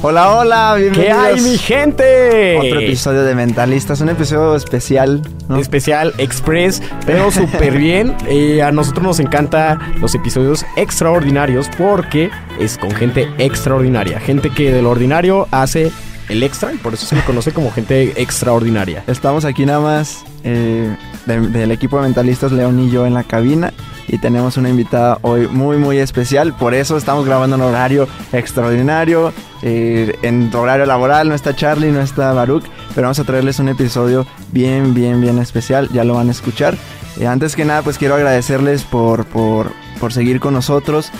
Hola, 0.00 0.32
hola, 0.36 0.74
bienvenidos. 0.76 1.06
¿Qué 1.06 1.12
hay, 1.12 1.40
mi 1.40 1.58
gente? 1.58 2.56
Otro 2.58 2.80
episodio 2.80 3.24
de 3.24 3.34
Mentalistas, 3.34 4.00
un 4.00 4.08
episodio 4.10 4.54
especial, 4.54 5.22
¿no? 5.48 5.56
Especial 5.56 6.14
Express, 6.18 6.80
pero 7.04 7.30
súper 7.32 7.76
bien. 7.76 8.14
Eh, 8.28 8.62
a 8.62 8.70
nosotros 8.70 9.02
nos 9.04 9.18
encantan 9.20 9.80
los 10.00 10.14
episodios 10.14 10.64
extraordinarios 10.76 11.68
porque 11.76 12.30
es 12.60 12.78
con 12.78 12.92
gente 12.92 13.28
extraordinaria. 13.38 14.20
Gente 14.20 14.50
que 14.50 14.72
de 14.72 14.82
lo 14.82 14.90
ordinario 14.90 15.48
hace 15.50 15.90
el 16.28 16.42
extra 16.44 16.72
y 16.72 16.76
por 16.76 16.94
eso 16.94 17.04
se 17.04 17.16
le 17.16 17.22
conoce 17.22 17.50
como 17.50 17.72
gente 17.72 18.22
extraordinaria. 18.22 19.02
Estamos 19.08 19.44
aquí 19.44 19.66
nada 19.66 19.80
más 19.80 20.24
eh, 20.44 20.94
de- 21.26 21.40
del 21.48 21.72
equipo 21.72 21.96
de 21.96 22.02
Mentalistas, 22.04 22.52
León 22.52 22.78
y 22.78 22.90
yo 22.90 23.04
en 23.04 23.14
la 23.14 23.24
cabina. 23.24 23.72
Y 24.08 24.18
tenemos 24.18 24.56
una 24.56 24.70
invitada 24.70 25.18
hoy 25.22 25.46
muy, 25.48 25.76
muy 25.76 25.98
especial. 25.98 26.54
Por 26.56 26.72
eso 26.74 26.96
estamos 26.96 27.26
grabando 27.26 27.56
en 27.56 27.62
horario 27.62 28.08
extraordinario. 28.32 29.32
eh, 29.62 30.18
en 30.22 30.50
horario 30.54 30.86
laboral 30.86 31.28
no 31.28 31.34
está 31.34 31.54
Charlie, 31.54 31.90
no 31.92 32.00
está 32.00 32.32
Baruch. 32.32 32.64
Pero 32.94 33.02
vamos 33.06 33.18
a 33.18 33.24
traerles 33.24 33.58
un 33.58 33.68
episodio 33.68 34.26
bien, 34.52 34.94
bien, 34.94 35.20
bien 35.20 35.38
especial. 35.38 35.88
Ya 35.92 36.04
lo 36.04 36.14
van 36.14 36.28
a 36.28 36.32
escuchar. 36.32 36.76
Eh, 37.20 37.26
antes 37.26 37.54
que 37.54 37.64
nada, 37.64 37.82
pues 37.82 37.98
quiero 37.98 38.14
agradecerles 38.14 38.82
por, 38.84 39.26
por, 39.26 39.72
por 40.00 40.12
seguir 40.12 40.40
con 40.40 40.54
nosotros. 40.54 41.10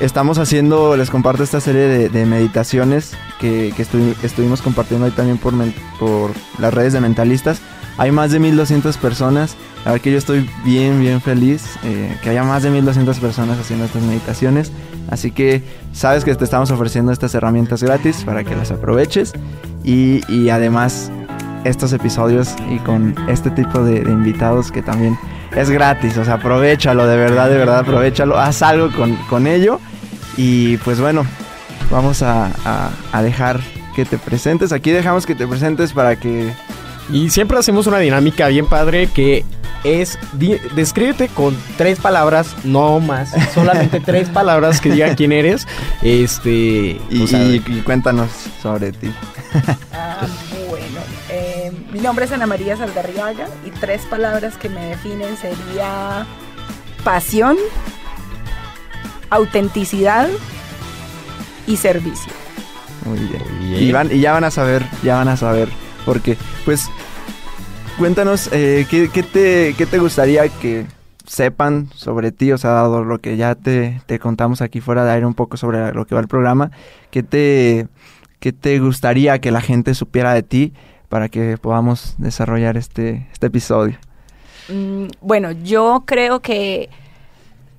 Estamos 0.00 0.38
haciendo, 0.38 0.96
les 0.96 1.08
comparto 1.10 1.44
esta 1.44 1.60
serie 1.60 2.08
de, 2.08 2.26
meditaciones 2.26 3.12
que, 3.38 3.72
que 3.76 3.84
estuvi- 3.86 4.16
estuvimos 4.24 4.60
compartiendo 4.60 5.06
ahí 5.06 5.12
también 5.12 5.38
por, 5.38 5.54
por 6.00 6.32
las 6.58 6.74
redes 6.74 6.92
de 6.94 7.00
mentalistas. 7.00 7.60
Hay 7.96 8.10
más 8.10 8.32
de 8.32 8.40
1200 8.40 8.96
personas. 8.96 9.56
La 9.84 9.92
verdad 9.92 10.02
que 10.02 10.10
yo 10.12 10.18
estoy 10.18 10.48
bien, 10.64 11.00
bien 11.00 11.20
feliz 11.20 11.64
eh, 11.84 12.16
que 12.22 12.30
haya 12.30 12.42
más 12.42 12.62
de 12.62 12.70
1200 12.70 13.18
personas 13.20 13.58
haciendo 13.58 13.84
estas 13.84 14.02
meditaciones. 14.02 14.72
Así 15.10 15.30
que 15.30 15.62
sabes 15.92 16.24
que 16.24 16.34
te 16.34 16.44
estamos 16.44 16.70
ofreciendo 16.70 17.12
estas 17.12 17.34
herramientas 17.34 17.82
gratis 17.82 18.22
para 18.24 18.42
que 18.42 18.56
las 18.56 18.70
aproveches. 18.70 19.32
Y, 19.84 20.22
y 20.32 20.48
además 20.50 21.10
estos 21.64 21.92
episodios 21.92 22.54
y 22.70 22.78
con 22.78 23.14
este 23.28 23.50
tipo 23.50 23.84
de, 23.84 23.98
invitados 24.10 24.72
que 24.72 24.82
también 24.82 25.16
es 25.54 25.70
gratis. 25.70 26.16
O 26.18 26.24
sea, 26.24 26.34
aprovechalo, 26.34 27.06
de 27.06 27.16
verdad, 27.16 27.48
de 27.48 27.58
verdad, 27.58 27.78
aprovechalo. 27.80 28.38
Haz 28.38 28.62
algo 28.62 28.90
con, 28.90 29.14
con 29.28 29.46
ello. 29.46 29.78
Y 30.36 30.78
pues 30.78 31.00
bueno, 31.00 31.24
vamos 31.90 32.22
a- 32.22 32.50
a 33.12 33.22
dejar 33.22 33.60
que 33.94 34.04
te 34.04 34.18
presentes. 34.18 34.72
Aquí 34.72 34.90
dejamos 34.90 35.26
que 35.26 35.34
te 35.36 35.46
presentes 35.46 35.92
para 35.92 36.16
que... 36.16 36.52
Y 37.12 37.30
siempre 37.30 37.58
hacemos 37.58 37.86
una 37.86 37.98
dinámica 37.98 38.48
bien 38.48 38.66
padre 38.66 39.08
que 39.08 39.44
es 39.84 40.18
descríbete 40.74 41.28
con 41.28 41.54
tres 41.76 41.98
palabras, 42.00 42.54
no 42.64 43.00
más, 43.00 43.32
solamente 43.52 44.00
tres 44.04 44.28
palabras 44.30 44.80
que 44.80 44.90
digan 44.92 45.14
quién 45.14 45.30
eres. 45.32 45.66
Este, 46.00 46.98
Y, 47.10 47.22
o 47.22 47.26
sea, 47.26 47.42
y- 47.44 47.62
y 47.66 47.80
cuéntanos 47.84 48.30
sobre 48.62 48.92
ti. 48.92 49.12
Ah, 49.92 50.26
bueno, 50.68 51.00
eh, 51.28 51.70
mi 51.92 52.00
nombre 52.00 52.24
es 52.24 52.32
Ana 52.32 52.46
María 52.46 52.76
Saldarriaga 52.78 53.46
y 53.66 53.70
tres 53.70 54.02
palabras 54.06 54.56
que 54.56 54.70
me 54.70 54.86
definen 54.86 55.36
sería 55.36 56.24
pasión, 57.04 57.56
autenticidad 59.30 60.28
y 61.66 61.76
servicio. 61.76 62.32
Muy 63.04 63.18
bien. 63.18 63.42
Muy 63.58 63.68
bien. 63.70 63.82
Y, 63.82 63.92
van- 63.92 64.10
y 64.12 64.20
ya 64.20 64.32
van 64.32 64.44
a 64.44 64.50
saber, 64.50 64.82
ya 65.02 65.16
van 65.16 65.28
a 65.28 65.36
saber. 65.36 65.68
Porque, 66.04 66.36
pues, 66.64 66.90
cuéntanos, 67.98 68.50
eh, 68.52 68.86
¿qué, 68.90 69.08
qué 69.12 69.22
te, 69.22 69.74
qué 69.76 69.86
te 69.86 69.98
gustaría 69.98 70.48
que 70.48 70.86
sepan 71.26 71.88
sobre 71.94 72.32
ti? 72.32 72.52
O 72.52 72.58
sea, 72.58 72.70
dado 72.70 73.04
lo 73.04 73.18
que 73.18 73.36
ya 73.36 73.54
te, 73.54 74.00
te 74.06 74.18
contamos 74.18 74.60
aquí 74.60 74.80
fuera 74.80 75.04
de 75.04 75.12
aire 75.12 75.26
un 75.26 75.34
poco 75.34 75.56
sobre 75.56 75.92
lo 75.92 76.06
que 76.06 76.14
va 76.14 76.20
el 76.20 76.28
programa, 76.28 76.70
¿qué 77.10 77.22
te, 77.22 77.88
qué 78.40 78.52
te 78.52 78.78
gustaría 78.78 79.40
que 79.40 79.50
la 79.50 79.60
gente 79.60 79.94
supiera 79.94 80.34
de 80.34 80.42
ti 80.42 80.72
para 81.08 81.28
que 81.28 81.56
podamos 81.58 82.14
desarrollar 82.18 82.76
este, 82.76 83.28
este 83.32 83.46
episodio? 83.46 83.96
Mm, 84.68 85.06
bueno, 85.20 85.52
yo 85.52 86.04
creo 86.06 86.40
que 86.40 86.90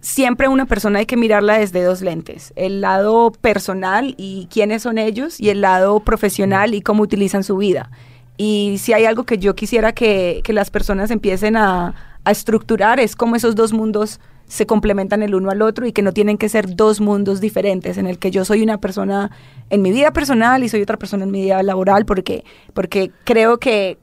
siempre 0.06 0.48
una 0.48 0.66
persona 0.66 1.00
hay 1.00 1.06
que 1.08 1.18
mirarla 1.18 1.58
desde 1.58 1.84
dos 1.84 2.02
lentes, 2.02 2.54
el 2.56 2.82
lado 2.82 3.32
personal 3.32 4.14
y 4.18 4.48
quiénes 4.52 4.84
son 4.84 4.98
ellos 5.00 5.40
y 5.40 5.50
el 5.50 5.62
lado 5.62 6.00
profesional 6.00 6.76
y 6.76 6.82
cómo 6.82 7.04
utilizan 7.04 7.44
su 7.44 7.58
vida. 7.58 7.90
Y 8.38 8.78
si 8.80 8.94
hay 8.94 9.06
algo 9.06 9.24
que 9.24 9.38
yo 9.38 9.56
quisiera 9.56 9.94
que, 9.94 10.42
que 10.44 10.54
las 10.54 10.70
personas 10.70 11.12
empiecen 11.12 11.56
a, 11.56 11.96
a 12.26 12.32
estructurar 12.32 13.00
es 13.00 13.16
cómo 13.16 13.36
esos 13.36 13.56
dos 13.56 13.72
mundos 13.72 14.20
se 14.48 14.66
complementan 14.66 15.24
el 15.24 15.34
uno 15.34 15.50
al 15.50 15.62
otro 15.62 15.88
y 15.88 15.92
que 15.92 16.02
no 16.02 16.12
tienen 16.12 16.38
que 16.38 16.50
ser 16.50 16.76
dos 16.76 17.02
mundos 17.02 17.42
diferentes 17.42 17.98
en 17.98 18.08
el 18.08 18.20
que 18.20 18.30
yo 18.32 18.46
soy 18.46 18.62
una 18.62 18.80
persona 18.80 19.32
en 19.70 19.82
mi 19.82 19.92
vida 19.92 20.12
personal 20.12 20.64
y 20.64 20.70
soy 20.70 20.82
otra 20.82 20.98
persona 20.98 21.24
en 21.24 21.32
mi 21.32 21.42
vida 21.42 21.64
laboral 21.64 22.06
porque, 22.06 22.44
porque 22.74 23.12
creo 23.24 23.58
que 23.58 23.98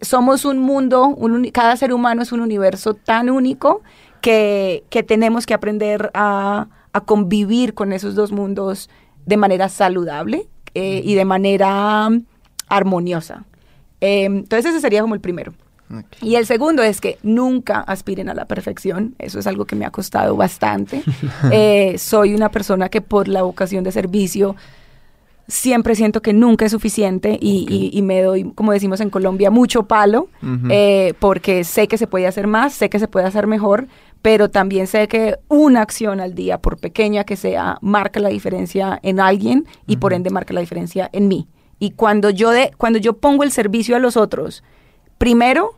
somos 0.00 0.44
un 0.44 0.58
mundo, 0.58 1.06
un 1.08 1.50
cada 1.50 1.76
ser 1.76 1.92
humano 1.92 2.22
es 2.22 2.32
un 2.32 2.40
universo 2.40 2.94
tan 2.94 3.28
único 3.28 3.82
que, 4.20 4.84
que 4.88 5.02
tenemos 5.02 5.44
que 5.44 5.54
aprender 5.54 6.10
a, 6.14 6.68
a 6.92 7.00
convivir 7.02 7.74
con 7.74 7.92
esos 7.92 8.14
dos 8.14 8.32
mundos 8.32 8.88
de 9.26 9.36
manera 9.36 9.68
saludable 9.68 10.48
eh, 10.74 11.02
y 11.04 11.14
de 11.14 11.24
manera 11.24 12.08
mm, 12.08 12.24
armoniosa. 12.68 13.44
Eh, 14.04 14.24
entonces 14.26 14.66
ese 14.72 14.80
sería 14.80 15.00
como 15.02 15.14
el 15.14 15.20
primero. 15.20 15.52
Y 16.22 16.34
el 16.36 16.46
segundo 16.46 16.82
es 16.82 17.00
que 17.00 17.18
nunca 17.22 17.80
aspiren 17.80 18.28
a 18.28 18.34
la 18.34 18.46
perfección. 18.46 19.14
Eso 19.18 19.38
es 19.38 19.46
algo 19.46 19.64
que 19.64 19.76
me 19.76 19.84
ha 19.84 19.90
costado 19.90 20.34
bastante. 20.36 21.02
Eh, 21.52 21.96
soy 21.98 22.34
una 22.34 22.48
persona 22.50 22.88
que 22.88 23.00
por 23.00 23.28
la 23.28 23.42
vocación 23.42 23.84
de 23.84 23.92
servicio 23.92 24.56
siempre 25.46 25.94
siento 25.94 26.22
que 26.22 26.32
nunca 26.32 26.64
es 26.64 26.72
suficiente 26.72 27.38
y, 27.40 27.66
y- 27.68 27.90
y 27.98 28.02
me 28.02 28.22
doy, 28.22 28.50
como 28.54 28.72
decimos 28.72 29.00
en 29.00 29.10
Colombia, 29.10 29.50
mucho 29.50 29.82
palo 29.86 30.28
eh, 30.70 31.12
porque 31.18 31.64
sé 31.64 31.86
que 31.86 31.98
se 31.98 32.06
puede 32.06 32.26
hacer 32.26 32.46
más, 32.46 32.72
sé 32.72 32.88
que 32.88 32.98
se 32.98 33.08
puede 33.08 33.26
hacer 33.26 33.46
mejor, 33.46 33.86
pero 34.22 34.48
también 34.48 34.86
sé 34.86 35.06
que 35.06 35.36
una 35.48 35.82
acción 35.82 36.18
al 36.20 36.34
día, 36.34 36.58
por 36.58 36.78
pequeña 36.78 37.24
que 37.24 37.36
sea, 37.36 37.76
marca 37.82 38.20
la 38.20 38.30
diferencia 38.30 38.98
en 39.02 39.20
alguien 39.20 39.66
y 39.86 39.98
por 39.98 40.14
ende 40.14 40.30
marca 40.30 40.54
la 40.54 40.60
diferencia 40.60 41.10
en 41.12 41.28
mí. 41.28 41.46
Y 41.78 41.90
cuando 41.92 42.30
yo, 42.30 42.50
de, 42.50 42.70
cuando 42.78 42.98
yo 42.98 43.14
pongo 43.14 43.42
el 43.42 43.50
servicio 43.50 43.96
a 43.96 43.98
los 43.98 44.16
otros, 44.16 44.62
primero, 45.18 45.72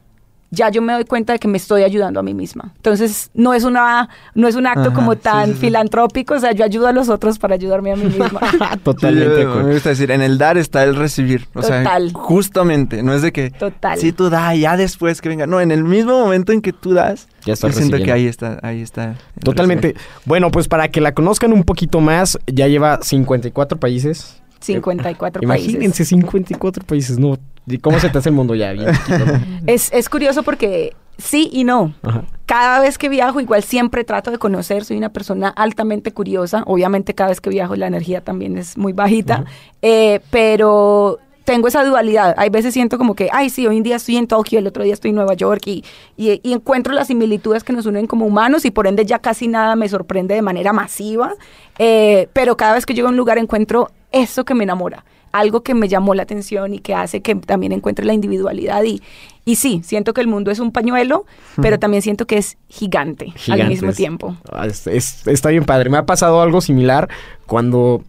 ya 0.53 0.71
yo 0.71 0.81
me 0.81 0.93
doy 0.93 1.05
cuenta 1.05 1.33
de 1.33 1.41
que 1.41 1.49
me 1.49 1.57
estoy 1.59 1.83
ayudando 1.83 2.21
a 2.21 2.23
mí 2.23 2.33
misma. 2.33 2.73
Entonces, 2.77 3.31
no 3.35 3.53
es 3.53 3.65
una 3.65 4.09
no 4.35 4.47
es 4.47 4.55
un 4.55 4.67
acto 4.69 4.81
Ajá, 4.89 4.93
como 4.93 5.17
tan 5.17 5.47
sí, 5.49 5.53
sí. 5.55 5.59
filantrópico, 5.59 6.35
o 6.35 6.39
sea, 6.39 6.53
yo 6.53 6.65
ayudo 6.65 6.87
a 6.87 6.93
los 6.93 7.09
otros 7.09 7.39
para 7.41 7.55
ayudarme 7.57 7.93
a 7.93 7.97
mí 7.97 8.05
misma. 8.19 8.41
Totalmente 8.85 9.41
Sí, 9.43 9.47
me 9.47 9.73
gusta 9.75 9.89
decir, 9.91 10.11
en 10.13 10.23
el 10.23 10.39
dar 10.39 10.57
está 10.57 10.85
el 10.85 10.95
recibir. 10.95 11.49
O 11.55 11.63
sea, 11.63 11.83
Total. 11.83 12.13
justamente, 12.13 13.03
no 13.03 13.13
es 13.13 13.23
de 13.23 13.33
que 13.33 13.51
Total. 13.51 13.99
si 13.99 14.13
tú 14.13 14.31
das, 14.31 14.57
ya 14.57 14.77
después 14.77 15.21
que 15.21 15.29
venga. 15.29 15.47
No, 15.49 15.61
en 15.61 15.73
el 15.73 15.83
mismo 15.83 16.13
momento 16.19 16.53
en 16.53 16.61
que 16.63 16.73
tú 16.73 16.95
das, 16.95 17.27
Ya 17.45 17.55
yo 17.55 17.57
siento 17.57 17.67
recibiendo. 17.79 18.05
que 18.05 18.13
ahí 18.13 18.27
está, 18.27 18.59
ahí 18.63 18.83
está. 18.83 19.17
Totalmente. 19.43 19.89
recibir. 19.89 20.09
Bueno, 20.27 20.51
pues 20.53 20.69
para 20.69 20.89
que 20.89 21.01
la 21.01 21.13
conozcan 21.13 21.53
un 21.53 21.65
poquito 21.65 22.01
más, 22.01 22.39
ya 22.47 22.69
lleva 22.69 23.01
54 23.03 23.79
países. 23.81 24.41
54 24.67 25.43
Imagínense, 25.43 25.79
países. 25.79 26.09
54 26.09 26.85
países, 26.85 27.19
¿no? 27.19 27.37
¿Y 27.67 27.79
cómo 27.79 27.99
se 27.99 28.09
te 28.11 28.19
hace 28.19 28.29
el 28.29 28.35
mundo 28.35 28.55
ya? 28.55 28.73
Bien. 28.73 28.87
Es, 29.67 29.93
es 29.93 30.09
curioso 30.09 30.43
porque 30.43 30.95
sí 31.19 31.49
y 31.53 31.65
no. 31.65 31.95
Ajá. 32.03 32.25
Cada 32.47 32.79
vez 32.81 32.97
que 32.99 33.09
viajo, 33.09 33.41
igual 33.41 33.63
siempre 33.65 34.05
trato 34.05 34.31
de 34.31 34.39
conocer, 34.39 34.85
soy 34.85 34.97
una 34.97 35.09
persona 35.09 35.49
altamente 35.49 36.13
curiosa. 36.13 36.63
Obviamente 36.67 37.15
cada 37.15 37.31
vez 37.31 37.41
que 37.41 37.51
viajo 37.51 37.75
la 37.75 37.89
energía 37.89 38.21
también 38.21 38.57
es 38.57 38.77
muy 38.79 38.93
bajita, 38.93 39.45
Eh, 39.83 40.21
pero 40.31 41.19
tengo 41.45 41.67
esa 41.69 41.85
dualidad. 41.85 42.35
Hay 42.39 42.51
veces 42.51 42.73
siento 42.75 42.99
como 42.99 43.15
que, 43.15 43.29
ay, 43.33 43.51
sí, 43.51 43.67
hoy 43.67 43.77
en 43.77 43.83
día 43.85 43.97
estoy 43.97 44.17
en 44.17 44.27
Tokio, 44.27 44.59
el 44.59 44.67
otro 44.67 44.83
día 44.85 44.93
estoy 44.95 45.11
en 45.11 45.17
Nueva 45.17 45.35
York 45.35 45.62
y, 45.67 45.85
y- 46.17 46.41
y 46.43 46.53
encuentro 46.53 46.93
las 46.93 47.07
similitudes 47.09 47.62
que 47.65 47.73
nos 47.73 47.87
unen 47.87 48.07
como 48.09 48.27
humanos 48.27 48.65
y 48.65 48.71
por 48.73 48.87
ende 48.89 49.05
ya 49.07 49.19
casi 49.21 49.47
nada 49.49 49.75
me 49.77 49.89
sorprende 49.89 50.35
de 50.35 50.43
manera 50.43 50.73
masiva. 50.73 51.35
Eh, 51.79 52.29
pero 52.33 52.57
cada 52.57 52.75
vez 52.75 52.85
que 52.87 52.95
llego 52.95 53.09
a 53.09 53.11
un 53.11 53.17
lugar 53.17 53.39
encuentro 53.39 53.91
eso 54.23 54.45
que 54.45 54.55
me 54.55 54.65
enamora, 54.65 55.05
algo 55.33 55.63
que 55.63 55.75
me 55.75 55.89
llamó 55.89 56.15
la 56.15 56.23
atención 56.23 56.73
y 56.75 56.79
que 56.79 56.95
hace 56.95 57.21
que 57.23 57.35
también 57.35 57.73
encuentre 57.73 58.05
la 58.07 58.15
individualidad. 58.15 58.83
Y, 58.85 59.03
y 59.45 59.57
sí, 59.57 59.81
siento 59.85 60.15
que 60.15 60.21
el 60.23 60.29
mundo 60.29 60.51
es 60.51 60.59
un 60.61 60.73
pañuelo, 60.73 61.25
pero 61.61 61.79
también 61.79 62.03
siento 62.03 62.27
que 62.27 62.39
es 62.39 62.57
gigante, 62.69 63.33
al 63.49 63.69
mismo 63.69 63.93
tiempo. 63.93 64.37
Ah, 64.53 64.67
es- 64.67 64.87
es- 64.87 65.27
está 65.27 65.51
bien 65.51 65.65
padre. 65.65 65.91
Me 65.91 65.99
ha 65.99 66.07
pasado 66.07 66.41
algo 66.41 66.61
similar 66.61 67.09
cuando 67.47 68.03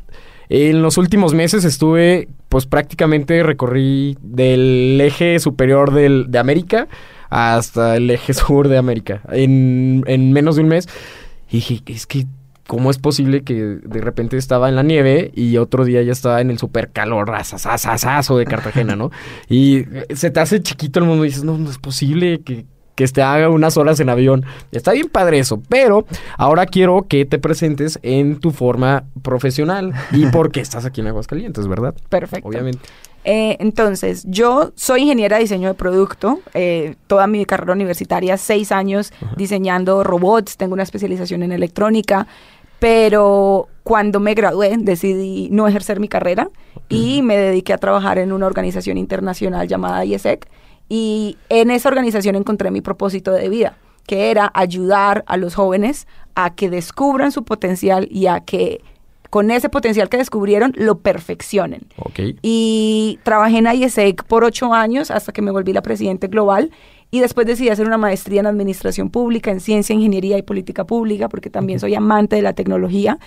en 0.49 0.81
los 0.81 0.97
últimos 0.97 1.33
meses 1.33 1.65
estuve, 1.65 2.29
pues 2.49 2.65
prácticamente 2.65 3.43
recorrí 3.43 4.17
del 4.21 4.97
eje 5.01 5.39
superior 5.39 5.91
del- 5.93 6.27
de 6.29 6.39
América 6.39 6.87
hasta 7.29 7.97
el 7.97 8.09
eje 8.09 8.33
sur 8.33 8.69
de 8.69 8.77
América 8.77 9.21
en, 9.31 10.03
en 10.07 10.31
menos 10.31 10.55
de 10.55 10.61
un 10.61 10.69
mes. 10.69 10.87
Y 11.51 11.57
dije, 11.57 11.81
es 11.87 12.07
que, 12.07 12.25
¿cómo 12.67 12.91
es 12.91 12.99
posible 12.99 13.41
que 13.43 13.55
de 13.55 14.01
repente 14.01 14.37
estaba 14.37 14.69
en 14.69 14.75
la 14.75 14.83
nieve 14.83 15.31
y 15.33 15.57
otro 15.57 15.85
día 15.85 16.01
ya 16.03 16.11
estaba 16.11 16.41
en 16.41 16.51
el 16.51 16.59
super 16.59 16.89
calor 16.89 17.31
de 18.37 18.45
Cartagena, 18.45 18.95
¿no? 18.95 19.11
Y 19.49 19.85
se 20.13 20.29
te 20.29 20.39
hace 20.39 20.61
chiquito 20.61 20.99
el 20.99 21.05
mundo 21.05 21.25
y 21.25 21.29
dices, 21.29 21.43
no, 21.43 21.57
no 21.57 21.69
es 21.69 21.77
posible 21.77 22.41
que, 22.41 22.65
que 22.95 23.03
este 23.03 23.21
haga 23.21 23.49
unas 23.49 23.77
horas 23.77 23.99
en 23.99 24.09
avión. 24.09 24.45
Está 24.71 24.91
bien 24.91 25.07
padre 25.09 25.39
eso, 25.39 25.61
pero 25.69 26.05
ahora 26.37 26.65
quiero 26.65 27.05
que 27.07 27.25
te 27.25 27.39
presentes 27.39 27.99
en 28.03 28.39
tu 28.39 28.51
forma 28.51 29.05
profesional 29.21 29.93
y 30.11 30.25
porque 30.31 30.59
estás 30.59 30.85
aquí 30.85 31.01
en 31.01 31.07
Aguascalientes, 31.07 31.67
¿verdad? 31.67 31.95
Perfecto. 32.09 32.49
Obviamente. 32.49 32.81
Eh, 33.29 33.57
entonces, 33.59 34.23
yo 34.25 34.71
soy 34.75 35.01
ingeniera 35.01 35.35
de 35.35 35.43
diseño 35.43 35.67
de 35.67 35.73
producto. 35.73 36.39
eh, 36.53 36.95
toda 37.07 37.27
mi 37.27 37.45
carrera 37.45 37.73
universitaria, 37.73 38.37
seis 38.37 38.71
años 38.71 39.11
diseñando 39.35 40.03
robots. 40.03 40.55
Tengo 40.55 40.73
una 40.73 40.83
especialización 40.83 41.43
en 41.43 41.51
electrónica. 41.51 42.25
Pero 42.79 43.67
cuando 43.83 44.19
me 44.19 44.33
gradué, 44.33 44.75
decidí 44.77 45.49
no 45.51 45.67
ejercer 45.67 45.99
mi 45.99 46.07
carrera 46.07 46.49
y 46.89 47.21
me 47.21 47.37
dediqué 47.37 47.73
a 47.73 47.77
trabajar 47.77 48.17
en 48.17 48.31
una 48.31 48.45
organización 48.45 48.97
internacional 48.97 49.67
llamada 49.67 50.05
IESEC. 50.05 50.47
Y 50.89 51.37
en 51.49 51.71
esa 51.71 51.89
organización 51.89 52.35
encontré 52.35 52.71
mi 52.71 52.81
propósito 52.81 53.31
de 53.31 53.49
vida, 53.49 53.77
que 54.05 54.31
era 54.31 54.51
ayudar 54.53 55.23
a 55.27 55.37
los 55.37 55.55
jóvenes 55.55 56.07
a 56.35 56.53
que 56.55 56.69
descubran 56.69 57.31
su 57.31 57.43
potencial 57.43 58.07
y 58.11 58.27
a 58.27 58.41
que 58.41 58.81
con 59.29 59.51
ese 59.51 59.69
potencial 59.69 60.09
que 60.09 60.17
descubrieron 60.17 60.73
lo 60.75 60.99
perfeccionen. 60.99 61.81
Ok. 61.97 62.19
Y 62.41 63.19
trabajé 63.23 63.57
en 63.57 63.67
IESEC 63.67 64.23
por 64.23 64.43
ocho 64.43 64.73
años 64.73 65.11
hasta 65.11 65.31
que 65.33 65.41
me 65.41 65.51
volví 65.51 65.73
la 65.73 65.81
presidente 65.81 66.27
global. 66.27 66.71
Y 67.09 67.21
después 67.21 67.47
decidí 67.47 67.69
hacer 67.69 67.87
una 67.87 67.97
maestría 67.97 68.41
en 68.41 68.47
administración 68.47 69.09
pública, 69.09 69.51
en 69.51 69.61
ciencia, 69.61 69.93
ingeniería 69.93 70.37
y 70.37 70.41
política 70.41 70.85
pública, 70.85 71.29
porque 71.29 71.49
también 71.49 71.79
soy 71.79 71.95
amante 71.95 72.35
de 72.35 72.41
la 72.41 72.53
tecnología. 72.53 73.17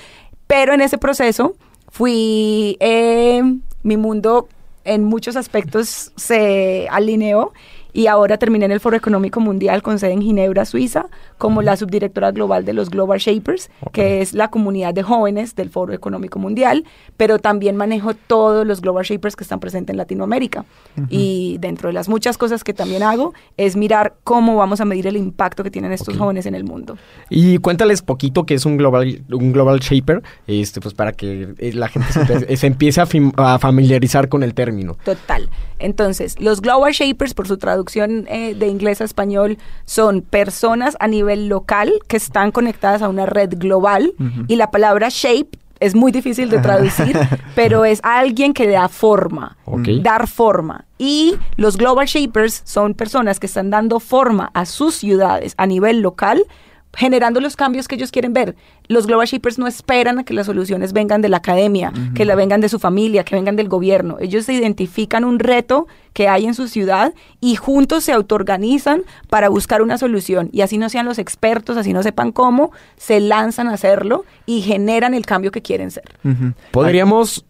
Pero 0.47 0.75
en 0.75 0.81
ese 0.81 0.99
proceso 0.99 1.55
fui, 1.89 2.77
eh, 2.81 3.43
mi 3.83 3.97
mundo 3.97 4.49
en 4.85 5.05
muchos 5.05 5.37
aspectos 5.37 6.13
se 6.17 6.89
alineó 6.91 7.53
y 7.93 8.07
ahora 8.07 8.39
terminé 8.39 8.67
en 8.67 8.73
el 8.73 8.81
Foro 8.81 8.97
Económico 8.97 9.41
Mundial 9.41 9.83
con 9.83 9.99
sede 9.99 10.13
en 10.13 10.23
Ginebra, 10.23 10.65
Suiza, 10.65 11.07
como 11.41 11.63
la 11.63 11.75
subdirectora 11.75 12.33
global 12.33 12.67
de 12.67 12.75
los 12.75 12.91
Global 12.91 13.19
Shapers, 13.19 13.71
que 13.93 14.21
es 14.21 14.35
la 14.35 14.51
comunidad 14.51 14.93
de 14.93 15.03
jóvenes 15.03 15.57
del 15.57 15.71
Foro 15.71 15.95
Económico 15.95 16.39
Mundial, 16.39 16.85
pero 17.17 17.39
también 17.39 17.77
manejo 17.77 18.13
todos 18.13 18.67
los 18.67 18.83
Global 18.83 19.07
Shapers 19.07 19.37
que 19.37 19.45
están 19.45 19.59
presentes 19.59 19.95
en 19.95 19.97
Latinoamérica. 19.97 20.67
Y 21.09 21.57
dentro 21.59 21.89
de 21.89 21.95
las 21.95 22.11
muchas 22.11 22.37
cosas 22.37 22.63
que 22.63 22.75
también 22.75 23.03
hago 23.03 23.33
es 23.57 23.75
mirar 23.75 24.17
cómo 24.23 24.55
vamos 24.57 24.83
a 24.83 24.85
medir 24.85 25.07
el 25.07 25.17
impacto 25.17 25.65
que 25.65 25.71
tienen 25.71 25.93
estos 25.93 26.19
jóvenes 26.19 26.45
en 26.45 26.55
el 26.55 26.65
mundo. 26.65 26.99
Y 27.31 27.57
cuéntales 27.57 28.03
poquito 28.03 28.45
que 28.45 28.53
es 28.53 28.67
un 28.67 28.77
global, 28.77 29.23
un 29.33 29.53
global 29.53 29.81
shaper, 29.81 30.23
este, 30.47 30.83
pues 30.83 30.93
para 30.93 31.13
que 31.13 31.55
eh, 31.57 31.73
la 31.73 31.89
gente 31.89 32.13
se, 32.13 32.57
se 32.59 32.67
empiece 32.67 33.01
a, 33.01 33.09
a 33.39 33.59
familiarizar 33.59 34.29
con 34.29 34.43
el 34.43 34.53
término. 34.53 34.99
Total. 35.07 35.49
Entonces, 35.79 36.39
los 36.39 36.61
Global 36.61 36.93
Shapers, 36.93 37.33
por 37.33 37.49
su 37.49 37.57
traducción 37.57 38.27
eh, 38.29 38.55
de 38.55 38.67
inglés 38.69 39.01
a 39.01 39.05
español, 39.05 39.57
son 39.87 40.21
personas 40.21 40.97
a 41.01 41.09
nivel 41.09 41.30
local 41.37 41.93
que 42.09 42.17
están 42.17 42.51
conectadas 42.53 43.03
a 43.03 43.09
una 43.09 43.27
red 43.27 43.55
global 43.57 44.15
y 44.49 44.57
la 44.57 44.71
palabra 44.71 45.09
shape 45.11 45.59
es 45.81 45.95
muy 45.95 46.13
difícil 46.13 46.51
de 46.51 46.59
traducir, 46.59 47.19
pero 47.55 47.85
es 47.85 48.01
alguien 48.03 48.53
que 48.53 48.67
le 48.67 48.73
da 48.73 48.89
forma, 48.89 49.57
dar 50.03 50.29
forma. 50.29 50.85
Y 50.99 51.37
los 51.57 51.79
Global 51.79 52.07
Shapers 52.07 52.63
son 52.65 52.95
personas 52.95 53.41
que 53.41 53.47
están 53.47 53.71
dando 53.71 53.99
forma 53.99 54.51
a 54.53 54.67
sus 54.67 54.95
ciudades 54.95 55.55
a 55.57 55.67
nivel 55.67 56.03
local 56.03 56.45
generando 56.95 57.41
los 57.41 57.57
cambios 57.57 57.89
que 57.89 57.95
ellos 57.95 58.11
quieren 58.11 58.33
ver. 58.33 58.57
Los 58.89 59.07
Global 59.07 59.27
Shapers 59.27 59.59
no 59.59 59.67
esperan 59.67 60.19
a 60.19 60.25
que 60.25 60.35
las 60.35 60.47
soluciones 60.47 60.93
vengan 60.93 61.23
de 61.23 61.29
la 61.29 61.39
academia, 61.39 61.93
que 62.15 62.25
la 62.25 62.35
vengan 62.35 62.61
de 62.61 62.69
su 62.69 62.79
familia, 62.79 63.25
que 63.25 63.37
vengan 63.37 63.57
del 63.57 63.69
gobierno. 63.69 64.17
Ellos 64.21 64.47
se 64.47 64.53
identifican 64.53 65.25
un 65.25 65.39
reto 65.39 65.87
que 66.13 66.29
hay 66.29 66.47
en 66.47 66.55
su 66.55 66.67
ciudad 66.67 67.15
y 67.41 67.55
juntos 67.57 68.05
se 68.05 68.13
autoorganizan 68.13 69.03
para 69.29 69.49
buscar 69.49 69.83
una 69.83 69.99
solución. 69.99 70.51
Y 70.53 70.63
así 70.63 70.79
no 70.79 70.89
sean 70.89 71.07
los 71.07 71.19
expertos, 71.19 71.77
así 71.77 71.93
no 71.93 72.03
sepan 72.03 72.33
cómo, 72.33 72.73
se 72.97 73.21
lanzan 73.21 73.69
a 73.69 73.75
hacerlo 73.75 74.25
y 74.47 74.63
generan 74.63 75.15
el 75.15 75.25
cambio 75.25 75.53
que 75.53 75.63
quieren 75.63 75.91
ser. 75.91 76.05
Podríamos 76.73 77.45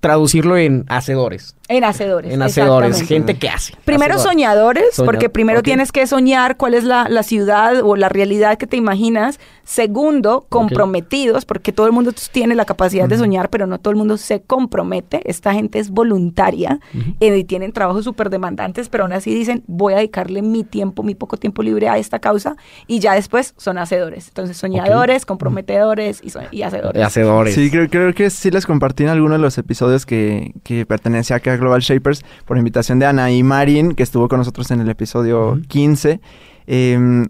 traducirlo 0.00 0.56
en 0.56 0.84
hacedores. 0.88 1.54
En 1.68 1.84
hacedores. 1.84 2.32
En 2.34 2.42
hacedores, 2.42 3.00
gente 3.02 3.38
que 3.38 3.48
hace. 3.48 3.74
Primero 3.84 4.14
Hacedor. 4.14 4.32
soñadores, 4.32 4.94
Soña- 4.94 5.06
porque 5.06 5.28
primero 5.30 5.60
ok. 5.60 5.64
tienes 5.64 5.92
que 5.92 6.06
soñar 6.06 6.56
cuál 6.56 6.74
es 6.74 6.84
la, 6.84 7.08
la 7.08 7.22
ciudad 7.22 7.80
o 7.82 7.96
la 7.96 8.08
realidad 8.08 8.58
que 8.58 8.66
te 8.66 8.76
imaginas. 8.76 9.38
Segundo, 9.64 10.44
comprometidos, 10.48 11.44
porque 11.44 11.72
todo 11.72 11.86
el 11.86 11.92
mundo 11.92 12.12
tiene 12.32 12.54
la 12.56 12.64
capacidad 12.64 13.08
de 13.08 13.16
soñar, 13.16 13.48
pero 13.48 13.66
no 13.66 13.78
todo 13.78 13.92
el 13.92 13.96
mundo 13.96 14.16
se 14.18 14.42
compromete. 14.42 15.22
Esta 15.24 15.54
gente 15.54 15.78
es 15.78 15.90
voluntaria 15.90 16.80
eh, 17.20 17.38
y 17.38 17.44
tienen 17.44 17.72
trabajos 17.72 18.04
súper 18.04 18.28
demandantes, 18.28 18.88
pero 18.88 19.04
aún 19.04 19.12
así 19.12 19.32
dicen, 19.34 19.62
voy 19.66 19.94
a 19.94 19.96
dedicarle 19.96 20.42
mi 20.42 20.64
tiempo, 20.64 21.02
mi 21.02 21.14
poco 21.14 21.36
tiempo 21.36 21.62
libre 21.62 21.88
a 21.88 21.96
esta 21.96 22.18
causa 22.18 22.56
y 22.86 22.98
ya 22.98 23.14
después 23.14 23.54
son 23.56 23.78
hacedores. 23.78 24.28
Entonces, 24.28 24.56
soñadores, 24.56 25.24
comprometedores 25.24 26.20
y, 26.22 26.30
so- 26.30 26.40
y 26.50 26.62
hacedores. 26.62 27.02
Hacedores. 27.02 27.54
Sí, 27.54 27.70
creo, 27.70 27.88
creo 27.88 28.12
que 28.14 28.30
sí 28.30 28.50
les 28.50 28.66
compartí 28.66 29.04
en 29.04 29.10
alguno 29.10 29.34
de 29.34 29.40
los 29.40 29.56
episodios 29.58 30.06
que, 30.06 30.52
que 30.64 30.84
pertenece 30.86 31.34
acá 31.34 31.51
Global 31.56 31.80
Shapers 31.80 32.22
por 32.44 32.58
invitación 32.58 32.98
de 32.98 33.06
Ana 33.06 33.30
y 33.30 33.42
Marin, 33.42 33.94
que 33.94 34.02
estuvo 34.02 34.28
con 34.28 34.38
nosotros 34.38 34.70
en 34.70 34.80
el 34.80 34.88
episodio 34.88 35.60
15. 35.68 36.20
Em, 36.66 37.26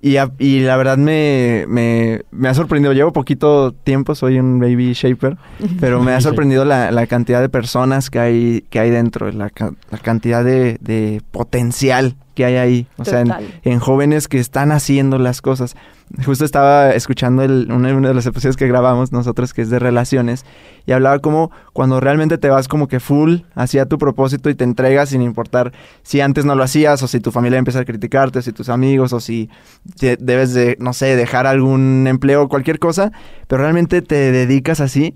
y, 0.00 0.16
a- 0.16 0.30
y 0.38 0.60
la 0.60 0.76
verdad 0.76 0.96
me, 0.96 1.64
me, 1.68 2.22
me 2.30 2.48
ha 2.48 2.54
sorprendido. 2.54 2.92
Llevo 2.92 3.12
poquito 3.12 3.72
tiempo, 3.72 4.14
soy 4.14 4.38
un 4.38 4.60
baby 4.60 4.92
shaper, 4.92 5.36
pero 5.80 6.02
me 6.02 6.12
ha 6.12 6.20
sorprendido 6.20 6.64
la, 6.64 6.90
la 6.92 7.06
cantidad 7.06 7.40
de 7.40 7.48
personas 7.48 8.08
que 8.10 8.18
hay, 8.20 8.64
que 8.70 8.78
hay 8.78 8.90
dentro, 8.90 9.30
la, 9.32 9.50
la 9.90 9.98
cantidad 9.98 10.44
de, 10.44 10.78
de 10.80 11.20
potencial 11.32 12.14
que 12.34 12.44
hay 12.44 12.54
ahí. 12.56 12.86
O 12.96 13.04
sea, 13.04 13.22
en 13.64 13.78
jóvenes 13.80 14.28
que 14.28 14.38
están 14.38 14.70
haciendo 14.70 15.18
las 15.18 15.42
cosas. 15.42 15.74
Justo 16.24 16.44
estaba 16.44 16.90
escuchando 16.94 17.42
el, 17.42 17.68
uno, 17.70 17.88
uno 17.96 18.08
de 18.08 18.14
los 18.14 18.24
episodios 18.26 18.56
que 18.56 18.66
grabamos 18.66 19.12
nosotros, 19.12 19.52
que 19.52 19.62
es 19.62 19.70
de 19.70 19.78
relaciones, 19.78 20.44
y 20.86 20.92
hablaba 20.92 21.18
como 21.18 21.50
cuando 21.72 22.00
realmente 22.00 22.38
te 22.38 22.48
vas 22.48 22.66
como 22.66 22.88
que 22.88 22.98
full 22.98 23.40
hacia 23.54 23.86
tu 23.86 23.98
propósito 23.98 24.48
y 24.48 24.54
te 24.54 24.64
entregas 24.64 25.10
sin 25.10 25.20
importar 25.20 25.72
si 26.02 26.20
antes 26.20 26.44
no 26.44 26.54
lo 26.54 26.62
hacías, 26.62 27.02
o 27.02 27.08
si 27.08 27.20
tu 27.20 27.30
familia 27.30 27.58
empieza 27.58 27.80
a 27.80 27.84
criticarte, 27.84 28.38
o 28.38 28.42
si 28.42 28.52
tus 28.52 28.68
amigos, 28.70 29.12
o 29.12 29.20
si 29.20 29.50
te- 29.98 30.16
debes 30.16 30.54
de, 30.54 30.76
no 30.80 30.92
sé, 30.94 31.14
dejar 31.14 31.46
algún 31.46 32.06
empleo 32.08 32.44
o 32.44 32.48
cualquier 32.48 32.78
cosa, 32.78 33.12
pero 33.46 33.62
realmente 33.62 34.00
te 34.00 34.32
dedicas 34.32 34.80
así, 34.80 35.14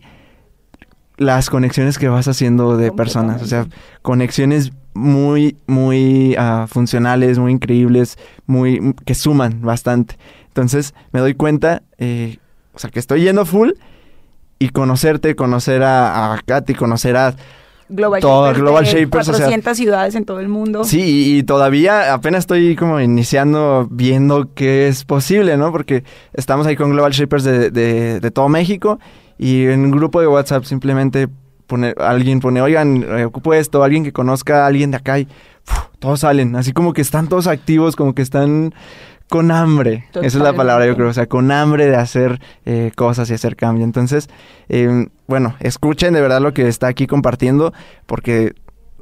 las 1.17 1.51
conexiones 1.51 1.99
que 1.99 2.09
vas 2.09 2.29
haciendo 2.29 2.77
de 2.77 2.91
personas, 2.91 3.43
o 3.43 3.47
sea, 3.47 3.67
conexiones 4.03 4.73
muy, 4.95 5.57
muy 5.67 6.35
ah, 6.39 6.67
funcionales, 6.69 7.39
muy 7.39 7.53
increíbles, 7.53 8.19
muy, 8.47 8.95
que 9.07 9.15
suman 9.15 9.63
bastante. 9.63 10.17
Entonces 10.53 10.95
me 11.13 11.21
doy 11.21 11.35
cuenta, 11.35 11.83
eh, 11.99 12.39
o 12.75 12.79
sea, 12.79 12.91
que 12.91 12.99
estoy 12.99 13.23
yendo 13.23 13.45
full 13.47 13.71
y 14.59 14.69
conocerte, 14.69 15.35
conocer 15.35 15.83
a, 15.83 16.35
a 16.35 16.41
Katy, 16.45 16.75
conocer 16.75 17.17
a 17.17 17.35
Global 17.89 18.21
Todo, 18.21 18.47
Shapers 18.47 18.59
Global 18.63 18.85
de 18.85 18.91
Shapers, 18.91 19.29
o 19.29 19.33
sea- 19.33 19.41
400 19.47 19.77
ciudades 19.77 20.15
en 20.15 20.25
todo 20.25 20.41
el 20.41 20.49
mundo. 20.49 20.85
Sí, 20.85 21.01
y, 21.01 21.39
y 21.39 21.43
todavía 21.43 22.15
apenas 22.15 22.41
estoy 22.41 22.77
como 22.77 23.01
iniciando, 23.01 23.89
viendo 23.91 24.53
qué 24.55 24.89
es 24.89 25.05
posible, 25.05 25.57
¿no? 25.57 25.73
Porque 25.73 26.05
estamos 26.33 26.67
ahí 26.67 26.77
con 26.77 26.91
Global 26.91 27.13
Shapers 27.13 27.45
de, 27.45 27.71
de- 27.71 28.21
de 28.21 28.31
todo 28.31 28.49
México 28.49 28.99
y 29.39 29.65
en 29.67 29.81
un 29.87 29.91
grupo 29.91 30.21
de 30.21 30.27
WhatsApp 30.27 30.65
simplemente 30.65 31.29
pone, 31.67 31.95
alguien 31.99 32.41
pone, 32.41 32.61
oigan, 32.63 33.03
eh, 33.03 33.25
ocupo 33.25 33.53
esto, 33.55 33.83
alguien 33.83 34.05
que 34.05 34.13
conozca 34.13 34.65
a 34.65 34.67
alguien 34.69 34.91
de 34.91 34.99
acá 34.99 35.19
y 35.19 35.27
todos 35.99 36.21
salen, 36.21 36.57
así 36.57 36.73
como 36.73 36.93
que 36.93 37.01
están 37.03 37.29
todos 37.29 37.47
activos, 37.47 37.95
como 37.97 38.15
que 38.15 38.23
están 38.23 38.75
con 39.33 39.51
hambre. 39.51 40.05
Esa 40.13 40.27
es 40.27 40.35
la 40.45 40.53
palabra, 40.53 40.87
yo 40.87 40.95
creo, 40.95 41.09
o 41.09 41.13
sea, 41.15 41.27
con 41.27 41.51
hambre 41.51 41.87
de 41.87 41.97
hacer 41.97 42.39
eh, 42.67 42.93
cosas 42.95 43.31
y 43.31 43.33
hacer 43.33 43.57
cambio. 43.57 43.83
Entonces, 43.83 44.29
eh, 44.69 45.07
bueno, 45.27 45.57
escuchen 45.61 46.13
de 46.13 46.21
verdad 46.21 46.43
lo 46.43 46.53
que 46.53 46.69
está 46.69 46.89
aquí 46.89 47.07
compartiendo, 47.07 47.73
porque 48.05 48.53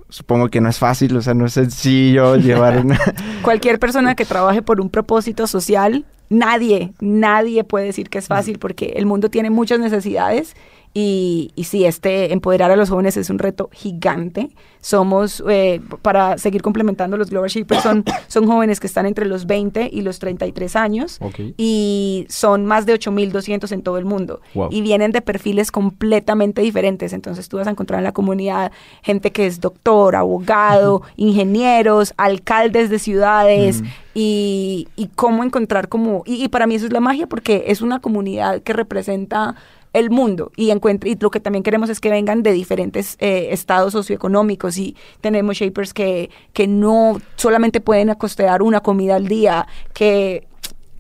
supongo 0.09 0.49
que 0.49 0.61
no 0.61 0.69
es 0.69 0.79
fácil, 0.79 1.17
o 1.17 1.21
sea, 1.21 1.35
no 1.35 1.47
es 1.47 1.55
sencillo 1.55 2.37
llevar 2.37 2.79
una... 2.79 3.01
Cualquier 3.43 3.81
persona 3.81 4.15
que 4.15 4.25
trabaje 4.25 4.63
por 4.63 4.81
un 4.81 4.89
propósito 4.89 5.49
social, 5.49 6.05
nadie, 6.29 6.93
nadie 7.01 7.65
puede 7.65 7.87
decir 7.87 8.09
que 8.09 8.19
es 8.19 8.29
fácil 8.29 8.61
porque 8.61 8.93
el 8.95 9.07
mundo 9.07 9.31
tiene 9.31 9.51
muchas 9.51 9.81
necesidades 9.81 10.55
y, 10.93 11.53
y 11.55 11.65
sí, 11.65 11.85
este 11.85 12.33
empoderar 12.33 12.73
a 12.73 12.77
los 12.77 12.91
jóvenes 12.91 13.17
es 13.17 13.31
un 13.31 13.39
reto 13.39 13.71
gigante. 13.73 14.51
Somos, 14.81 15.43
eh, 15.49 15.81
para 16.03 16.37
seguir 16.37 16.63
complementando 16.63 17.17
los 17.17 17.31
Global 17.31 17.49
Shapers, 17.49 17.83
son, 17.83 18.05
son 18.27 18.47
jóvenes 18.49 18.81
que 18.81 18.89
están 18.89 19.07
entre 19.07 19.27
los 19.27 19.47
20 19.47 19.89
y 19.93 20.01
los 20.01 20.19
33 20.19 20.75
años 20.75 21.21
y 21.57 22.27
son 22.29 22.67
más 22.67 22.87
de 22.87 22.95
8.200 22.95 23.71
en 23.71 23.83
todo 23.83 23.99
el 23.99 24.05
mundo. 24.05 24.41
Wow. 24.55 24.69
Y 24.73 24.81
vienen 24.81 25.13
de 25.13 25.23
perfiles 25.23 25.71
completamente 25.71 26.61
diferentes. 26.61 27.13
Entonces 27.13 27.49
tú 27.49 27.59
vas 27.59 27.69
a 27.69 27.71
encontrar 27.71 27.99
en 27.99 28.05
la 28.05 28.13
comunidad 28.13 28.73
gente 29.03 29.31
que 29.31 29.47
es 29.47 29.61
doctor, 29.61 30.17
abogado, 30.17 31.03
ingenieros, 31.17 32.15
alcaldes 32.17 32.91
de 32.91 32.99
ciudades 32.99 33.85
y, 34.13 34.89
y 34.97 35.07
cómo 35.15 35.45
encontrar 35.45 35.89
como... 35.89 36.25
Y, 36.27 36.43
y 36.43 36.49
para 36.49 36.67
mí 36.67 36.75
eso 36.75 36.87
es 36.87 36.93
la 36.93 37.01
magia 37.01 37.29
porque 37.29 37.65
es 37.69 37.81
una 37.81 38.01
comunidad 38.01 38.63
que 38.63 38.73
representa 38.73 39.55
el 39.93 40.11
mundo 40.11 40.53
y 40.57 40.71
encuentre 40.71 41.11
y 41.11 41.17
lo 41.19 41.31
que 41.31 41.41
también 41.41 41.63
queremos 41.63 41.91
es 41.91 41.99
que 42.01 42.11
vengan 42.11 42.43
de 42.43 42.53
diferentes 42.53 43.17
eh, 43.19 43.49
estados 43.51 43.93
socioeconómicos 43.93 44.79
y 44.79 44.95
tenemos 45.21 45.57
shapers 45.57 45.93
que, 45.93 46.31
que 46.53 46.67
no 46.69 47.21
solamente 47.37 47.81
pueden 47.81 48.15
costear 48.15 48.63
una 48.63 48.81
comida 48.81 49.17
al 49.17 49.27
día, 49.29 49.67
que 49.93 50.47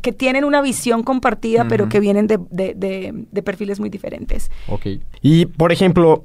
que 0.02 0.12
tienen 0.12 0.44
una 0.44 0.62
visión 0.62 1.02
compartida, 1.02 1.68
pero 1.68 1.90
que 1.90 2.00
vienen 2.00 2.26
de, 2.26 2.38
de- 2.50 2.72
de- 2.74 3.12
de 3.30 3.42
perfiles 3.42 3.78
muy 3.80 3.90
diferentes. 3.90 4.50
Ok. 4.66 4.86
Y, 5.20 5.44
por 5.44 5.72
ejemplo, 5.72 6.22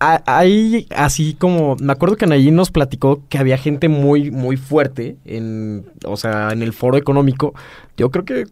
hay 0.00 0.86
así 0.94 1.34
como... 1.34 1.76
Me 1.80 1.92
acuerdo 1.92 2.16
que 2.16 2.24
Anaí 2.24 2.50
nos 2.50 2.70
platicó 2.70 3.22
que 3.28 3.38
había 3.38 3.58
gente 3.58 3.88
muy, 3.90 4.30
muy 4.30 4.56
fuerte 4.56 5.16
en... 5.26 5.84
O 6.06 6.16
sea, 6.16 6.50
en 6.52 6.62
el 6.62 6.72
foro 6.72 6.96
económico. 6.96 7.54
Yo 7.96 8.10
creo 8.10 8.24
que... 8.24 8.44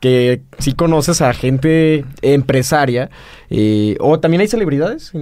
Que 0.00 0.42
sí 0.58 0.72
conoces 0.72 1.20
a 1.20 1.32
gente 1.34 2.04
empresaria. 2.22 3.10
eh, 3.50 3.96
o 4.00 4.18
también 4.18 4.40
hay 4.40 4.48
celebridades. 4.48 5.12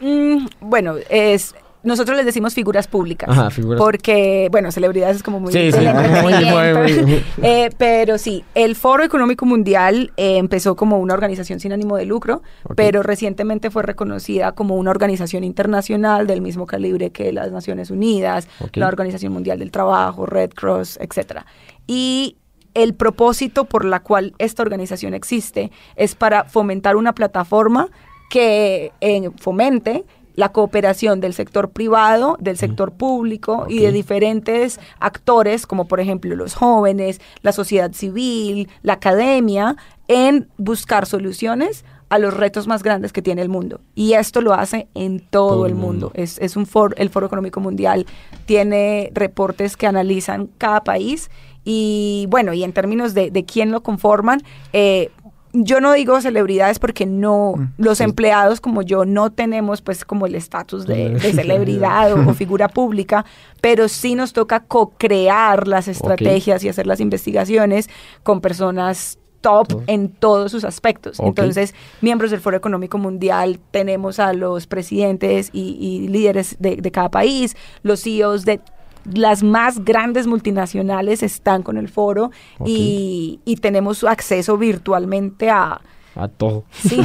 Mm, 0.00 0.46
bueno, 0.60 0.94
es... 1.08 1.54
Nosotros 1.82 2.14
les 2.14 2.26
decimos 2.26 2.52
figuras 2.52 2.86
públicas. 2.88 3.30
Ajá, 3.30 3.48
figuras. 3.48 3.80
Porque, 3.80 4.48
bueno, 4.52 4.70
celebridades 4.70 5.16
es 5.16 5.22
como 5.22 5.40
muy... 5.40 5.50
Sí, 5.50 5.72
sí, 5.72 5.78
muy, 5.78 6.34
muy, 6.34 6.74
muy. 6.74 7.22
Eh, 7.42 7.70
pero 7.78 8.18
sí, 8.18 8.44
el 8.54 8.76
Foro 8.76 9.02
Económico 9.02 9.46
Mundial 9.46 10.12
eh, 10.18 10.36
empezó 10.36 10.76
como 10.76 10.98
una 10.98 11.14
organización 11.14 11.58
sin 11.58 11.72
ánimo 11.72 11.96
de 11.96 12.04
lucro, 12.04 12.42
pero 12.76 13.02
recientemente 13.02 13.70
fue 13.70 13.82
reconocida 13.82 14.52
como 14.52 14.76
una 14.76 14.90
organización 14.90 15.42
internacional 15.42 16.26
del 16.26 16.42
mismo 16.42 16.66
calibre 16.66 17.12
que 17.12 17.32
las 17.32 17.50
Naciones 17.50 17.90
Unidas, 17.90 18.46
la 18.74 18.86
Organización 18.86 19.32
Mundial 19.32 19.58
del 19.58 19.70
Trabajo, 19.70 20.26
Red 20.26 20.50
Cross, 20.50 20.98
etcétera. 21.00 21.46
Y 21.86 22.36
el 22.74 22.94
propósito 22.94 23.64
por 23.64 23.84
la 23.84 24.00
cual 24.00 24.34
esta 24.38 24.62
organización 24.62 25.14
existe 25.14 25.70
es 25.96 26.14
para 26.14 26.44
fomentar 26.44 26.96
una 26.96 27.14
plataforma 27.14 27.88
que 28.30 28.92
eh, 29.00 29.30
fomente 29.38 30.04
la 30.36 30.52
cooperación 30.52 31.20
del 31.20 31.34
sector 31.34 31.70
privado, 31.70 32.36
del 32.40 32.56
sector 32.56 32.92
público 32.92 33.66
y 33.68 33.80
de 33.80 33.92
diferentes 33.92 34.80
actores, 34.98 35.66
como 35.66 35.86
por 35.86 36.00
ejemplo 36.00 36.34
los 36.34 36.54
jóvenes, 36.54 37.20
la 37.42 37.52
sociedad 37.52 37.92
civil, 37.92 38.68
la 38.82 38.94
academia, 38.94 39.76
en 40.08 40.48
buscar 40.56 41.06
soluciones 41.06 41.84
a 42.08 42.18
los 42.18 42.34
retos 42.34 42.66
más 42.66 42.82
grandes 42.82 43.12
que 43.12 43.22
tiene 43.22 43.42
el 43.42 43.48
mundo. 43.48 43.80
Y 43.94 44.14
esto 44.14 44.40
lo 44.40 44.52
hace 44.52 44.88
en 44.94 45.20
todo, 45.20 45.66
el 45.66 45.74
mundo. 45.74 46.10
Es, 46.14 46.38
es 46.38 46.56
un 46.56 46.66
foro, 46.66 46.94
el 46.96 47.10
Foro 47.10 47.26
Económico 47.26 47.60
Mundial 47.60 48.06
tiene 48.46 49.12
reportes 49.14 49.76
que 49.76 49.86
analizan 49.86 50.48
cada 50.58 50.82
país 50.82 51.30
y 51.64 52.26
bueno, 52.28 52.52
y 52.52 52.64
en 52.64 52.72
términos 52.72 53.14
de, 53.14 53.30
de 53.30 53.44
quién 53.44 53.70
lo 53.70 53.82
conforman, 53.82 54.42
eh, 54.72 55.10
yo 55.52 55.80
no 55.80 55.92
digo 55.92 56.20
celebridades 56.20 56.78
porque 56.78 57.06
no, 57.06 57.54
los 57.76 58.00
empleados 58.00 58.60
como 58.60 58.82
yo 58.82 59.04
no 59.04 59.30
tenemos 59.30 59.82
pues 59.82 60.04
como 60.04 60.26
el 60.26 60.34
estatus 60.36 60.86
de, 60.86 61.10
de 61.10 61.32
celebridad 61.34 62.12
o, 62.12 62.30
o 62.30 62.34
figura 62.34 62.68
pública, 62.68 63.24
pero 63.60 63.88
sí 63.88 64.14
nos 64.14 64.32
toca 64.32 64.60
co-crear 64.60 65.66
las 65.66 65.88
estrategias 65.88 66.62
y 66.62 66.68
hacer 66.68 66.86
las 66.86 67.00
investigaciones 67.00 67.90
con 68.22 68.40
personas 68.40 69.18
top 69.40 69.82
en 69.86 70.10
todos 70.10 70.52
sus 70.52 70.64
aspectos. 70.64 71.18
Entonces, 71.18 71.74
miembros 72.00 72.30
del 72.30 72.40
Foro 72.40 72.56
Económico 72.56 72.98
Mundial, 72.98 73.58
tenemos 73.70 74.18
a 74.18 74.32
los 74.32 74.66
presidentes 74.66 75.50
y, 75.52 75.76
y 75.80 76.08
líderes 76.08 76.56
de, 76.58 76.76
de 76.76 76.90
cada 76.90 77.10
país, 77.10 77.56
los 77.82 78.02
CEOs 78.02 78.44
de 78.44 78.60
las 79.04 79.42
más 79.42 79.84
grandes 79.84 80.26
multinacionales 80.26 81.22
están 81.22 81.62
con 81.62 81.76
el 81.76 81.88
foro 81.88 82.30
y, 82.64 83.40
y 83.44 83.56
tenemos 83.56 84.04
acceso 84.04 84.56
virtualmente 84.56 85.50
a... 85.50 85.80
A 86.16 86.28
todo. 86.28 86.64
Sí, 86.72 87.00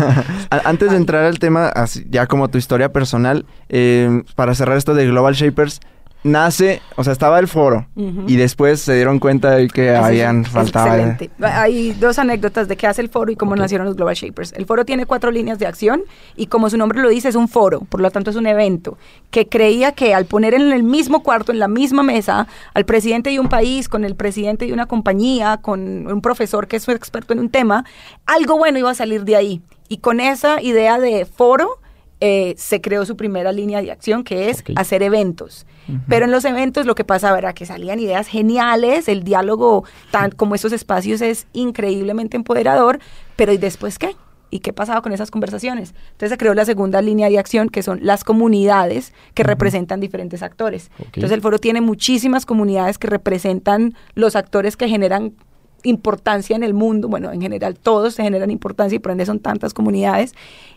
Antes 0.50 0.90
de 0.90 0.96
entrar 0.96 1.24
al 1.24 1.38
tema, 1.38 1.72
ya 2.10 2.26
como 2.26 2.48
tu 2.48 2.58
historia 2.58 2.92
personal, 2.92 3.46
eh, 3.70 4.22
para 4.36 4.54
cerrar 4.54 4.76
esto 4.76 4.94
de 4.94 5.06
Global 5.06 5.34
Shapers, 5.34 5.80
nace, 6.24 6.80
o 6.96 7.04
sea, 7.04 7.12
estaba 7.12 7.38
el 7.38 7.48
foro 7.48 7.86
y 7.96 8.36
después 8.36 8.80
se 8.80 8.94
dieron 8.94 9.18
cuenta 9.18 9.50
de 9.52 9.68
que 9.68 9.92
Eso 9.92 10.04
habían 10.04 10.42
es 10.42 10.48
faltaba. 10.48 10.96
excelente. 10.96 11.30
Hay 11.42 11.92
dos 11.92 12.18
anécdotas 12.18 12.68
de 12.68 12.76
qué 12.76 12.86
hace 12.86 13.02
el 13.02 13.08
foro 13.08 13.32
y 13.32 13.36
cómo 13.36 13.56
nacieron 13.56 13.86
los 13.86 13.96
Global 13.96 14.14
Shapers. 14.14 14.52
El 14.52 14.66
foro 14.66 14.84
tiene 14.84 15.06
cuatro 15.06 15.30
líneas 15.30 15.58
de 15.58 15.66
acción 15.66 16.02
y 16.36 16.46
como 16.46 16.70
su 16.70 16.76
nombre 16.76 17.00
lo 17.00 17.08
dice, 17.08 17.28
es 17.28 17.34
un 17.34 17.48
foro, 17.48 17.80
por 17.80 18.00
lo 18.00 18.10
tanto 18.10 18.30
es 18.30 18.36
un 18.36 18.46
evento 18.46 18.98
que 19.30 19.48
creía 19.48 19.92
que 19.92 20.14
al 20.14 20.26
poner 20.26 20.54
en 20.54 20.72
el 20.72 20.82
mismo 20.82 21.22
cuarto, 21.22 21.52
en 21.52 21.58
la 21.58 21.68
misma 21.68 22.02
mesa, 22.02 22.46
al 22.74 22.84
presidente 22.84 23.30
de 23.30 23.40
un 23.40 23.48
país, 23.48 23.88
con 23.88 24.04
el 24.04 24.14
presidente 24.14 24.66
de 24.66 24.72
una 24.72 24.86
compañía, 24.86 25.58
con 25.60 26.06
un 26.06 26.20
profesor 26.20 26.68
que 26.68 26.76
es 26.76 26.86
un 26.86 26.94
experto 26.94 27.32
en 27.32 27.40
un 27.40 27.48
tema, 27.50 27.84
algo 28.26 28.56
bueno 28.58 28.78
iba 28.78 28.90
a 28.90 28.94
salir 28.94 29.24
de 29.24 29.36
ahí. 29.36 29.62
Y 29.88 29.98
con 29.98 30.20
esa 30.20 30.62
idea 30.62 30.98
de 30.98 31.26
foro, 31.26 31.78
eh, 32.24 32.54
se 32.56 32.80
creó 32.80 33.04
su 33.04 33.16
primera 33.16 33.50
línea 33.50 33.82
de 33.82 33.90
acción, 33.90 34.22
que 34.22 34.48
es 34.48 34.62
hacer 34.76 35.02
eventos. 35.02 35.66
Pero 36.06 36.26
en 36.26 36.30
los 36.30 36.44
eventos 36.44 36.86
lo 36.86 36.94
que 36.94 37.02
pasaba 37.02 37.36
era 37.36 37.52
que 37.52 37.66
salían 37.66 37.98
ideas 37.98 38.28
geniales, 38.28 39.08
el 39.08 39.24
diálogo, 39.24 39.82
tan 40.12 40.30
como 40.30 40.54
estos 40.54 40.70
espacios, 40.70 41.20
es 41.20 41.48
increíblemente 41.52 42.36
empoderador, 42.36 43.00
pero 43.34 43.52
¿y 43.52 43.58
después 43.58 43.98
qué? 43.98 44.14
¿Y 44.50 44.60
qué 44.60 44.72
pasaba 44.72 45.02
con 45.02 45.10
esas 45.10 45.32
conversaciones? 45.32 45.94
Entonces 46.12 46.30
se 46.30 46.36
creó 46.36 46.54
la 46.54 46.64
segunda 46.64 47.02
línea 47.02 47.28
de 47.28 47.40
acción, 47.40 47.68
que 47.68 47.82
son 47.82 47.98
las 48.02 48.22
comunidades 48.22 49.12
que 49.34 49.42
representan 49.42 49.98
diferentes 49.98 50.44
actores. 50.44 50.92
Entonces 51.00 51.32
el 51.32 51.40
foro 51.40 51.58
tiene 51.58 51.80
muchísimas 51.80 52.46
comunidades 52.46 52.98
que 52.98 53.08
representan 53.08 53.94
los 54.14 54.36
actores 54.36 54.76
que 54.76 54.88
generan 54.88 55.32
importancia 55.84 56.56
en 56.56 56.62
el 56.62 56.74
mundo, 56.74 57.08
bueno, 57.08 57.32
en 57.32 57.40
general 57.40 57.78
todos 57.78 58.14
se 58.14 58.22
generan 58.22 58.50
importancia 58.50 58.96
y 58.96 58.98
por 58.98 59.12
ende 59.12 59.26
son 59.26 59.40
tantas 59.40 59.74
comunidades. 59.74 60.34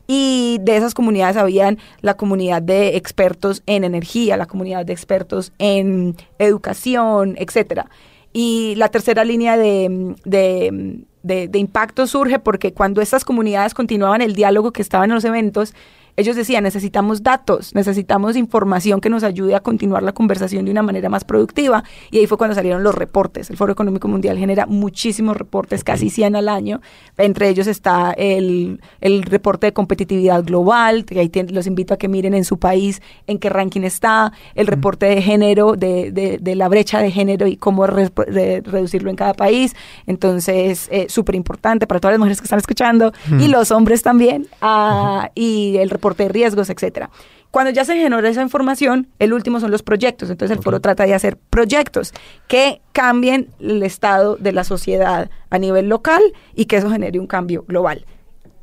Y 0.07 0.59
de 0.61 0.77
esas 0.77 0.93
comunidades 0.93 1.37
habían 1.37 1.77
la 2.01 2.15
comunidad 2.15 2.61
de 2.61 2.95
expertos 2.95 3.63
en 3.65 3.83
energía, 3.83 4.37
la 4.37 4.45
comunidad 4.45 4.85
de 4.85 4.93
expertos 4.93 5.51
en 5.57 6.15
educación, 6.39 7.35
etcétera. 7.37 7.89
Y 8.33 8.75
la 8.75 8.89
tercera 8.89 9.23
línea 9.23 9.57
de, 9.57 10.15
de- 10.25 11.03
de- 11.23 11.47
de 11.47 11.59
impacto 11.59 12.05
surge 12.05 12.37
porque 12.37 12.73
cuando 12.73 13.01
estas 13.01 13.25
comunidades 13.25 13.73
continuaban 13.73 14.21
el 14.21 14.35
diálogo 14.35 14.71
que 14.71 14.81
estaban 14.81 15.09
en 15.09 15.15
los 15.15 15.25
eventos, 15.25 15.73
ellos 16.17 16.35
decían, 16.35 16.63
necesitamos 16.63 17.23
datos, 17.23 17.75
necesitamos 17.75 18.35
información 18.37 19.01
que 19.01 19.09
nos 19.09 19.23
ayude 19.23 19.55
a 19.55 19.59
continuar 19.59 20.01
la 20.03 20.13
conversación 20.13 20.63
de 20.65 20.71
una 20.71 20.81
manera 20.81 21.09
más 21.09 21.23
productiva. 21.25 21.83
Y 22.11 22.19
ahí 22.19 22.27
fue 22.27 22.37
cuando 22.37 22.55
salieron 22.55 22.83
los 22.83 22.95
reportes. 22.95 23.49
El 23.49 23.57
Foro 23.57 23.73
Económico 23.73 24.07
Mundial 24.07 24.37
genera 24.37 24.65
muchísimos 24.65 25.35
reportes, 25.35 25.83
casi 25.83 26.09
100 26.09 26.35
al 26.37 26.47
año. 26.47 26.79
Entre 27.17 27.49
ellos 27.49 27.67
está 27.67 28.13
el, 28.17 28.79
el 29.01 29.23
reporte 29.23 29.67
de 29.67 29.73
competitividad 29.73 30.43
global, 30.43 31.03
que 31.03 31.19
ahí 31.19 31.31
los 31.49 31.67
invito 31.67 31.93
a 31.93 31.97
que 31.97 32.07
miren 32.07 32.33
en 32.33 32.45
su 32.45 32.59
país 32.59 33.01
en 33.27 33.37
qué 33.37 33.49
ranking 33.49 33.81
está, 33.81 34.31
el 34.55 34.67
reporte 34.67 35.05
de 35.07 35.21
género, 35.21 35.73
de, 35.73 36.11
de- 36.11 36.37
de 36.39 36.55
la 36.55 36.69
brecha 36.69 36.99
de 36.99 37.11
género 37.11 37.45
y 37.47 37.57
cómo 37.57 37.87
re- 37.87 38.09
re- 38.15 38.61
reducirlo 38.61 39.09
en 39.09 39.15
cada 39.17 39.33
país. 39.33 39.75
Entonces, 40.15 40.87
eh, 40.91 41.07
súper 41.09 41.35
importante 41.35 41.87
para 41.87 41.99
todas 41.99 42.13
las 42.13 42.19
mujeres 42.19 42.39
que 42.39 42.45
están 42.45 42.59
escuchando 42.59 43.11
y 43.39 43.47
los 43.49 43.71
hombres 43.71 44.01
también, 44.01 44.47
ah, 44.61 45.29
y 45.35 45.75
el 45.77 45.89
reporte 45.89 46.04
de 46.13 46.27
riesgos, 46.29 46.69
etcétera. 46.69 47.09
Cuando 47.49 47.71
ya 47.71 47.83
se 47.85 47.95
genera 47.95 48.29
esa 48.29 48.43
información, 48.43 49.07
el 49.17 49.33
último 49.33 49.59
son 49.59 49.71
los 49.71 49.81
proyectos. 49.81 50.29
Entonces 50.29 50.55
el 50.55 50.61
foro 50.63 50.79
trata 50.81 51.05
de 51.05 51.15
hacer 51.15 51.37
proyectos 51.37 52.13
que 52.47 52.81
cambien 52.91 53.47
el 53.59 53.81
estado 53.81 54.35
de 54.35 54.51
la 54.51 54.63
sociedad 54.63 55.31
a 55.49 55.57
nivel 55.57 55.89
local 55.89 56.21
y 56.53 56.65
que 56.65 56.75
eso 56.77 56.91
genere 56.91 57.19
un 57.19 57.27
cambio 57.27 57.63
global. 57.67 58.05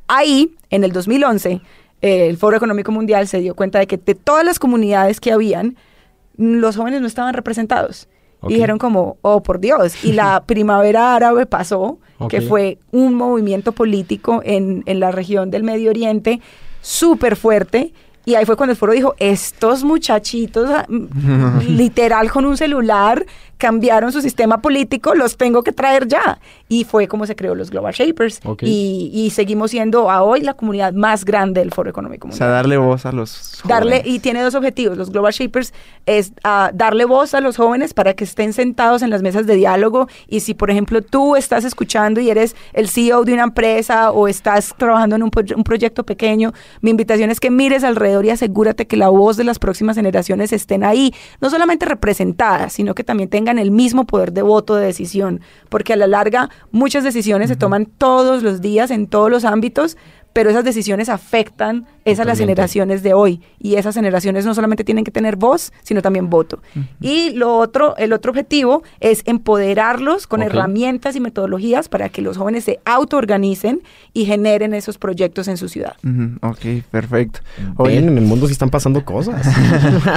Ahí, 0.07 0.55
en 0.69 0.83
el 0.83 0.91
2011, 0.93 1.61
eh, 2.01 2.27
el 2.29 2.37
Foro 2.37 2.55
Económico 2.55 2.91
Mundial 2.91 3.27
se 3.27 3.39
dio 3.39 3.55
cuenta 3.55 3.79
de 3.79 3.87
que 3.87 3.97
de 3.97 4.15
todas 4.15 4.45
las 4.45 4.59
comunidades 4.59 5.19
que 5.19 5.31
habían, 5.31 5.75
los 6.37 6.75
jóvenes 6.77 7.01
no 7.01 7.07
estaban 7.07 7.33
representados. 7.33 8.07
Ok. 8.41 8.51
Y 8.51 8.55
dijeron 8.55 8.77
como, 8.77 9.17
oh, 9.21 9.41
por 9.41 9.59
Dios. 9.59 10.03
Y 10.03 10.11
la 10.11 10.43
primavera 10.45 11.15
árabe 11.15 11.45
pasó, 11.45 11.99
que 12.29 12.39
Ok. 12.39 12.43
fue 12.47 12.77
un 12.91 13.15
movimiento 13.15 13.71
político 13.71 14.41
en, 14.43 14.83
en 14.85 14.99
la 14.99 15.11
región 15.11 15.49
del 15.49 15.63
Medio 15.63 15.89
Oriente 15.89 16.41
súper 16.83 17.35
fuerte. 17.35 17.93
Y 18.25 18.35
ahí 18.35 18.45
fue 18.45 18.55
cuando 18.55 18.71
el 18.71 18.77
foro 18.77 18.93
dijo, 18.93 19.15
estos 19.17 19.83
muchachitos, 19.83 20.69
literal 21.67 22.31
con 22.31 22.45
un 22.45 22.55
celular, 22.55 23.25
cambiaron 23.63 24.11
su 24.11 24.19
sistema 24.21 24.57
político, 24.61 25.15
los 25.15 25.37
tengo 25.37 25.63
que 25.63 25.71
traer 25.71 26.05
ya. 26.05 26.37
Y 26.67 26.83
fue 26.83 27.07
como 27.07 27.25
se 27.25 27.33
creó 27.33 27.55
los 27.55 27.69
Global 27.71 27.93
Shapers. 27.93 28.41
Ok. 28.43 28.63
Y, 28.63 29.09
y 29.13 29.29
seguimos 29.29 29.71
siendo 29.71 30.11
a 30.11 30.21
hoy 30.21 30.41
la 30.41 30.53
comunidad 30.53 30.91
más 30.91 31.23
grande 31.23 31.61
del 31.61 31.71
Foro 31.71 31.89
Económico 31.89 32.27
O 32.27 32.27
Mundial. 32.27 32.37
sea, 32.37 32.47
darle 32.53 32.75
voz 32.75 33.05
a 33.05 33.13
los 33.13 33.61
Darle, 33.65 33.99
jóvenes. 33.99 34.13
y 34.15 34.19
tiene 34.19 34.41
dos 34.41 34.53
objetivos. 34.55 34.97
Los 34.97 35.11
Global 35.11 35.31
Shapers 35.31 35.73
es 36.05 36.33
ah, 36.43 36.71
darle 36.73 37.05
voz 37.05 37.33
a 37.35 37.39
los 37.39 37.55
jóvenes 37.55 37.93
para 37.93 38.15
que 38.15 38.25
estén 38.25 38.51
sentados 38.51 39.01
en 39.01 39.09
las 39.09 39.21
mesas 39.21 39.47
de 39.47 39.55
diálogo. 39.55 40.09
Y 40.27 40.41
si, 40.41 40.53
por 40.53 40.69
ejemplo, 40.69 41.01
tú 41.01 41.37
estás 41.37 41.63
escuchando 41.63 42.19
y 42.19 42.29
eres 42.29 42.53
el 42.73 42.89
CEO 42.89 43.23
de 43.23 43.33
una 43.33 43.43
empresa 43.43 44.11
o 44.11 44.27
estás 44.27 44.73
trabajando 44.77 45.15
en 45.15 45.23
un, 45.23 45.31
un 45.55 45.63
proyecto 45.63 46.03
pequeño, 46.03 46.51
mi 46.81 46.89
invitación 46.89 47.29
es 47.31 47.39
que 47.39 47.49
mires 47.49 47.85
alrededor 47.85 48.25
y 48.25 48.29
asegúrate 48.31 48.87
que 48.87 48.97
la 48.97 49.07
voz 49.07 49.37
de 49.37 49.45
las 49.45 49.57
próximas 49.57 49.95
generaciones 49.95 50.51
estén 50.51 50.83
ahí, 50.83 51.13
no 51.39 51.49
solamente 51.49 51.85
representadas, 51.85 52.73
sino 52.73 52.93
que 52.93 53.03
también 53.05 53.29
tengan 53.29 53.52
el 53.59 53.71
mismo 53.71 54.05
poder 54.05 54.33
de 54.33 54.41
voto 54.41 54.75
de 54.75 54.85
decisión. 54.85 55.41
Porque 55.69 55.93
a 55.93 55.97
la 55.97 56.07
larga, 56.07 56.49
muchas 56.71 57.03
decisiones 57.03 57.49
se 57.49 57.55
toman 57.55 57.85
todos 57.85 58.43
los 58.43 58.61
días 58.61 58.91
en 58.91 59.07
todos 59.07 59.29
los 59.29 59.45
ámbitos, 59.45 59.97
pero 60.33 60.49
esas 60.49 60.63
decisiones 60.65 61.09
afectan 61.09 61.85
es 62.05 62.19
a 62.19 62.25
las 62.25 62.37
generaciones 62.39 63.01
de 63.01 63.13
hoy 63.13 63.39
y 63.59 63.75
esas 63.75 63.95
generaciones 63.95 64.45
no 64.45 64.53
solamente 64.53 64.83
tienen 64.83 65.05
que 65.05 65.11
tener 65.11 65.37
voz, 65.37 65.71
sino 65.83 66.01
también 66.01 66.29
voto. 66.29 66.61
Y 66.99 67.29
lo 67.31 67.55
otro, 67.55 67.95
el 67.97 68.11
otro 68.11 68.31
objetivo 68.31 68.83
es 68.99 69.21
empoderarlos 69.25 70.27
con 70.27 70.41
herramientas 70.41 71.15
y 71.15 71.19
metodologías 71.21 71.87
para 71.87 72.09
que 72.09 72.21
los 72.21 72.35
jóvenes 72.37 72.65
se 72.65 72.79
autoorganicen 72.83 73.81
y 74.11 74.25
generen 74.25 74.73
esos 74.73 74.97
proyectos 74.97 75.47
en 75.47 75.55
su 75.57 75.69
ciudad. 75.69 75.93
Ujú, 76.03 76.37
ok, 76.41 76.83
perfecto. 76.91 77.39
Oye, 77.77 77.97
en 77.99 78.17
el 78.17 78.23
mundo 78.25 78.47
sí 78.47 78.53
están 78.53 78.69
pasando 78.69 79.05
cosas. 79.05 79.45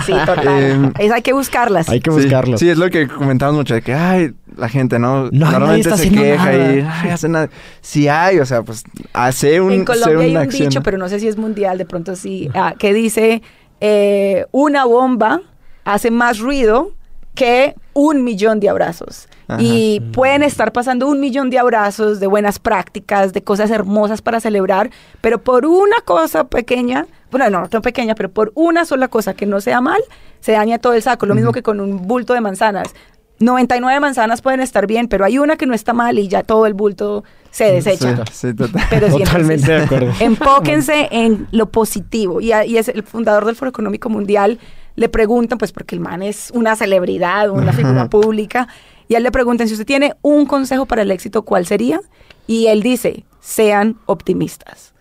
Sí, 0.07 0.13
total. 0.25 0.93
Es- 0.99 1.13
hay 1.13 1.23
que 1.23 1.33
buscarlas. 1.33 1.89
Hay 1.89 2.01
que 2.01 2.11
sí, 2.11 2.17
buscarlos. 2.17 2.61
Sí, 2.61 2.69
es 2.69 2.79
lo 2.79 2.91
que 2.91 3.07
comentamos 3.09 3.55
mucho, 3.57 3.75
de 3.75 3.83
que, 3.83 3.95
ay, 3.95 4.33
la 4.57 4.69
gente, 4.69 4.99
¿no? 4.99 5.25
No, 5.25 5.31
nadie 5.31 5.51
Normalmente 5.53 5.89
está 5.89 6.03
se 6.03 6.11
queja 6.11 6.55
y, 6.55 6.87
ay, 6.89 7.11
hace 7.11 7.29
nada. 7.29 7.49
Sí 7.81 8.09
hay, 8.09 8.39
o 8.39 8.47
sea, 8.47 8.63
pues, 8.63 8.85
hace 9.13 9.61
un, 9.61 9.73
en 9.73 9.85
Colombia 9.85 10.19
hay 10.19 10.31
una 10.31 10.41
un 10.41 10.47
acción, 10.47 10.69
dicho, 10.69 10.83
pero 10.83 10.99
no 10.99 11.09
sé 11.09 11.21
si 11.21 11.29
es 11.29 11.37
mundial, 11.37 11.79
de 11.79 11.87
pronto 11.87 12.17
sí, 12.17 12.49
ah, 12.55 12.75
que 12.79 12.93
dice, 12.93 13.43
eh, 13.81 14.47
una 14.53 14.85
bomba 14.85 15.43
hace 15.85 16.11
más 16.11 16.39
ruido 16.39 16.93
que 17.35 17.75
un 17.93 18.25
millón 18.25 18.61
de 18.61 18.69
abrazos. 18.69 19.29
Ajá. 19.47 19.63
Y 19.63 20.01
pueden 20.13 20.43
estar 20.43 20.73
pasando 20.73 21.07
un 21.07 21.21
millón 21.21 21.51
de 21.51 21.59
abrazos, 21.59 22.19
de 22.19 22.27
buenas 22.27 22.59
prácticas, 22.59 23.33
de 23.33 23.43
cosas 23.43 23.71
hermosas 23.71 24.23
para 24.23 24.41
celebrar, 24.41 24.91
pero 25.21 25.39
por 25.39 25.67
una 25.67 25.97
cosa 26.05 26.45
pequeña, 26.45 27.07
bueno, 27.31 27.49
no, 27.51 27.61
no 27.61 27.69
tan 27.69 27.83
pequeña, 27.83 28.15
pero 28.15 28.31
por 28.31 28.53
una 28.55 28.85
sola 28.85 29.09
cosa 29.09 29.35
que 29.35 29.47
no 29.47 29.61
sea 29.61 29.81
mal, 29.81 30.01
se 30.41 30.53
daña 30.53 30.79
todo 30.79 30.95
el 30.95 31.03
saco. 31.03 31.27
Lo 31.27 31.35
mismo 31.35 31.53
que 31.53 31.63
con 31.63 31.81
un 31.81 32.07
bulto 32.07 32.33
de 32.33 32.41
manzanas. 32.41 32.95
99 33.39 34.01
manzanas 34.01 34.41
pueden 34.43 34.61
estar 34.61 34.87
bien, 34.87 35.09
pero 35.09 35.25
hay 35.25 35.39
una 35.39 35.57
que 35.57 35.67
no 35.67 35.75
está 35.75 35.93
mal 35.93 36.19
y 36.19 36.29
ya 36.29 36.43
todo 36.43 36.67
el 36.67 36.75
bulto 36.75 37.25
se 37.51 37.73
desecha. 37.73 38.25
Sí, 38.27 38.49
sí, 38.49 38.55
total. 38.55 38.83
Pero 38.91 39.09
Totalmente 39.09 39.73
de 39.73 39.83
acuerdo. 39.83 40.13
Enfóquense 40.21 41.09
en 41.11 41.47
lo 41.53 41.71
positivo. 41.71 42.41
Y, 42.41 42.53
y 42.53 42.77
es 42.77 42.89
el 42.89 43.03
fundador 43.03 43.47
del 43.47 43.57
Foro 43.57 43.71
Económico 43.71 44.09
Mundial 44.11 44.59
le 44.97 45.09
preguntan, 45.09 45.59
pues 45.59 45.73
porque 45.73 45.95
el 45.95 46.01
man 46.01 46.23
es 46.23 46.51
una 46.53 46.75
celebridad, 46.75 47.51
una 47.51 47.73
figura 47.73 48.09
pública, 48.09 48.67
y 49.09 49.15
a 49.15 49.19
él 49.19 49.23
le 49.23 49.31
preguntan 49.31 49.69
si 49.69 49.75
usted 49.75 49.87
tiene 49.87 50.15
un 50.23 50.47
consejo 50.47 50.87
para 50.87 51.03
el 51.03 51.11
éxito, 51.11 51.43
¿cuál 51.43 51.67
sería? 51.67 52.01
Y 52.47 52.67
él 52.67 52.83
dice, 52.83 53.25
sean 53.41 53.99
optimistas. 54.07 54.95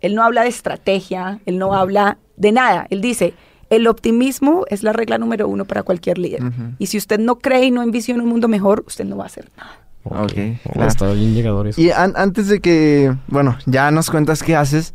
Él 0.00 0.14
no 0.14 0.22
habla 0.22 0.42
de 0.42 0.48
estrategia, 0.48 1.40
él 1.44 1.58
no 1.58 1.74
habla 1.74 2.18
de 2.36 2.52
nada. 2.52 2.86
Él 2.90 3.00
dice, 3.00 3.34
el 3.70 3.86
optimismo 3.86 4.64
es 4.68 4.82
la 4.82 4.92
regla 4.92 5.18
número 5.18 5.46
uno 5.48 5.64
para 5.64 5.82
cualquier 5.82 6.18
líder. 6.18 6.42
Y 6.78 6.86
si 6.86 6.96
usted 6.98 7.18
no 7.18 7.36
cree 7.38 7.64
y 7.66 7.70
no 7.70 7.82
envisiona 7.82 8.22
un 8.22 8.28
mundo 8.28 8.48
mejor, 8.48 8.84
usted 8.86 9.04
no 9.04 9.16
va 9.16 9.24
a 9.24 9.26
hacer 9.26 9.48
nada. 9.56 9.70
Ok, 10.04 10.32
Oh, 10.64 10.72
claro. 10.72 10.88
Está 10.88 11.12
bien 11.12 11.34
llegador 11.34 11.66
eso. 11.68 11.80
Y 11.80 11.90
an- 11.90 12.14
antes 12.16 12.48
de 12.48 12.60
que, 12.60 13.14
bueno, 13.26 13.58
ya 13.66 13.90
nos 13.90 14.10
cuentas 14.10 14.42
qué 14.42 14.56
haces, 14.56 14.94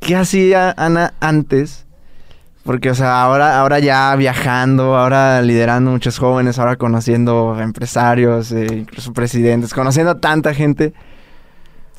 ¿qué 0.00 0.16
hacía 0.16 0.72
Ana 0.76 1.14
antes? 1.20 1.84
Porque, 2.62 2.88
o 2.90 2.94
sea, 2.94 3.22
ahora, 3.22 3.60
ahora 3.60 3.78
ya 3.78 4.14
viajando, 4.16 4.96
ahora 4.96 5.42
liderando 5.42 5.90
muchos 5.90 6.18
jóvenes, 6.18 6.58
ahora 6.58 6.76
conociendo 6.76 7.58
empresarios, 7.60 8.52
eh, 8.52 8.66
incluso 8.70 9.12
presidentes, 9.12 9.74
conociendo 9.74 10.12
a 10.12 10.18
tanta 10.18 10.54
gente. 10.54 10.94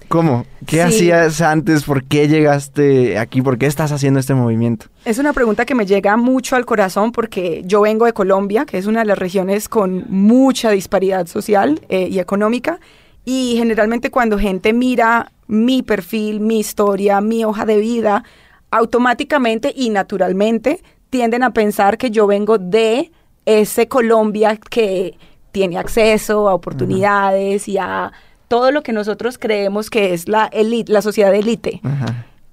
¿Cómo? 0.08 0.46
¿Qué 0.65 0.78
Sí. 0.78 0.82
hacías 0.82 1.41
antes? 1.41 1.84
¿Por 1.84 2.04
qué 2.04 2.28
llegaste 2.28 3.18
aquí? 3.18 3.41
¿Por 3.41 3.58
qué 3.58 3.65
estás 3.65 3.91
haciendo 3.91 4.20
este 4.20 4.34
movimiento? 4.34 4.86
Es 5.04 5.18
una 5.18 5.34
pregunta 5.34 5.65
que 5.65 5.76
me 5.76 5.86
llega 5.86 6.15
mucho 6.18 6.56
al 6.56 6.65
corazón 6.65 7.12
porque 7.12 7.63
yo 7.65 7.82
vengo 7.82 8.06
de 8.06 8.13
Colombia, 8.13 8.65
que 8.65 8.78
es 8.78 8.86
una 8.86 9.00
de 9.02 9.06
las 9.08 9.18
regiones 9.18 9.68
con 9.70 10.06
mucha 10.10 10.72
disparidad 10.72 11.28
social 11.28 11.82
eh, 11.89 12.08
y 12.10 12.20
económica. 12.20 12.80
Y 13.26 13.56
generalmente 13.58 14.12
cuando 14.12 14.38
gente 14.38 14.74
mira 14.74 15.32
mi 15.48 15.82
perfil, 15.82 16.39
mi 16.39 16.60
historia, 16.60 17.22
mi 17.22 17.44
hoja 17.46 17.65
de 17.65 17.78
vida, 17.78 18.24
automáticamente 18.72 19.74
y 19.76 19.89
naturalmente 19.89 20.82
tienden 21.10 21.44
a 21.44 21.52
pensar 21.54 21.98
que 21.98 22.12
yo 22.12 22.28
vengo 22.28 22.58
de 22.58 23.12
ese 23.46 23.88
Colombia 23.88 24.58
que 24.58 25.18
tiene 25.52 25.78
acceso 25.78 26.50
a 26.50 26.54
oportunidades 26.54 27.68
y 27.68 27.78
a 27.78 28.12
todo 28.47 28.71
lo 28.71 28.84
que 28.84 28.93
nosotros 28.93 29.38
creemos 29.38 29.89
que 29.89 30.13
es 30.13 30.27
la 30.27 30.45
elite, 30.45 30.91
la 30.91 31.01
sociedad 31.01 31.31
de 31.31 31.39
élite 31.39 31.81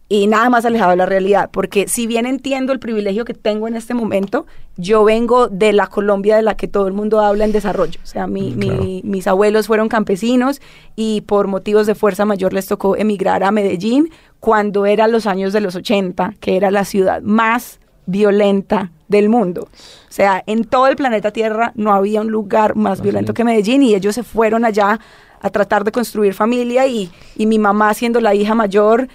y 0.09 0.27
nada 0.27 0.51
más 0.51 0.65
alejado 0.67 0.91
de 0.91 0.97
la 0.99 1.07
realidad, 1.07 1.49
porque 1.51 1.89
si 1.89 2.07
bien 2.07 2.27
entiendo 2.27 2.75
el 2.75 2.79
privilegio 2.79 3.25
que 3.25 3.33
tengo 3.33 3.67
en 3.67 3.77
este 3.77 3.95
momento, 3.95 4.47
yo 4.77 5.05
vengo 5.05 5.49
de 5.49 5.73
la 5.73 5.87
Colombia 5.87 6.37
de 6.37 6.43
la 6.43 6.55
que 6.55 6.69
todo 6.69 6.87
el 6.87 6.93
mundo 6.93 7.21
habla 7.21 7.47
en 7.47 7.53
desarrollo. 7.53 7.99
O 8.03 8.07
sea, 8.07 8.27
mi- 8.27 8.53
mis 9.05 9.27
abuelos 9.27 9.67
fueron 9.67 9.89
campesinos 9.89 10.61
y 10.97 11.23
por 11.23 11.47
motivos 11.49 11.87
de 11.87 11.95
fuerza 11.95 12.27
mayor 12.27 12.53
les 12.53 12.67
tocó 12.67 12.95
emigrar 12.97 13.43
a 13.43 13.51
Medellín 13.53 14.11
cuando 14.39 14.85
era 14.85 15.09
los 15.09 15.27
años 15.27 15.53
de 15.55 15.61
los 15.61 15.77
80, 15.77 16.35
que 16.41 16.57
era 16.59 16.71
la 16.71 16.85
ciudad 16.85 17.23
más 17.23 17.79
violenta 18.05 18.91
del 19.09 19.29
mundo. 19.29 19.63
O 19.63 20.13
sea, 20.13 20.43
en 20.47 20.65
todo 20.65 20.89
el 20.89 20.97
planeta 20.97 21.31
Tierra 21.31 21.73
no 21.75 21.93
había 21.95 22.21
un 22.21 22.31
lugar 22.31 22.77
más 22.77 23.01
violento 23.01 23.33
que 23.35 23.45
Medellín 23.45 23.83
y 23.83 23.95
ellos 23.95 24.15
se 24.15 24.23
fueron 24.23 24.65
allá 24.65 24.99
a 25.43 25.51
tratar 25.51 25.85
de 25.85 25.93
construir 25.93 26.33
familia 26.33 26.87
y, 26.87 27.11
y 27.37 27.47
mi 27.47 27.59
mamá 27.59 27.93
siendo 27.93 28.21
la 28.21 28.35
hija 28.35 28.55
mayor 28.55 29.09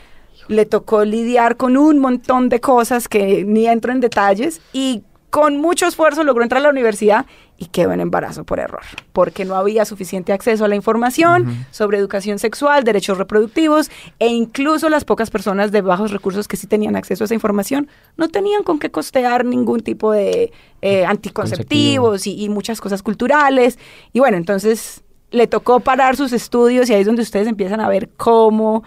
le 0.47 0.65
tocó 0.65 1.03
lidiar 1.03 1.57
con 1.57 1.77
un 1.77 1.99
montón 1.99 2.49
de 2.49 2.59
cosas 2.59 3.07
que 3.07 3.43
ni 3.43 3.67
entro 3.67 3.91
en 3.91 3.99
detalles 3.99 4.61
y 4.71 5.03
con 5.29 5.57
mucho 5.57 5.85
esfuerzo 5.85 6.23
logró 6.23 6.43
entrar 6.43 6.61
a 6.61 6.63
la 6.63 6.69
universidad 6.69 7.25
y 7.57 7.65
quedó 7.65 7.91
en 7.91 7.99
embarazo 7.99 8.43
por 8.45 8.59
error, 8.59 8.83
porque 9.11 9.43
no 9.43 9.55
había 9.55 9.83
suficiente 9.83 10.31
acceso 10.31 10.63
a 10.63 10.67
la 10.67 10.75
información 10.75 11.67
sobre 11.69 11.97
educación 11.97 12.39
sexual, 12.39 12.83
derechos 12.83 13.17
reproductivos 13.17 13.89
e 14.19 14.27
incluso 14.27 14.89
las 14.89 15.03
pocas 15.03 15.29
personas 15.29 15.71
de 15.71 15.81
bajos 15.81 16.11
recursos 16.11 16.47
que 16.47 16.55
sí 16.55 16.65
tenían 16.65 16.95
acceso 16.95 17.23
a 17.23 17.25
esa 17.25 17.33
información 17.33 17.89
no 18.15 18.29
tenían 18.29 18.63
con 18.63 18.79
qué 18.79 18.89
costear 18.89 19.43
ningún 19.43 19.81
tipo 19.81 20.11
de 20.11 20.53
eh, 20.81 21.05
anticonceptivos 21.05 22.25
y, 22.25 22.41
y 22.41 22.49
muchas 22.49 22.79
cosas 22.79 23.03
culturales. 23.03 23.77
Y 24.13 24.19
bueno, 24.19 24.37
entonces 24.37 25.03
le 25.31 25.47
tocó 25.47 25.79
parar 25.79 26.15
sus 26.15 26.33
estudios 26.33 26.89
y 26.89 26.93
ahí 26.93 27.01
es 27.01 27.07
donde 27.07 27.21
ustedes 27.21 27.47
empiezan 27.47 27.79
a 27.79 27.89
ver 27.89 28.09
cómo 28.17 28.83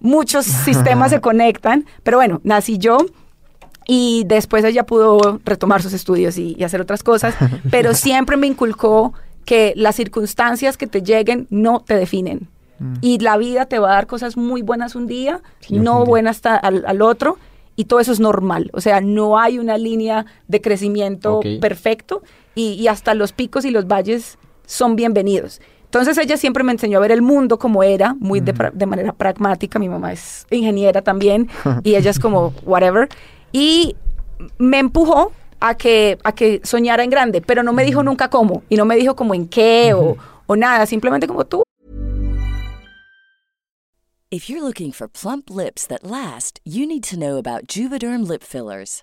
muchos 0.00 0.44
sistemas 0.64 1.10
se 1.10 1.20
conectan, 1.20 1.86
pero 2.02 2.18
bueno, 2.18 2.40
nací 2.44 2.78
yo 2.78 2.98
y 3.86 4.24
después 4.26 4.64
ella 4.64 4.84
pudo 4.84 5.40
retomar 5.44 5.82
sus 5.82 5.92
estudios 5.92 6.36
y, 6.36 6.54
y 6.58 6.64
hacer 6.64 6.80
otras 6.80 7.02
cosas, 7.02 7.34
pero 7.70 7.94
siempre 7.94 8.36
me 8.36 8.46
inculcó 8.46 9.14
que 9.44 9.72
las 9.76 9.96
circunstancias 9.96 10.76
que 10.76 10.86
te 10.86 11.02
lleguen 11.02 11.46
no 11.48 11.80
te 11.80 11.94
definen. 11.94 12.48
Mm. 12.78 12.94
Y 13.00 13.18
la 13.20 13.38
vida 13.38 13.64
te 13.66 13.78
va 13.78 13.92
a 13.92 13.94
dar 13.94 14.06
cosas 14.06 14.36
muy 14.36 14.60
buenas 14.60 14.94
un 14.94 15.06
día, 15.06 15.40
no 15.70 16.04
buenas 16.04 16.44
al, 16.44 16.84
al 16.86 17.02
otro, 17.02 17.38
y 17.74 17.86
todo 17.86 18.00
eso 18.00 18.12
es 18.12 18.20
normal. 18.20 18.70
O 18.74 18.82
sea, 18.82 19.00
no 19.00 19.38
hay 19.38 19.58
una 19.58 19.78
línea 19.78 20.26
de 20.48 20.60
crecimiento 20.60 21.40
perfecto, 21.60 22.22
y, 22.54 22.72
y 22.72 22.88
hasta 22.88 23.14
los 23.14 23.32
picos 23.32 23.64
y 23.64 23.70
los 23.70 23.86
valles 23.86 24.36
son 24.66 24.96
bienvenidos. 24.96 25.62
Entonces 25.88 26.18
ella 26.18 26.36
siempre 26.36 26.64
me 26.64 26.72
enseñó 26.72 26.98
a 26.98 27.00
ver 27.00 27.12
el 27.12 27.22
mundo 27.22 27.58
como 27.58 27.82
era, 27.82 28.14
muy 28.20 28.40
de, 28.40 28.86
manera 28.86 29.14
pragmática. 29.14 29.78
Mi 29.78 29.88
mamá 29.88 30.12
es 30.12 30.46
ingeniera 30.50 31.00
también, 31.00 31.48
y 31.82 31.94
ella 31.94 32.10
es 32.10 32.18
como 32.18 32.52
whatever. 32.62 33.08
Y 33.52 33.96
me 34.58 34.78
empujó 34.78 35.32
a 35.60 35.74
que, 35.76 36.18
a 36.24 36.32
que 36.32 36.60
soñara 36.62 37.04
en 37.04 37.10
grande, 37.10 37.40
pero 37.40 37.62
no 37.62 37.72
me 37.72 37.84
dijo 37.84 38.02
nunca 38.02 38.28
cómo, 38.28 38.62
y 38.68 38.76
no 38.76 38.84
me 38.84 38.96
dijo 38.96 39.16
como 39.16 39.34
en 39.34 39.48
qué 39.48 39.94
o, 39.94 40.18
o 40.46 40.56
nada, 40.56 40.84
simplemente 40.84 41.26
como 41.26 41.46
tú 41.46 41.62
If 44.30 44.50
you're 44.50 44.62
looking 44.62 44.92
for 44.92 45.08
plump 45.08 45.48
lips 45.48 45.86
that 45.86 46.04
last, 46.04 46.60
you 46.62 46.86
need 46.86 47.02
to 47.04 47.18
know 47.18 47.38
about 47.38 47.66
Juvederm 47.66 48.28
lip 48.28 48.42
fillers. 48.42 49.02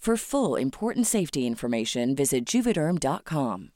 For 0.00 0.16
full 0.16 0.56
important 0.56 1.06
safety 1.06 1.46
information, 1.46 2.14
visit 2.14 2.46
juvederm.com. 2.46 3.68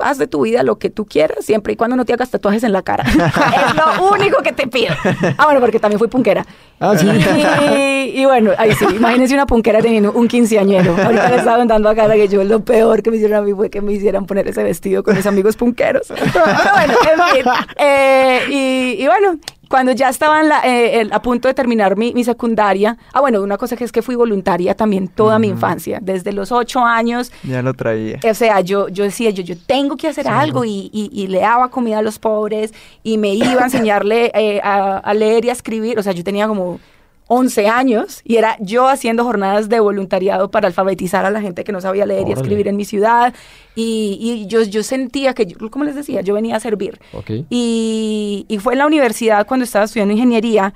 haz 0.00 0.18
de 0.18 0.26
tu 0.26 0.42
vida 0.42 0.62
lo 0.62 0.78
que 0.78 0.90
tú 0.90 1.06
quieras, 1.06 1.44
siempre 1.44 1.72
y 1.72 1.76
cuando 1.76 1.96
no 1.96 2.04
te 2.04 2.12
hagas 2.12 2.30
tatuajes 2.30 2.62
en 2.64 2.72
la 2.72 2.82
cara. 2.82 3.04
es 3.06 3.74
lo 3.74 4.10
único 4.12 4.42
que 4.42 4.52
te 4.52 4.66
pido. 4.66 4.94
Ah, 5.38 5.46
bueno, 5.46 5.60
porque 5.60 5.80
también 5.80 5.98
fui 5.98 6.08
punquera. 6.08 6.46
Ah, 6.78 6.96
sí. 6.96 7.08
Y, 7.08 8.20
y 8.20 8.24
bueno, 8.24 8.52
ahí 8.58 8.72
sí, 8.72 8.84
imagínense 8.84 9.34
una 9.34 9.46
punquera 9.46 9.80
teniendo 9.80 10.12
un 10.12 10.28
quinceañero. 10.28 10.96
Ahorita 10.96 11.30
le 11.30 11.36
estaba 11.36 11.64
dando 11.64 11.88
a 11.88 11.94
cara 11.94 12.14
que 12.14 12.28
yo 12.28 12.44
lo 12.44 12.64
peor 12.64 13.02
que 13.02 13.10
me 13.10 13.16
hicieron 13.16 13.38
a 13.38 13.42
mí 13.42 13.52
fue 13.52 13.70
que 13.70 13.80
me 13.80 13.92
hicieran 13.92 14.26
poner 14.26 14.46
ese 14.48 14.62
vestido 14.62 15.02
con 15.02 15.16
mis 15.16 15.26
amigos 15.26 15.56
punqueros. 15.56 16.08
Pero 16.08 16.44
bueno, 16.72 16.94
en 17.12 17.34
fin. 17.34 17.52
Eh, 17.78 18.40
y, 18.50 19.02
y 19.02 19.06
bueno, 19.06 19.38
cuando 19.68 19.92
ya 19.92 20.08
estaba 20.08 20.40
en 20.40 20.48
la- 20.48 20.60
eh, 20.64 21.00
el- 21.00 21.12
a 21.12 21.20
punto 21.22 21.48
de 21.48 21.54
terminar 21.54 21.96
mi, 21.96 22.12
mi 22.14 22.22
secundaria, 22.24 22.96
ah, 23.12 23.20
bueno, 23.20 23.42
una 23.42 23.56
cosa 23.56 23.76
que 23.76 23.84
es 23.84 23.92
que 23.92 24.02
fui 24.02 24.14
voluntaria 24.14 24.74
también 24.74 25.08
toda 25.08 25.38
mi 25.38 25.48
infancia, 25.48 25.98
desde 26.02 26.32
los 26.32 26.52
ocho 26.52 26.80
años 26.84 27.32
Ya 27.42 27.62
lo 27.62 27.74
traía. 27.74 28.18
o 28.30 28.34
sea, 28.34 28.60
yo, 28.60 28.88
yo 28.88 29.04
decía, 29.04 29.30
yo, 29.30 29.42
yo 29.42 29.56
tengo 29.66 29.96
que 29.96 30.08
hacer 30.08 30.28
algo 30.28 30.64
y, 30.64 30.90
y- 30.92 31.10
y 31.12 31.26
le 31.26 31.40
daba 31.40 31.68
comida 31.70 31.98
a 31.98 32.02
los 32.02 32.18
pobres 32.18 32.72
y 33.02 33.18
me 33.18 33.34
iba 33.34 33.60
a 33.62 33.64
enseñarle 33.64 34.30
eh, 34.34 34.60
a, 34.62 34.98
a 34.98 35.14
leer 35.14 35.44
y 35.44 35.48
a 35.50 35.52
escribir. 35.52 35.98
O 35.98 36.02
sea, 36.02 36.12
yo 36.12 36.22
tenía 36.24 36.46
como 36.48 36.78
11 37.28 37.68
años 37.68 38.20
y 38.24 38.36
era 38.36 38.56
yo 38.60 38.88
haciendo 38.88 39.24
jornadas 39.24 39.68
de 39.68 39.80
voluntariado 39.80 40.50
para 40.50 40.68
alfabetizar 40.68 41.24
a 41.24 41.30
la 41.30 41.40
gente 41.40 41.64
que 41.64 41.72
no 41.72 41.80
sabía 41.80 42.06
leer 42.06 42.20
y 42.20 42.32
Órale. 42.32 42.40
escribir 42.40 42.68
en 42.68 42.76
mi 42.76 42.84
ciudad. 42.84 43.34
Y, 43.74 44.18
y 44.20 44.46
yo, 44.46 44.62
yo 44.62 44.82
sentía 44.82 45.34
que, 45.34 45.46
yo, 45.46 45.70
como 45.70 45.84
les 45.84 45.96
decía, 45.96 46.20
yo 46.20 46.34
venía 46.34 46.56
a 46.56 46.60
servir. 46.60 47.00
Ok. 47.12 47.30
Y, 47.50 48.46
y 48.48 48.58
fue 48.58 48.74
en 48.74 48.78
la 48.78 48.86
universidad 48.86 49.46
cuando 49.46 49.64
estaba 49.64 49.84
estudiando 49.84 50.12
ingeniería 50.14 50.72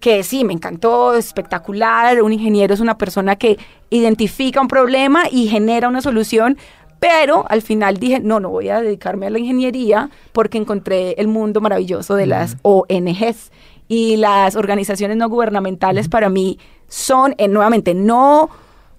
que 0.00 0.22
sí, 0.22 0.44
me 0.44 0.52
encantó, 0.52 1.14
espectacular. 1.14 2.22
Un 2.22 2.32
ingeniero 2.32 2.72
es 2.72 2.80
una 2.80 2.96
persona 2.96 3.36
que 3.36 3.58
identifica 3.90 4.60
un 4.60 4.68
problema 4.68 5.24
y 5.30 5.48
genera 5.48 5.88
una 5.88 6.00
solución. 6.00 6.56
Pero 7.00 7.44
al 7.48 7.62
final 7.62 7.98
dije, 7.98 8.20
no, 8.20 8.40
no 8.40 8.50
voy 8.50 8.68
a 8.70 8.80
dedicarme 8.80 9.26
a 9.26 9.30
la 9.30 9.38
ingeniería 9.38 10.10
porque 10.32 10.58
encontré 10.58 11.12
el 11.12 11.28
mundo 11.28 11.60
maravilloso 11.60 12.14
de 12.16 12.26
las 12.26 12.56
ONGs. 12.62 13.50
Y 13.88 14.16
las 14.16 14.54
organizaciones 14.54 15.16
no 15.16 15.28
gubernamentales 15.28 16.08
para 16.08 16.28
mí 16.28 16.58
son, 16.88 17.34
eh, 17.38 17.48
nuevamente, 17.48 17.94
no, 17.94 18.50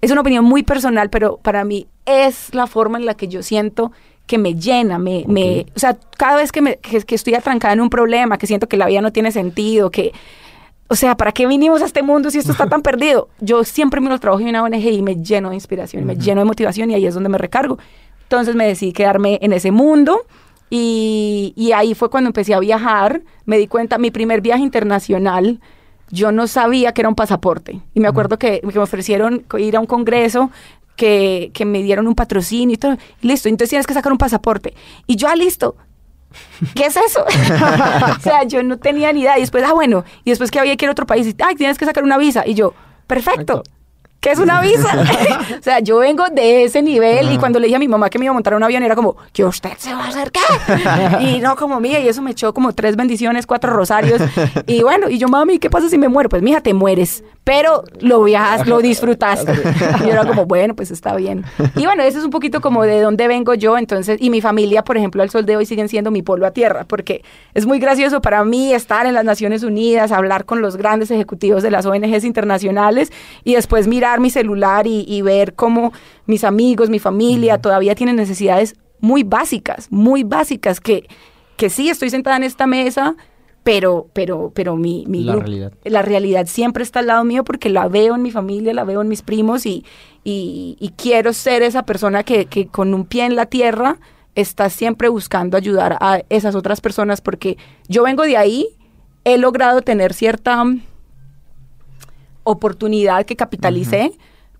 es 0.01 0.11
una 0.11 0.21
opinión 0.21 0.45
muy 0.45 0.63
personal, 0.63 1.09
pero 1.09 1.37
para 1.37 1.63
mí 1.63 1.87
es 2.05 2.53
la 2.53 2.67
forma 2.67 2.97
en 2.97 3.05
la 3.05 3.15
que 3.15 3.27
yo 3.27 3.43
siento 3.43 3.91
que 4.25 4.37
me 4.37 4.55
llena, 4.55 4.99
me, 4.99 5.25
me 5.27 5.65
o 5.75 5.79
sea, 5.79 5.97
cada 6.17 6.37
vez 6.37 6.51
que, 6.51 6.61
me, 6.61 6.77
que, 6.77 7.01
que 7.01 7.15
estoy 7.15 7.33
atrancada 7.33 7.73
en 7.73 7.81
un 7.81 7.89
problema, 7.89 8.37
que 8.37 8.45
siento 8.45 8.67
que 8.67 8.77
la 8.77 8.85
vida 8.85 9.01
no 9.01 9.11
tiene 9.11 9.31
sentido, 9.31 9.89
que, 9.89 10.11
o 10.87 10.95
sea, 10.95 11.15
¿para 11.15 11.31
qué 11.31 11.47
vinimos 11.47 11.81
a 11.81 11.85
este 11.85 12.03
mundo 12.03 12.29
si 12.29 12.37
esto 12.37 12.51
está 12.51 12.67
tan 12.67 12.81
perdido? 12.83 13.29
Yo 13.39 13.63
siempre 13.63 14.01
miro 14.01 14.13
el 14.13 14.19
trabajo 14.19 14.43
de 14.43 14.49
una 14.49 14.63
ONG 14.63 14.85
y 14.85 15.01
me 15.01 15.15
lleno 15.15 15.49
de 15.49 15.55
inspiración, 15.55 16.05
me 16.05 16.15
lleno 16.15 16.41
de 16.41 16.45
motivación 16.45 16.91
y 16.91 16.95
ahí 16.95 17.05
es 17.05 17.13
donde 17.13 17.29
me 17.29 17.37
recargo. 17.37 17.79
Entonces 18.23 18.55
me 18.55 18.67
decidí 18.67 18.93
quedarme 18.93 19.39
en 19.41 19.53
ese 19.53 19.71
mundo 19.71 20.21
y, 20.69 21.53
y 21.55 21.71
ahí 21.71 21.95
fue 21.95 22.09
cuando 22.09 22.29
empecé 22.29 22.53
a 22.53 22.59
viajar. 22.59 23.21
Me 23.45 23.57
di 23.57 23.67
cuenta, 23.67 23.97
mi 23.97 24.11
primer 24.11 24.41
viaje 24.41 24.61
internacional, 24.61 25.59
yo 26.11 26.31
no 26.31 26.47
sabía 26.47 26.93
que 26.93 27.01
era 27.01 27.09
un 27.09 27.15
pasaporte. 27.15 27.81
Y 27.93 27.99
me 27.99 28.07
acuerdo 28.07 28.37
que, 28.37 28.61
que 28.61 28.67
me 28.67 28.79
ofrecieron 28.79 29.45
ir 29.57 29.75
a 29.75 29.79
un 29.79 29.85
congreso 29.85 30.51
que, 30.95 31.51
que 31.53 31.65
me 31.65 31.81
dieron 31.81 32.07
un 32.07 32.15
patrocinio 32.15 32.73
y 32.73 32.77
todo. 32.77 32.97
Listo, 33.21 33.49
entonces 33.49 33.69
tienes 33.69 33.87
que 33.87 33.93
sacar 33.93 34.11
un 34.11 34.17
pasaporte. 34.17 34.73
Y 35.07 35.15
yo, 35.15 35.27
ah, 35.27 35.35
listo. 35.35 35.75
¿Qué 36.75 36.85
es 36.85 36.97
eso? 36.97 37.23
o 38.17 38.19
sea, 38.21 38.43
yo 38.43 38.61
no 38.63 38.77
tenía 38.77 39.11
ni 39.13 39.21
idea. 39.21 39.37
Y 39.37 39.41
después, 39.41 39.63
ah, 39.63 39.73
bueno. 39.73 40.03
Y 40.23 40.31
después 40.31 40.51
que 40.51 40.59
había 40.59 40.75
que 40.75 40.85
ir 40.85 40.89
a 40.89 40.91
otro 40.91 41.05
país. 41.05 41.27
Y, 41.27 41.35
ay, 41.41 41.55
tienes 41.55 41.77
que 41.77 41.85
sacar 41.85 42.03
una 42.03 42.17
visa. 42.17 42.45
Y 42.45 42.53
yo, 42.53 42.73
perfecto. 43.07 43.63
¿Qué 44.19 44.31
es 44.31 44.39
una 44.39 44.61
visa? 44.61 45.05
o 45.59 45.63
sea, 45.63 45.79
yo 45.79 45.99
vengo 45.99 46.25
de 46.31 46.65
ese 46.65 46.81
nivel 46.81 47.31
y 47.31 47.37
cuando 47.37 47.59
le 47.59 47.67
dije 47.67 47.77
a 47.77 47.79
mi 47.79 47.87
mamá 47.87 48.09
que 48.09 48.19
me 48.19 48.25
iba 48.25 48.31
a 48.31 48.33
montar 48.33 48.53
un 48.53 48.63
avión 48.63 48.83
era 48.83 48.95
como, 48.95 49.15
que 49.31 49.45
usted 49.45 49.71
se 49.77 49.93
va 49.93 50.05
a 50.05 50.07
hacer 50.09 50.31
qué? 50.31 50.39
y 51.21 51.39
no 51.39 51.55
como 51.55 51.79
mía, 51.79 51.99
y 51.99 52.07
eso 52.07 52.21
me 52.21 52.31
echó 52.31 52.53
como 52.53 52.73
tres 52.73 52.95
bendiciones, 52.95 53.45
cuatro 53.45 53.71
rosarios. 53.71 54.21
y 54.67 54.81
bueno, 54.81 55.09
y 55.09 55.17
yo, 55.17 55.27
mami, 55.27 55.59
¿qué 55.59 55.69
pasa 55.69 55.89
si 55.89 55.97
me 55.97 56.09
muero? 56.09 56.29
Pues 56.29 56.41
mija, 56.41 56.61
te 56.61 56.73
mueres, 56.73 57.23
pero 57.49 57.83
lo 57.99 58.23
viajas, 58.23 58.67
lo 58.67 58.77
disfrutaste. 58.89 59.53
y 59.53 60.03
yo 60.03 60.11
era 60.11 60.23
como, 60.23 60.45
bueno, 60.45 60.75
pues 60.75 60.91
está 60.91 61.15
bien. 61.15 61.43
Y 61.75 61.85
bueno, 61.85 62.03
eso 62.03 62.19
es 62.19 62.23
un 62.23 62.29
poquito 62.29 62.61
como 62.61 62.83
de 62.83 63.01
dónde 63.01 63.27
vengo 63.27 63.55
yo, 63.55 63.75
entonces, 63.75 64.21
y 64.21 64.29
mi 64.29 64.39
familia, 64.39 64.83
por 64.83 64.97
ejemplo, 64.97 65.23
al 65.23 65.31
sol 65.31 65.47
de 65.47 65.57
hoy 65.57 65.65
siguen 65.65 65.89
siendo 65.89 66.11
mi 66.11 66.21
polo 66.21 66.45
a 66.45 66.51
tierra, 66.51 66.85
porque 66.85 67.23
es 67.55 67.65
muy 67.65 67.79
gracioso 67.79 68.21
para 68.21 68.45
mí 68.45 68.71
estar 68.71 69.07
en 69.07 69.15
las 69.15 69.25
Naciones 69.25 69.63
Unidas, 69.63 70.11
hablar 70.11 70.45
con 70.45 70.61
los 70.61 70.77
grandes 70.77 71.09
ejecutivos 71.09 71.63
de 71.63 71.71
las 71.71 71.87
ONGs 71.87 72.23
internacionales 72.23 73.11
y 73.43 73.55
después 73.55 73.87
mirar 73.87 74.19
mi 74.19 74.29
celular 74.29 74.85
y, 74.85 75.03
y 75.07 75.23
ver 75.23 75.55
cómo 75.55 75.91
mis 76.27 76.43
amigos, 76.43 76.91
mi 76.91 76.99
familia 76.99 77.57
todavía 77.57 77.95
tienen 77.95 78.15
necesidades 78.15 78.75
muy 78.99 79.23
básicas, 79.23 79.87
muy 79.89 80.23
básicas, 80.23 80.79
que, 80.79 81.07
que 81.57 81.71
sí 81.71 81.89
estoy 81.89 82.11
sentada 82.11 82.37
en 82.37 82.43
esta 82.43 82.67
mesa, 82.67 83.15
pero, 83.63 84.07
pero, 84.13 84.51
pero 84.55 84.75
mi, 84.75 85.05
mi 85.07 85.23
La 85.23 85.33
grupo- 85.33 85.45
realidad. 85.47 85.73
la 85.83 86.01
realidad 86.01 86.47
siempre 86.47 86.83
está 86.83 86.99
al 86.99 87.07
lado 87.07 87.23
mío 87.23 87.43
porque 87.43 87.69
la 87.69 87.87
veo 87.87 88.15
en 88.15 88.21
mi 88.21 88.31
familia, 88.31 88.73
la 88.73 88.83
veo 88.83 89.01
en 89.01 89.07
mis 89.07 89.21
primos 89.21 89.65
y, 89.65 89.85
y, 90.23 90.77
y 90.79 90.89
quiero 90.97 91.33
ser 91.33 91.61
esa 91.61 91.83
persona 91.83 92.23
que, 92.23 92.45
que 92.45 92.67
con 92.67 92.93
un 92.93 93.05
pie 93.05 93.25
en 93.25 93.35
la 93.35 93.45
tierra 93.47 93.97
está 94.35 94.69
siempre 94.69 95.09
buscando 95.09 95.57
ayudar 95.57 95.97
a 95.99 96.21
esas 96.29 96.55
otras 96.55 96.79
personas 96.81 97.19
porque 97.21 97.57
yo 97.87 98.03
vengo 98.03 98.23
de 98.23 98.37
ahí, 98.37 98.67
he 99.25 99.37
logrado 99.37 99.81
tener 99.81 100.13
cierta 100.13 100.63
mm, 100.63 100.81
oportunidad 102.43 103.25
que 103.25 103.35
capitalicé, 103.35 104.11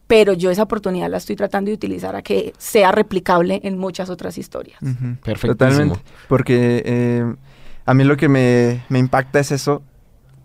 pero 0.08 0.34
yo 0.34 0.50
esa 0.52 0.64
oportunidad 0.64 1.10
la 1.10 1.18
estoy 1.18 1.36
tratando 1.36 1.70
de 1.70 1.76
utilizar 1.76 2.16
a 2.16 2.22
que 2.22 2.54
sea 2.58 2.92
replicable 2.92 3.62
en 3.64 3.78
muchas 3.78 4.10
otras 4.10 4.38
historias. 4.38 4.82
Ujú, 4.82 5.16
Perfectísimo. 5.24 5.54
Totalmente. 5.56 6.00
Porque 6.28 6.84
eh, 6.86 7.36
a 7.90 7.96
mí 7.96 8.04
lo 8.04 8.18
que 8.18 8.30
me, 8.30 8.84
me 8.88 9.00
impacta 9.00 9.40
es 9.40 9.52
eso. 9.52 9.82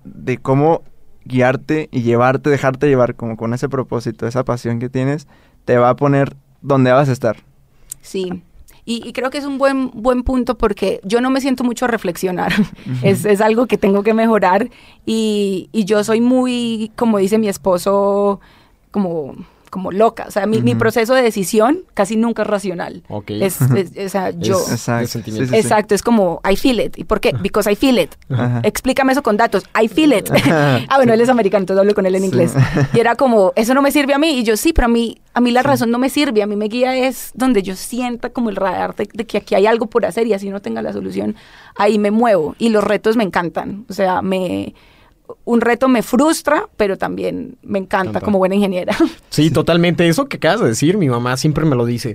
de 0.05 0.39
cómo 0.39 0.81
guiarte 1.27 1.91
y 1.93 2.01
llevarte, 2.01 2.49
dejarte 2.49 2.89
llevar 2.89 3.17
como 3.17 3.37
con 3.37 3.53
ese 3.53 3.69
propósito, 3.69 4.27
esa 4.27 4.47
pasión 4.47 4.79
que 4.79 4.89
tienes, 4.89 5.29
te 5.67 5.77
va 5.77 5.91
a 5.91 5.97
poner 5.97 6.37
donde 6.63 6.91
vas 6.91 7.11
a 7.11 7.13
estar. 7.13 7.37
Sí. 8.01 8.43
Y, 8.87 9.07
y 9.07 9.13
creo 9.13 9.29
que 9.29 9.37
es 9.37 9.45
un 9.45 9.59
buen, 9.59 9.91
buen 9.91 10.23
punto 10.23 10.57
porque 10.57 11.01
yo 11.05 11.21
no 11.21 11.29
me 11.29 11.43
siento 11.43 11.65
mucho 11.65 11.85
a 11.85 11.89
reflexionar. 11.89 12.51
es, 13.03 13.27
es 13.27 13.43
algo 13.43 13.67
que 13.67 13.77
tengo 13.77 14.03
que 14.03 14.15
mejorar 14.15 14.71
y, 15.05 15.69
y 15.71 15.85
yo 15.85 16.03
soy 16.03 16.23
muy, 16.23 16.93
como 16.97 17.19
dice 17.19 17.37
mi 17.37 17.49
esposo, 17.49 18.41
como 18.91 19.35
como 19.75 19.91
loca. 19.91 20.27
O 20.29 20.31
sea, 20.31 20.47
mi, 20.47 20.63
mi 20.63 20.71
Ujú. 20.71 20.79
proceso 20.79 21.15
de 21.15 21.23
decisión 21.23 21.81
casi 21.95 22.15
nunca 22.17 22.43
es 22.43 22.49
racional. 22.49 23.03
Ok. 23.09 23.31
Es, 23.31 23.61
es- 23.61 24.07
o 24.07 24.09
sea, 24.09 24.31
yo... 24.31 24.57
Es- 24.57 24.71
Exacto. 24.71 25.09
Sí, 25.19 25.23
sí, 25.25 25.47
sí. 25.49 25.57
Exacto, 25.57 25.97
es 25.97 26.03
como 26.03 26.41
I 26.49 26.55
feel 26.55 26.79
it. 26.79 26.97
¿Y 26.97 27.03
por 27.03 27.19
qué? 27.21 27.33
Because 27.43 27.71
I 27.71 27.75
feel 27.75 27.99
it. 27.99 28.15
Ajá. 28.31 28.61
Explícame 28.63 29.11
eso 29.13 29.23
con 29.25 29.37
datos. 29.37 29.65
I 29.83 29.89
feel 29.89 30.13
it. 30.13 30.31
ah, 30.47 30.97
bueno, 30.97 31.13
él 31.13 31.21
es 31.21 31.29
americano, 31.29 31.63
entonces 31.65 31.81
hablo 31.81 31.93
con 31.93 32.07
él 32.07 32.15
en 32.15 32.25
inglés. 32.25 32.55
Y 32.93 33.01
era 33.01 33.17
como, 33.17 33.53
eso 33.57 33.75
no 33.75 33.83
me 33.83 33.91
sirve 33.91 34.15
a 34.15 34.19
mí. 34.19 34.29
Y 34.39 34.45
yo, 34.45 34.57
sí, 34.57 34.73
pero 34.73 34.87
a 34.87 34.89
mí, 34.89 35.19
a 35.35 35.41
mí 35.41 35.51
la 35.51 35.65
razón 35.65 35.91
no 35.91 35.99
me 35.99 36.09
sirve. 36.09 36.41
A 36.43 36.47
mí 36.47 36.55
me 36.55 36.67
guía 36.69 36.97
es 36.97 37.33
donde 37.35 37.65
yo 37.65 37.75
sienta 37.75 38.31
como 38.31 38.49
el 38.51 38.55
radar 38.57 38.95
de, 38.95 39.09
de 39.13 39.27
que 39.27 39.39
aquí 39.39 39.57
hay 39.57 39.67
algo 39.67 39.87
por 39.89 40.07
hacer 40.07 40.29
y 40.29 40.33
así 40.35 40.51
no 40.51 40.61
tenga 40.63 40.83
la 40.83 40.93
solución, 40.93 41.35
ahí 41.75 41.99
me 41.99 42.13
muevo. 42.13 42.55
Y 42.61 42.69
los 42.69 42.85
retos 42.85 43.17
me 43.17 43.25
encantan. 43.25 43.85
O 43.89 43.93
sea, 43.93 44.23
me... 44.23 44.75
Un 45.45 45.61
reto 45.63 45.89
me 45.89 46.03
frustra, 46.03 46.69
pero 46.77 46.99
también 46.99 47.57
me 47.63 47.79
encanta 47.79 48.11
Encanta. 48.11 48.21
como 48.25 48.39
buena 48.39 48.55
ingeniera. 48.57 48.95
Sí, 49.31 49.51
totalmente. 49.51 50.07
Eso 50.07 50.27
que 50.27 50.37
acabas 50.37 50.61
de 50.61 50.69
decir, 50.69 50.97
mi 50.97 51.09
mamá 51.09 51.37
siempre 51.37 51.65
me 51.65 51.75
lo 51.75 51.85
dice. 51.87 52.15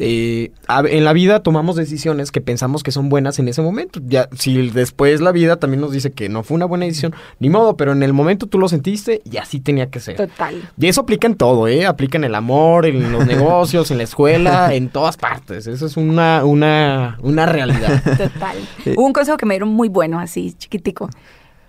Eh, 0.00 0.50
a- 0.66 0.82
en 0.86 1.02
la 1.04 1.12
vida 1.14 1.42
tomamos 1.42 1.76
decisiones 1.76 2.30
que 2.30 2.40
pensamos 2.42 2.82
que 2.82 2.92
son 2.92 3.08
buenas 3.08 3.38
en 3.38 3.48
ese 3.48 3.62
momento. 3.62 4.00
Ya, 4.06 4.28
si 4.36 4.68
después 4.70 5.20
la 5.22 5.32
vida 5.32 5.56
también 5.56 5.80
nos 5.80 5.92
dice 5.92 6.12
que 6.12 6.28
no 6.28 6.42
fue 6.42 6.56
una 6.56 6.66
buena 6.66 6.84
decisión, 6.84 7.14
ni 7.38 7.48
modo, 7.48 7.76
pero 7.78 7.92
en 7.92 8.02
el 8.02 8.12
momento 8.12 8.46
tú 8.48 8.58
lo 8.58 8.68
sentiste 8.68 9.22
y 9.24 9.38
así 9.38 9.60
tenía 9.60 9.88
que 9.88 9.98
ser. 10.00 10.16
Total. 10.16 10.68
Y 10.76 10.86
eso 10.88 11.00
aplica 11.00 11.26
en 11.26 11.36
todo, 11.36 11.66
¿eh? 11.68 11.86
Aplica 11.86 12.18
en 12.18 12.24
el 12.24 12.34
amor, 12.34 12.84
en 12.84 13.10
los 13.12 13.26
negocios, 13.26 13.90
en 13.90 13.96
la 13.98 14.04
escuela, 14.04 14.74
en 14.74 14.90
todas 14.90 15.16
partes. 15.16 15.66
Eso 15.66 15.86
es 15.86 15.96
una, 15.96 16.44
una, 16.44 17.18
una 17.22 17.46
realidad. 17.46 18.02
Total. 18.04 18.56
Hubo 18.94 19.04
un 19.06 19.12
consejo 19.14 19.38
que 19.38 19.46
me 19.46 19.54
dieron 19.54 19.70
muy 19.70 19.88
bueno, 19.88 20.20
así, 20.20 20.52
chiquitico. 20.52 21.08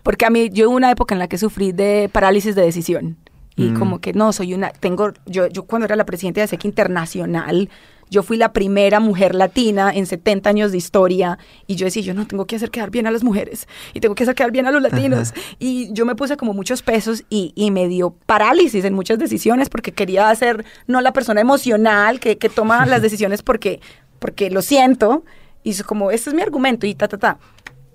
Porque 0.04 0.26
a 0.26 0.30
mí, 0.30 0.50
yo 0.52 0.70
hubo 0.70 0.76
una 0.76 0.92
época 0.92 1.16
en 1.16 1.20
la 1.20 1.28
que 1.28 1.38
sufrí 1.38 1.72
de 1.72 2.10
parálisis 2.12 2.56
de 2.56 2.62
decisión. 2.64 3.18
Y 3.56 3.72
Mm. 3.72 3.80
como 3.80 4.00
que 4.00 4.14
no, 4.14 4.32
soy 4.32 4.54
una, 4.54 4.70
tengo, 4.70 5.12
yo, 5.26 5.48
yo 5.48 5.64
cuando 5.64 5.86
era 5.86 5.96
la 5.96 6.06
presidenta 6.06 6.40
de 6.42 6.48
SEC 6.48 6.66
Internacional, 6.66 7.70
yo 8.10 8.24
fui 8.24 8.38
la 8.38 8.54
primera 8.54 9.00
mujer 9.00 9.36
latina 9.36 9.92
en 9.94 10.06
70 10.06 10.50
años 10.50 10.72
de 10.72 10.78
historia. 10.78 11.38
Y 11.68 11.76
yo 11.76 11.86
decía, 11.86 12.02
yo 12.02 12.14
no 12.14 12.26
tengo 12.26 12.46
que 12.46 12.56
hacer 12.56 12.72
quedar 12.72 12.90
bien 12.90 13.06
a 13.06 13.12
las 13.12 13.24
mujeres. 13.24 13.68
Y 13.94 14.00
tengo 14.00 14.16
que 14.16 14.24
hacer 14.24 14.34
quedar 14.34 14.52
bien 14.52 14.66
a 14.66 14.72
los 14.72 14.82
latinos. 14.82 15.34
Y 15.60 15.92
yo 15.94 16.06
me 16.06 16.16
puse 16.16 16.36
como 16.36 16.54
muchos 16.54 16.82
pesos 16.82 17.24
y, 17.30 17.54
y 17.56 17.70
me 17.70 17.88
dio 17.88 18.12
parálisis 18.26 18.84
en 18.86 18.94
muchas 18.94 19.20
decisiones 19.20 19.70
porque 19.70 19.92
quería 19.92 20.34
ser 20.36 20.66
no 20.88 21.02
la 21.02 21.14
persona 21.14 21.42
emocional 21.42 22.20
que, 22.20 22.38
que 22.38 22.50
toma 22.50 22.86
las 22.88 23.02
decisiones 23.02 23.44
porque, 23.44 23.80
porque 24.18 24.50
lo 24.50 24.64
siento. 24.64 25.24
Y 25.64 25.72
es 25.72 25.84
como, 25.84 26.10
este 26.10 26.32
es 26.32 26.36
mi 26.36 26.42
argumento 26.42 26.88
y 26.88 26.96
ta, 26.96 27.08
ta, 27.08 27.18
ta. 27.18 27.38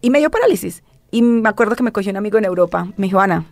Y 0.01 0.11
me 0.11 0.21
dio 0.21 0.31
parálisis. 0.31 0.85
Y 1.15 1.23
me 1.23 1.49
acuerdo 1.49 1.77
que 1.77 1.85
me 1.85 1.93
cogió 1.93 2.11
un 2.11 2.17
amigo 2.17 2.39
en 2.39 2.45
Europa. 2.45 2.89
Me 2.97 3.07
dijo, 3.07 3.21
Ana, 3.21 3.45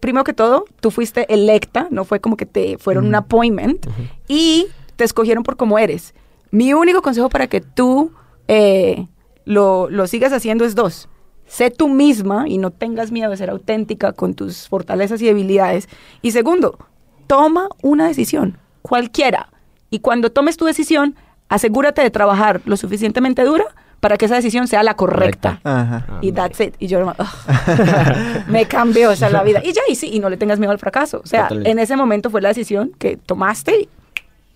primero 0.00 0.24
que 0.24 0.32
todo, 0.32 0.64
tú 0.80 0.90
fuiste 0.90 1.32
electa, 1.32 1.86
no 1.92 2.04
fue 2.04 2.18
como 2.18 2.36
que 2.36 2.44
te 2.44 2.76
fueron 2.76 3.06
un 3.06 3.14
appointment 3.14 3.86
y 4.26 4.66
te 4.96 5.04
escogieron 5.04 5.44
por 5.44 5.56
cómo 5.56 5.78
eres. 5.78 6.12
Mi 6.50 6.74
único 6.74 7.02
consejo 7.02 7.28
para 7.28 7.46
que 7.46 7.60
tú 7.60 8.10
eh, 8.48 9.06
lo, 9.44 9.88
lo 9.88 10.08
sigas 10.08 10.32
haciendo 10.32 10.64
es 10.64 10.74
dos. 10.74 11.08
Sé 11.46 11.70
tú 11.70 11.88
misma 11.88 12.48
y 12.48 12.58
no 12.58 12.72
tengas 12.72 13.12
miedo 13.12 13.30
de 13.30 13.36
ser 13.36 13.50
auténtica 13.50 14.12
con 14.12 14.34
tus 14.34 14.66
fortalezas 14.66 15.22
y 15.22 15.26
debilidades. 15.26 15.88
Y 16.20 16.32
segundo, 16.32 16.80
toma 17.28 17.68
una 17.80 18.08
decisión, 18.08 18.58
cualquiera. 18.82 19.50
Y 19.90 20.00
cuando 20.00 20.32
tomes 20.32 20.56
tu 20.56 20.64
decisión, 20.64 21.14
asegúrate 21.48 22.02
de 22.02 22.10
trabajar 22.10 22.60
lo 22.64 22.76
suficientemente 22.76 23.44
dura 23.44 23.66
para 24.00 24.16
que 24.16 24.26
esa 24.26 24.36
decisión 24.36 24.68
sea 24.68 24.82
la 24.82 24.94
correcta. 24.94 25.60
Ajá. 25.64 26.06
Y 26.20 26.32
that's 26.32 26.60
it. 26.60 26.74
Y 26.78 26.86
yo 26.86 27.00
ugh. 27.00 27.16
me 28.48 28.66
cambió 28.66 29.10
esa 29.10 29.30
la 29.30 29.42
vida. 29.42 29.60
Y 29.64 29.72
ya, 29.72 29.82
y 29.88 29.94
sí, 29.94 30.10
y 30.12 30.20
no 30.20 30.28
le 30.30 30.36
tengas 30.36 30.58
miedo 30.58 30.72
al 30.72 30.78
fracaso. 30.78 31.20
O 31.24 31.26
sea, 31.26 31.44
Totalmente. 31.44 31.70
en 31.70 31.78
ese 31.78 31.96
momento 31.96 32.30
fue 32.30 32.40
la 32.42 32.48
decisión 32.48 32.92
que 32.98 33.16
tomaste 33.16 33.88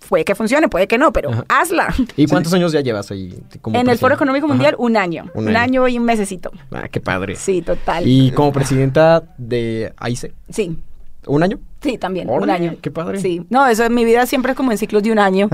puede 0.09 0.25
que 0.25 0.35
funcione, 0.35 0.67
puede 0.67 0.87
que 0.87 0.97
no, 0.97 1.13
pero 1.13 1.29
Ajá. 1.31 1.45
hazla. 1.47 1.93
¿Y 2.17 2.27
cuántos 2.27 2.51
años 2.53 2.73
ya 2.73 2.81
llevas 2.81 3.09
ahí? 3.11 3.33
como 3.61 3.79
En 3.79 3.87
el 3.89 3.97
Foro? 3.97 4.15
Económico. 4.15 4.45
Mundial, 4.47 4.75
un 4.77 4.97
año. 4.97 5.25
Un 5.33 5.47
Un, 5.47 5.55
año. 5.55 5.83
año. 5.83 5.87
y 5.87 5.97
un 5.97 6.03
mesecito. 6.03 6.51
Ah, 6.71 6.89
qué 6.89 6.99
padre. 6.99 7.35
Sí, 7.35 7.61
total. 7.61 8.03
Y 8.05 8.31
como 8.31 8.51
presidenta 8.51 9.23
de 9.37 9.93
AICE, 9.97 10.33
Sí, 10.49 10.77
¿un 11.27 11.43
año? 11.43 11.59
sí, 11.81 11.97
también, 11.97 12.29
un 12.29 12.49
año. 12.49 12.75
qué 12.81 12.91
padre. 12.91 13.19
Sí, 13.19 13.43
no, 13.49 13.65
eso 13.67 13.83
en 13.85 13.93
mi 13.95 14.05
vida 14.05 14.25
siempre 14.27 14.51
es 14.51 14.55
como 14.57 14.71
en 14.71 14.77
ciclos 14.77 15.01
de 15.03 15.11
un 15.11 15.19
año. 15.19 15.49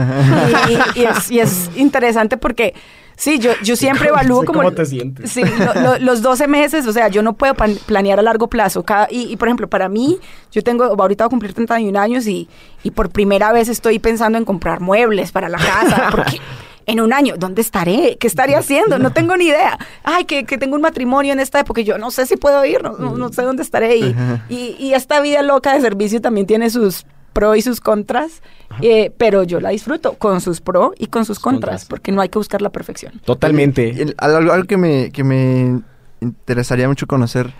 y, 0.70 0.74
y- 0.74 1.02
y 1.02 1.06
es, 1.06 1.32
y 1.32 1.40
es 1.40 1.70
interesante 1.78 2.36
porque, 2.38 2.74
sí, 3.16 3.40
yo, 3.40 3.52
yo 3.64 3.76
siempre 3.78 4.10
¿Cómo- 4.10 4.20
evalúo 4.22 4.44
como... 4.46 4.60
cómo 4.60 4.72
te 4.74 4.86
sientes? 4.86 5.32
Sí, 5.32 5.42
lo- 5.42 5.74
lo- 5.82 6.00
los 6.00 6.22
12 6.22 6.48
meses, 6.48 6.86
o 6.88 6.92
sea, 6.94 7.08
yo 7.08 7.22
no 7.22 7.34
puedo 7.34 7.54
pan- 7.54 7.78
planear 7.86 8.20
a 8.20 8.22
largo 8.22 8.48
plazo. 8.50 8.84
Cada, 8.84 9.08
y, 9.10 9.32
y, 9.32 9.38
por 9.38 9.48
ejemplo, 9.48 9.70
para 9.70 9.88
mí, 9.90 10.18
yo 10.52 10.62
tengo, 10.64 10.84
ahorita 10.86 11.24
voy 11.24 11.28
a 11.28 11.30
cumplir 11.30 11.54
31 11.54 11.98
años 11.98 12.28
y, 12.28 12.50
y 12.84 12.92
por 12.92 13.10
primera 13.10 13.52
vez 13.54 13.70
estoy 13.70 14.00
pensando 14.00 14.38
en 14.38 14.44
comprar 14.46 14.82
muebles 14.82 15.32
para 15.32 15.48
la 15.50 15.58
casa, 15.58 16.10
porque 16.12 16.40
en 16.88 17.00
un 17.02 17.14
año, 17.14 17.36
¿dónde 17.38 17.62
estaré? 17.62 18.18
¿Qué 18.20 18.26
estaré 18.28 18.56
haciendo? 18.56 18.98
No 18.98 19.12
tengo 19.12 19.36
ni 19.38 19.46
idea. 19.48 19.78
Ay, 20.04 20.24
que, 20.26 20.46
que 20.46 20.58
tengo 20.58 20.76
un 20.76 20.82
matrimonio 20.82 21.34
en 21.34 21.40
esta 21.40 21.60
época, 21.60 21.82
y 21.82 21.84
yo 21.84 21.98
no 21.98 22.10
sé 22.12 22.26
si 22.26 22.38
puedo 22.38 22.64
ir, 22.66 22.82
no, 22.82 22.94
no- 22.98 23.16
no 23.18 23.30
sé 23.32 23.42
dónde 23.44 23.62
estaré. 23.62 23.98
Y, 23.98 24.16
y, 24.50 24.76
y 24.80 24.94
esta 24.94 25.22
vida 25.22 25.42
loca 25.44 25.74
de 25.76 25.82
servicio 25.82 26.22
también 26.22 26.48
tiene 26.48 26.70
sus 26.70 27.06
pros 27.34 27.58
y 27.58 27.62
sus 27.62 27.82
contras, 27.82 28.42
eh, 28.82 29.12
pero 29.18 29.44
yo 29.44 29.60
la 29.60 29.70
disfruto 29.70 30.14
con 30.14 30.42
sus 30.42 30.60
pros 30.60 30.92
y 30.98 31.06
con 31.08 31.24
sus 31.26 31.40
contras, 31.40 31.70
contras. 31.82 31.86
porque 31.86 32.12
no 32.12 32.22
hay 32.22 32.30
que 32.30 32.40
buscar 32.40 32.62
la 32.64 32.70
perfección. 32.72 33.22
Totalmente. 33.26 33.90
El- 34.02 34.16
algo, 34.18 34.52
algo 34.54 34.66
que, 34.66 34.78
me, 34.78 35.12
que 35.12 35.24
me 35.24 35.82
interesaría 36.22 36.88
mucho 36.88 37.06
conocer, 37.06 37.54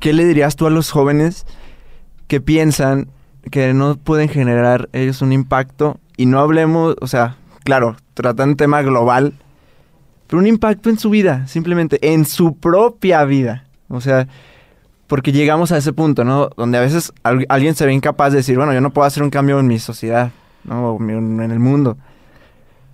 ¿qué 0.00 0.12
le 0.12 0.24
dirías 0.24 0.56
tú 0.56 0.66
a 0.66 0.70
los 0.70 0.90
jóvenes 0.90 1.46
que 2.26 2.40
piensan 2.40 3.08
que 3.50 3.72
no 3.72 3.96
pueden 3.96 4.28
generar 4.28 4.88
ellos 4.92 5.22
un 5.22 5.32
impacto? 5.32 5.98
Y 6.18 6.26
no 6.26 6.40
hablemos, 6.40 6.96
o 7.00 7.06
sea, 7.06 7.36
claro, 7.66 7.96
tratan 8.14 8.50
un 8.50 8.56
tema 8.56 8.80
global, 8.82 9.34
pero 10.28 10.38
un 10.40 10.46
impacto 10.46 10.88
en 10.88 10.98
su 10.98 11.10
vida, 11.10 11.46
simplemente 11.48 11.98
en 12.14 12.24
su 12.24 12.56
propia 12.56 13.24
vida. 13.24 13.64
O 13.88 14.00
sea, 14.00 14.28
porque 15.08 15.32
llegamos 15.32 15.72
a 15.72 15.76
ese 15.78 15.92
punto, 15.92 16.24
¿no? 16.24 16.48
Donde 16.56 16.78
a 16.78 16.80
veces 16.80 17.12
al- 17.24 17.44
alguien 17.48 17.74
se 17.74 17.84
ve 17.84 17.92
incapaz 17.92 18.30
de 18.32 18.38
decir, 18.38 18.56
bueno, 18.56 18.72
yo 18.72 18.80
no 18.80 18.90
puedo 18.92 19.06
hacer 19.06 19.22
un 19.24 19.30
cambio 19.30 19.58
en 19.58 19.66
mi 19.66 19.78
sociedad, 19.80 20.30
¿no? 20.64 20.92
O 20.92 21.02
en 21.02 21.40
el 21.40 21.58
mundo. 21.58 21.98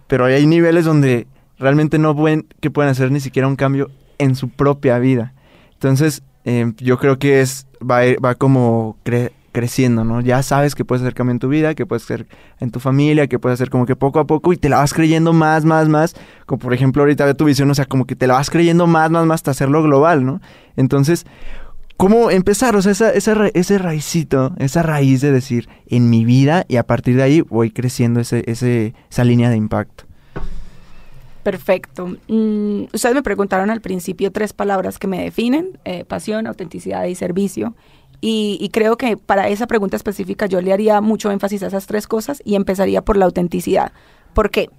Pero 0.07 0.25
hay 0.25 0.47
niveles 0.47 0.87
donde 0.87 1.27
realmente 1.59 1.99
no 1.99 2.17
pueden, 2.17 2.47
que 2.61 2.71
pueden 2.71 2.91
hacer 2.91 3.11
ni 3.11 3.21
siquiera 3.21 3.49
un 3.49 3.57
cambio 3.57 3.91
en 4.19 4.37
su 4.37 4.49
propia 4.49 4.99
vida. 4.99 5.33
Entonces, 5.75 6.23
eh, 6.45 6.73
yo 6.79 6.99
creo 6.99 7.19
que 7.19 7.41
es, 7.43 7.67
va, 7.81 8.01
va 8.25 8.35
como 8.35 8.97
cre- 9.05 9.33
creciendo, 9.53 10.05
¿no? 10.05 10.21
Ya 10.21 10.43
sabes 10.43 10.75
que 10.75 10.85
puedes 10.85 11.03
hacer 11.03 11.15
cambio 11.15 11.33
en 11.33 11.39
tu 11.39 11.49
vida, 11.49 11.75
que 11.75 11.87
puedes 11.87 12.05
hacer 12.05 12.27
en 12.59 12.71
tu 12.71 12.81
familia, 12.81 13.27
que 13.27 13.39
puedes 13.39 13.55
hacer 13.55 13.71
como 13.71 13.87
que 13.87 13.95
poco 13.95 14.19
a 14.19 14.27
poco 14.27 14.53
y 14.53 14.57
te 14.57 14.69
la 14.69 14.79
vas 14.79 14.95
creyendo 14.95 15.33
más, 15.33 15.65
más, 15.65 15.89
más. 15.89 16.15
Como 16.47 16.59
por 16.59 16.75
ejemplo 16.75 17.03
ahorita 17.03 17.35
tu 17.35 17.45
visión, 17.45 17.71
o 17.71 17.75
sea, 17.75 17.85
como 17.85 18.07
que 18.07 18.17
te 18.17 18.27
la 18.27 18.35
vas 18.35 18.51
creyendo 18.51 18.87
más, 18.87 19.11
más, 19.11 19.27
más 19.27 19.37
hasta 19.37 19.53
hacerlo 19.53 19.83
global, 19.83 20.25
¿no? 20.25 20.41
Entonces, 20.77 21.27
¿cómo 21.97 22.31
empezar? 22.31 22.75
O 22.75 22.83
sea, 22.83 22.93
esa, 22.93 23.11
esa 23.13 23.47
ese 23.55 23.79
raicito, 23.79 24.55
esa 24.59 24.83
raíz 24.83 25.21
de 25.21 25.31
decir, 25.31 25.69
en 25.87 26.11
mi 26.11 26.25
vida 26.25 26.65
y 26.67 26.77
a 26.77 26.87
partir 26.87 27.17
de 27.17 27.23
ahí 27.23 27.41
voy 27.43 27.71
creciendo 27.71 28.21
ese, 28.21 28.43
ese, 28.47 28.95
esa 29.11 29.25
línea 29.25 29.51
de 29.51 29.57
impacto. 29.57 30.05
Perfecto. 31.43 32.17
Mm, 32.29 32.85
ustedes 32.93 33.15
me 33.15 33.23
preguntaron 33.23 33.71
al 33.71 33.81
principio 33.81 34.31
tres 34.31 34.53
palabras 34.53 34.99
que 34.99 35.09
me 35.09 35.23
definen, 35.23 35.79
eh, 35.85 36.05
pasión, 36.05 36.47
autenticidad 36.47 37.05
y 37.05 37.15
servicio. 37.15 37.75
Y, 38.25 38.57
y 38.61 38.69
creo 38.69 38.97
que 38.97 39.17
para 39.17 39.49
esa 39.49 39.67
pregunta 39.67 39.97
específica 39.97 40.47
yo 40.47 40.61
le 40.61 40.73
haría 40.73 41.01
mucho 41.01 41.31
énfasis 41.31 41.65
a 41.65 41.67
esas 41.67 41.87
tres 41.87 42.07
cosas 42.07 42.41
y 42.45 42.55
empezaría 42.55 43.03
por 43.03 43.17
la 43.17 43.25
autenticidad. 43.25 43.93
¿Por 44.33 44.51
qué? 44.51 44.71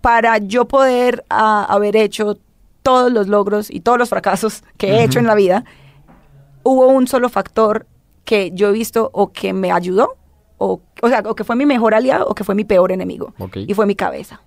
Para 0.00 0.38
yo 0.38 0.68
poder 0.68 1.24
ah, 1.30 1.66
haber 1.68 1.96
hecho 1.96 2.38
todos 2.82 3.12
los 3.12 3.26
logros 3.26 3.70
y 3.70 3.80
todos 3.80 3.98
los 3.98 4.08
fracasos 4.08 4.62
que 4.76 4.92
he 4.92 5.04
hecho 5.04 5.18
en 5.18 5.26
la 5.26 5.34
vida, 5.34 5.64
hubo 6.62 6.86
un 6.86 7.06
solo 7.08 7.28
factor 7.28 7.86
que 8.24 8.52
yo 8.52 8.68
he 8.68 8.72
visto 8.72 9.10
o 9.12 9.32
que 9.32 9.52
me 9.52 9.72
ayudó, 9.72 10.16
o, 10.58 10.80
o 11.02 11.08
sea, 11.08 11.22
o 11.26 11.34
que 11.34 11.44
fue 11.44 11.56
mi 11.56 11.66
mejor 11.66 11.94
aliado 11.94 12.26
o 12.28 12.34
que 12.34 12.44
fue 12.44 12.54
mi 12.54 12.64
peor 12.64 12.92
enemigo. 12.92 13.34
Y 13.54 13.74
fue 13.74 13.84
mi 13.84 13.94
cabeza. 13.94 14.42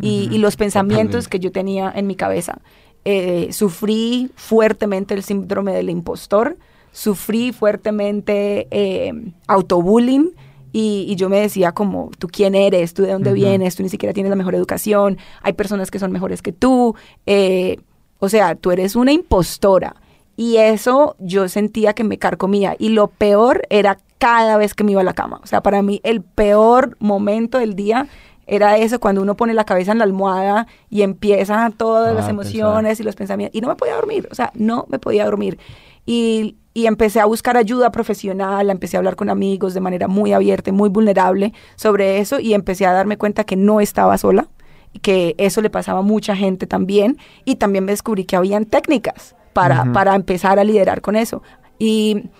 Y, 0.00 0.28
y 0.30 0.38
los 0.38 0.56
pensamientos 0.56 1.24
Totalmente. 1.24 1.30
que 1.30 1.38
yo 1.40 1.52
tenía 1.52 1.92
en 1.94 2.06
mi 2.06 2.14
cabeza. 2.14 2.60
Eh, 3.04 3.48
sufrí 3.52 4.30
fuertemente 4.36 5.14
el 5.14 5.22
síndrome 5.22 5.72
del 5.72 5.90
impostor, 5.90 6.56
sufrí 6.92 7.52
fuertemente 7.52 8.68
eh, 8.70 9.12
autobullying. 9.48 10.30
Y, 10.74 11.04
y 11.08 11.16
yo 11.16 11.28
me 11.28 11.38
decía 11.40 11.72
como, 11.72 12.10
¿tú 12.18 12.28
quién 12.28 12.54
eres? 12.54 12.94
¿Tú 12.94 13.02
de 13.02 13.12
dónde 13.12 13.32
vienes? 13.34 13.76
Tú 13.76 13.82
ni 13.82 13.90
siquiera 13.90 14.14
tienes 14.14 14.30
la 14.30 14.36
mejor 14.36 14.54
educación. 14.54 15.18
Hay 15.42 15.52
personas 15.52 15.90
que 15.90 15.98
son 15.98 16.12
mejores 16.12 16.40
que 16.40 16.52
tú. 16.52 16.94
Eh, 17.26 17.76
O 18.20 18.28
sea, 18.28 18.54
tú 18.54 18.70
eres 18.70 18.94
una 18.96 19.12
impostora. 19.12 19.96
Y 20.36 20.56
eso 20.56 21.14
yo 21.18 21.48
sentía 21.48 21.92
que 21.92 22.04
me 22.04 22.16
carcomía. 22.18 22.74
Y 22.78 22.88
lo 22.88 23.08
peor 23.08 23.62
era 23.68 23.98
cada 24.18 24.56
vez 24.56 24.72
que 24.72 24.82
me 24.84 24.92
iba 24.92 25.00
a 25.02 25.04
la 25.04 25.12
cama. 25.12 25.40
O 25.42 25.46
sea, 25.46 25.60
para 25.60 25.82
mí 25.82 26.00
el 26.04 26.22
peor 26.22 26.96
momento 27.00 27.58
del 27.58 27.74
día 27.74 28.06
era 28.46 28.78
eso, 28.78 28.98
cuando 28.98 29.20
uno 29.22 29.36
pone 29.36 29.52
la 29.54 29.64
cabeza 29.64 29.92
en 29.92 29.98
la 29.98 30.04
almohada 30.04 30.66
y 30.88 31.02
empiezan 31.02 31.72
todas 31.72 32.14
las 32.14 32.26
Ah, 32.28 32.30
emociones 32.30 32.98
y 32.98 33.02
los 33.02 33.14
pensamientos. 33.14 33.56
Y 33.56 33.60
no 33.60 33.68
me 33.68 33.76
podía 33.76 33.94
dormir. 33.96 34.26
O 34.30 34.34
sea, 34.34 34.52
no 34.54 34.86
me 34.88 34.98
podía 34.98 35.24
dormir. 35.26 35.58
Y, 36.06 36.56
y 36.74 36.86
empecé 36.86 37.20
a 37.20 37.26
buscar 37.26 37.56
ayuda 37.56 37.92
profesional, 37.92 38.70
empecé 38.70 38.96
a 38.96 38.98
hablar 38.98 39.16
con 39.16 39.28
amigos 39.28 39.74
de 39.74 39.80
manera 39.80 40.08
muy 40.08 40.32
abierta 40.32 40.70
y 40.70 40.72
muy 40.72 40.88
vulnerable 40.88 41.52
sobre 41.76 42.18
eso. 42.18 42.40
Y 42.40 42.54
empecé 42.54 42.86
a 42.86 42.92
darme 42.92 43.18
cuenta 43.18 43.44
que 43.44 43.56
no 43.56 43.80
estaba 43.80 44.16
sola 44.16 44.48
y 44.92 45.00
que 45.00 45.34
eso 45.38 45.60
le 45.60 45.70
pasaba 45.70 46.00
a 46.00 46.02
mucha 46.02 46.34
gente 46.34 46.66
también. 46.66 47.18
Y 47.44 47.56
también 47.56 47.84
me 47.84 47.92
descubrí 47.92 48.24
que 48.24 48.36
habían 48.36 48.64
técnicas 48.64 49.36
para, 49.52 49.92
para 49.92 50.14
empezar 50.14 50.58
a 50.58 50.64
liderar 50.64 51.02
con 51.02 51.14
eso. 51.16 51.42
Y 51.78 52.30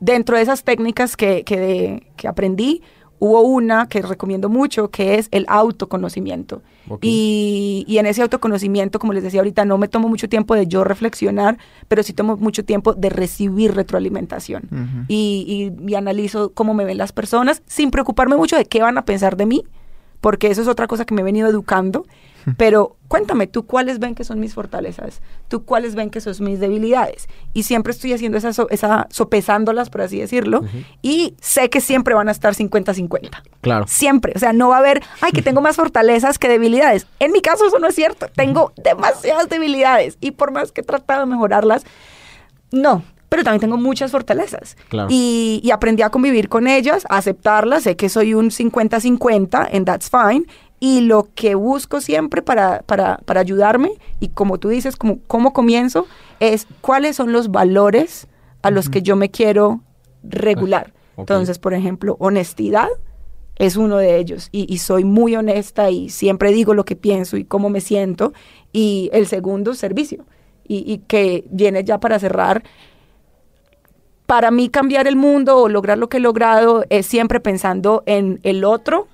dentro 0.00 0.36
de 0.36 0.42
esas 0.42 0.64
técnicas 0.64 1.16
que, 1.16 1.44
que, 1.44 2.08
que 2.16 2.28
aprendí, 2.28 2.82
hubo 3.20 3.40
una 3.42 3.88
que 3.88 4.00
recomiendo 4.02 4.48
mucho, 4.48 4.90
que 4.90 5.16
es 5.16 5.28
el 5.32 5.44
autoconocimiento. 5.48 6.62
Y, 7.02 7.84
y 7.86 7.98
en 7.98 8.06
ese 8.06 8.22
autoconocimiento, 8.22 8.98
como 8.98 9.12
les 9.12 9.22
decía 9.22 9.40
ahorita, 9.40 9.64
no 9.64 9.76
me 9.78 9.88
tomo 9.88 10.08
mucho 10.08 10.28
tiempo 10.28 10.54
de 10.54 10.66
yo 10.66 10.84
reflexionar, 10.84 11.58
pero 11.88 12.02
sí 12.02 12.12
tomo 12.12 12.36
mucho 12.36 12.64
tiempo 12.64 12.94
de 12.94 13.10
recibir 13.10 13.74
retroalimentación. 13.74 14.62
y, 15.08 15.72
y- 15.84 15.90
y 15.90 15.94
analizo 15.94 16.52
cómo 16.52 16.74
me 16.74 16.84
ven 16.84 16.98
las 16.98 17.12
personas, 17.12 17.62
sin 17.66 17.90
preocuparme 17.90 18.36
mucho 18.36 18.56
de 18.56 18.64
qué 18.64 18.80
van 18.82 18.98
a 18.98 19.04
pensar 19.04 19.36
de 19.36 19.46
mí, 19.46 19.64
porque 20.20 20.48
eso 20.48 20.62
es 20.62 20.68
otra 20.68 20.86
cosa 20.86 21.04
que 21.04 21.14
me 21.14 21.20
he 21.20 21.24
venido 21.24 21.48
educando. 21.48 22.06
Pero 22.56 22.96
cuéntame, 23.08 23.46
¿tú 23.46 23.66
cuáles 23.66 23.98
ven 23.98 24.14
que 24.14 24.24
son 24.24 24.38
mis 24.40 24.54
fortalezas? 24.54 25.20
¿Tú 25.48 25.64
cuáles 25.64 25.94
ven 25.94 26.10
que 26.10 26.20
son 26.20 26.34
mis 26.44 26.60
debilidades? 26.60 27.28
Y 27.52 27.64
siempre 27.64 27.92
estoy 27.92 28.12
haciendo 28.12 28.38
esa, 28.38 28.52
so- 28.52 28.68
esa 28.70 29.06
sopesándolas, 29.10 29.90
por 29.90 30.02
así 30.02 30.18
decirlo, 30.20 30.62
y 31.02 31.34
sé 31.40 31.68
que 31.70 31.80
siempre 31.80 32.14
van 32.14 32.28
a 32.28 32.32
estar 32.32 32.54
50-50. 32.54 33.42
Claro. 33.60 33.86
Siempre. 33.88 34.32
O 34.36 34.38
sea, 34.38 34.52
no 34.52 34.68
va 34.68 34.76
a 34.76 34.78
haber, 34.80 35.02
ay, 35.20 35.32
que 35.32 35.42
tengo 35.42 35.60
más 35.60 35.76
fortalezas 35.76 36.38
que 36.38 36.48
debilidades. 36.48 37.06
En 37.18 37.32
mi 37.32 37.40
caso 37.42 37.66
eso 37.66 37.78
no 37.78 37.88
es 37.88 37.94
cierto. 37.94 38.26
Tengo 38.34 38.72
demasiadas 38.82 39.48
debilidades 39.48 40.16
y 40.20 40.30
por 40.32 40.52
más 40.52 40.72
que 40.72 40.80
he 40.82 40.84
tratado 40.84 41.20
de 41.20 41.26
mejorarlas, 41.26 41.84
no. 42.70 43.02
Pero 43.30 43.44
también 43.44 43.60
tengo 43.60 43.76
muchas 43.76 44.10
fortalezas. 44.10 44.74
Claro. 44.88 45.08
Y, 45.10 45.60
y 45.62 45.70
aprendí 45.70 46.02
a 46.02 46.08
convivir 46.08 46.48
con 46.48 46.66
ellas, 46.66 47.04
a 47.10 47.18
aceptarlas. 47.18 47.82
Sé 47.82 47.94
que 47.94 48.08
soy 48.08 48.32
un 48.32 48.46
50-50 48.50 49.68
en 49.70 49.84
That's 49.84 50.08
Fine. 50.10 50.46
Y 50.80 51.00
lo 51.00 51.28
que 51.34 51.54
busco 51.54 52.00
siempre 52.00 52.42
para, 52.42 52.82
para, 52.82 53.18
para 53.24 53.40
ayudarme, 53.40 53.92
y 54.20 54.28
como 54.28 54.58
tú 54.58 54.68
dices, 54.68 54.96
como, 54.96 55.18
cómo 55.26 55.52
comienzo, 55.52 56.06
es 56.40 56.66
cuáles 56.80 57.16
son 57.16 57.32
los 57.32 57.50
valores 57.50 58.28
a 58.62 58.70
los 58.70 58.88
que 58.88 59.02
yo 59.02 59.16
me 59.16 59.30
quiero 59.30 59.82
regular. 60.22 60.92
Entonces, 61.16 61.58
por 61.58 61.74
ejemplo, 61.74 62.16
honestidad 62.20 62.88
es 63.56 63.76
uno 63.76 63.96
de 63.96 64.18
ellos. 64.18 64.48
Y, 64.52 64.72
y 64.72 64.78
soy 64.78 65.04
muy 65.04 65.34
honesta 65.34 65.90
y 65.90 66.10
siempre 66.10 66.52
digo 66.52 66.74
lo 66.74 66.84
que 66.84 66.96
pienso 66.96 67.36
y 67.36 67.44
cómo 67.44 67.70
me 67.70 67.80
siento. 67.80 68.32
Y 68.72 69.10
el 69.12 69.26
segundo, 69.26 69.74
servicio. 69.74 70.26
Y, 70.66 70.84
y 70.90 70.98
que 70.98 71.44
viene 71.50 71.82
ya 71.82 71.98
para 71.98 72.18
cerrar. 72.18 72.62
Para 74.26 74.50
mí 74.50 74.68
cambiar 74.68 75.08
el 75.08 75.16
mundo 75.16 75.56
o 75.56 75.68
lograr 75.68 75.98
lo 75.98 76.08
que 76.08 76.18
he 76.18 76.20
logrado 76.20 76.84
es 76.90 77.06
siempre 77.06 77.40
pensando 77.40 78.02
en 78.06 78.38
el 78.42 78.62
otro 78.62 79.08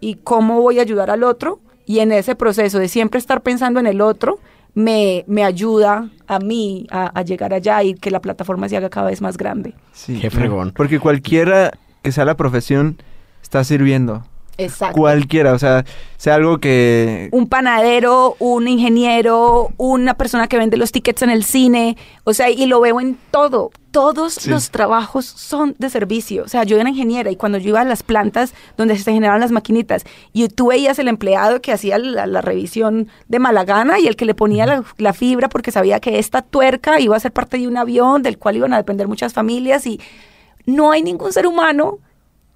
y 0.00 0.16
cómo 0.16 0.60
voy 0.60 0.78
a 0.78 0.82
ayudar 0.82 1.10
al 1.10 1.22
otro. 1.22 1.60
Y 1.86 2.00
en 2.00 2.12
ese 2.12 2.34
proceso 2.34 2.78
de 2.78 2.88
siempre 2.88 3.18
estar 3.18 3.42
pensando 3.42 3.80
en 3.80 3.86
el 3.86 4.00
otro, 4.00 4.38
me, 4.74 5.24
me 5.26 5.44
ayuda 5.44 6.08
a 6.26 6.38
mí 6.38 6.86
a, 6.90 7.06
a 7.06 7.22
llegar 7.22 7.52
allá 7.52 7.82
y 7.82 7.94
que 7.94 8.10
la 8.10 8.20
plataforma 8.20 8.68
se 8.68 8.76
haga 8.76 8.90
cada 8.90 9.06
vez 9.08 9.20
más 9.20 9.36
grande. 9.36 9.74
Sí, 9.92 10.18
Qué 10.20 10.30
fregón. 10.30 10.72
Porque 10.76 11.00
cualquiera 11.00 11.72
que 12.02 12.12
sea 12.12 12.24
la 12.24 12.36
profesión 12.36 12.96
está 13.42 13.64
sirviendo. 13.64 14.24
Exacto. 14.60 14.98
Cualquiera, 14.98 15.52
o 15.54 15.58
sea, 15.58 15.84
sea 16.16 16.34
algo 16.34 16.58
que... 16.58 17.28
un 17.32 17.48
panadero, 17.48 18.36
un 18.38 18.68
ingeniero, 18.68 19.70
una 19.76 20.14
persona 20.14 20.48
que 20.48 20.58
vende 20.58 20.76
los 20.76 20.92
tickets 20.92 21.22
en 21.22 21.30
el 21.30 21.44
cine, 21.44 21.96
o 22.24 22.34
sea, 22.34 22.50
y 22.50 22.66
lo 22.66 22.80
veo 22.80 23.00
en 23.00 23.16
todo. 23.30 23.70
Todos 23.90 24.34
Sí. 24.34 24.50
los 24.50 24.70
trabajos 24.70 25.24
son 25.26 25.74
de 25.78 25.90
servicio. 25.90 26.44
O 26.44 26.48
sea, 26.48 26.62
yo 26.62 26.78
era 26.78 26.88
ingeniera 26.88 27.30
y 27.30 27.36
cuando 27.36 27.58
yo 27.58 27.70
iba 27.70 27.80
a 27.80 27.84
las 27.84 28.02
plantas 28.04 28.54
donde 28.76 28.96
se 28.96 29.12
generaban 29.12 29.40
las 29.40 29.50
maquinitas, 29.50 30.04
y 30.32 30.46
tú 30.48 30.68
veías 30.68 30.98
el 31.00 31.08
empleado 31.08 31.60
que 31.60 31.72
hacía 31.72 31.98
la, 31.98 32.26
la 32.26 32.40
revisión 32.40 33.08
de 33.28 33.38
mala 33.40 33.64
gana 33.64 33.98
y 33.98 34.06
el 34.06 34.14
que 34.14 34.26
le 34.26 34.34
ponía 34.34 34.66
la, 34.66 34.84
la 34.98 35.12
fibra 35.12 35.48
porque 35.48 35.72
sabía 35.72 35.98
que 35.98 36.18
esta 36.20 36.42
tuerca 36.42 37.00
iba 37.00 37.16
a 37.16 37.20
ser 37.20 37.32
parte 37.32 37.58
de 37.58 37.66
un 37.66 37.76
avión 37.76 38.22
del 38.22 38.38
cual 38.38 38.56
iban 38.56 38.72
a 38.72 38.76
depender 38.76 39.08
muchas 39.08 39.32
familias 39.32 39.86
y 39.86 40.00
no 40.66 40.92
hay 40.92 41.02
ningún 41.02 41.32
ser 41.32 41.46
humano 41.48 41.98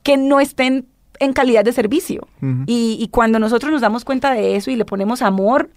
que 0.05 0.17
no 0.17 0.39
esté 0.39 0.85
en, 1.25 1.33
calidad 1.33 1.65
de 1.65 1.73
servicio. 1.73 2.27
Y, 2.67 2.97
y 3.01 3.09
cuando 3.09 3.39
nosotros 3.39 3.73
nos 3.73 3.81
damos 3.81 4.05
cuenta 4.05 4.33
de 4.33 4.57
eso 4.57 4.71
y 4.71 4.77
le 4.77 4.85
ponemos 4.85 5.23
amor, 5.23 5.71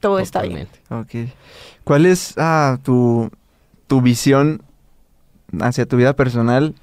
todo 0.00 0.18
está 0.18 0.42
bien. 0.42 0.68
Totalmente. 0.88 1.28
Ok. 1.28 1.32
¿Cuál 1.84 2.06
es 2.06 2.34
ah, 2.36 2.78
tu, 2.82 3.30
tu 3.86 4.00
visión 4.00 4.62
hacia 5.60 5.86
tu 5.86 5.96
vida 5.96 6.14
personal 6.14 6.74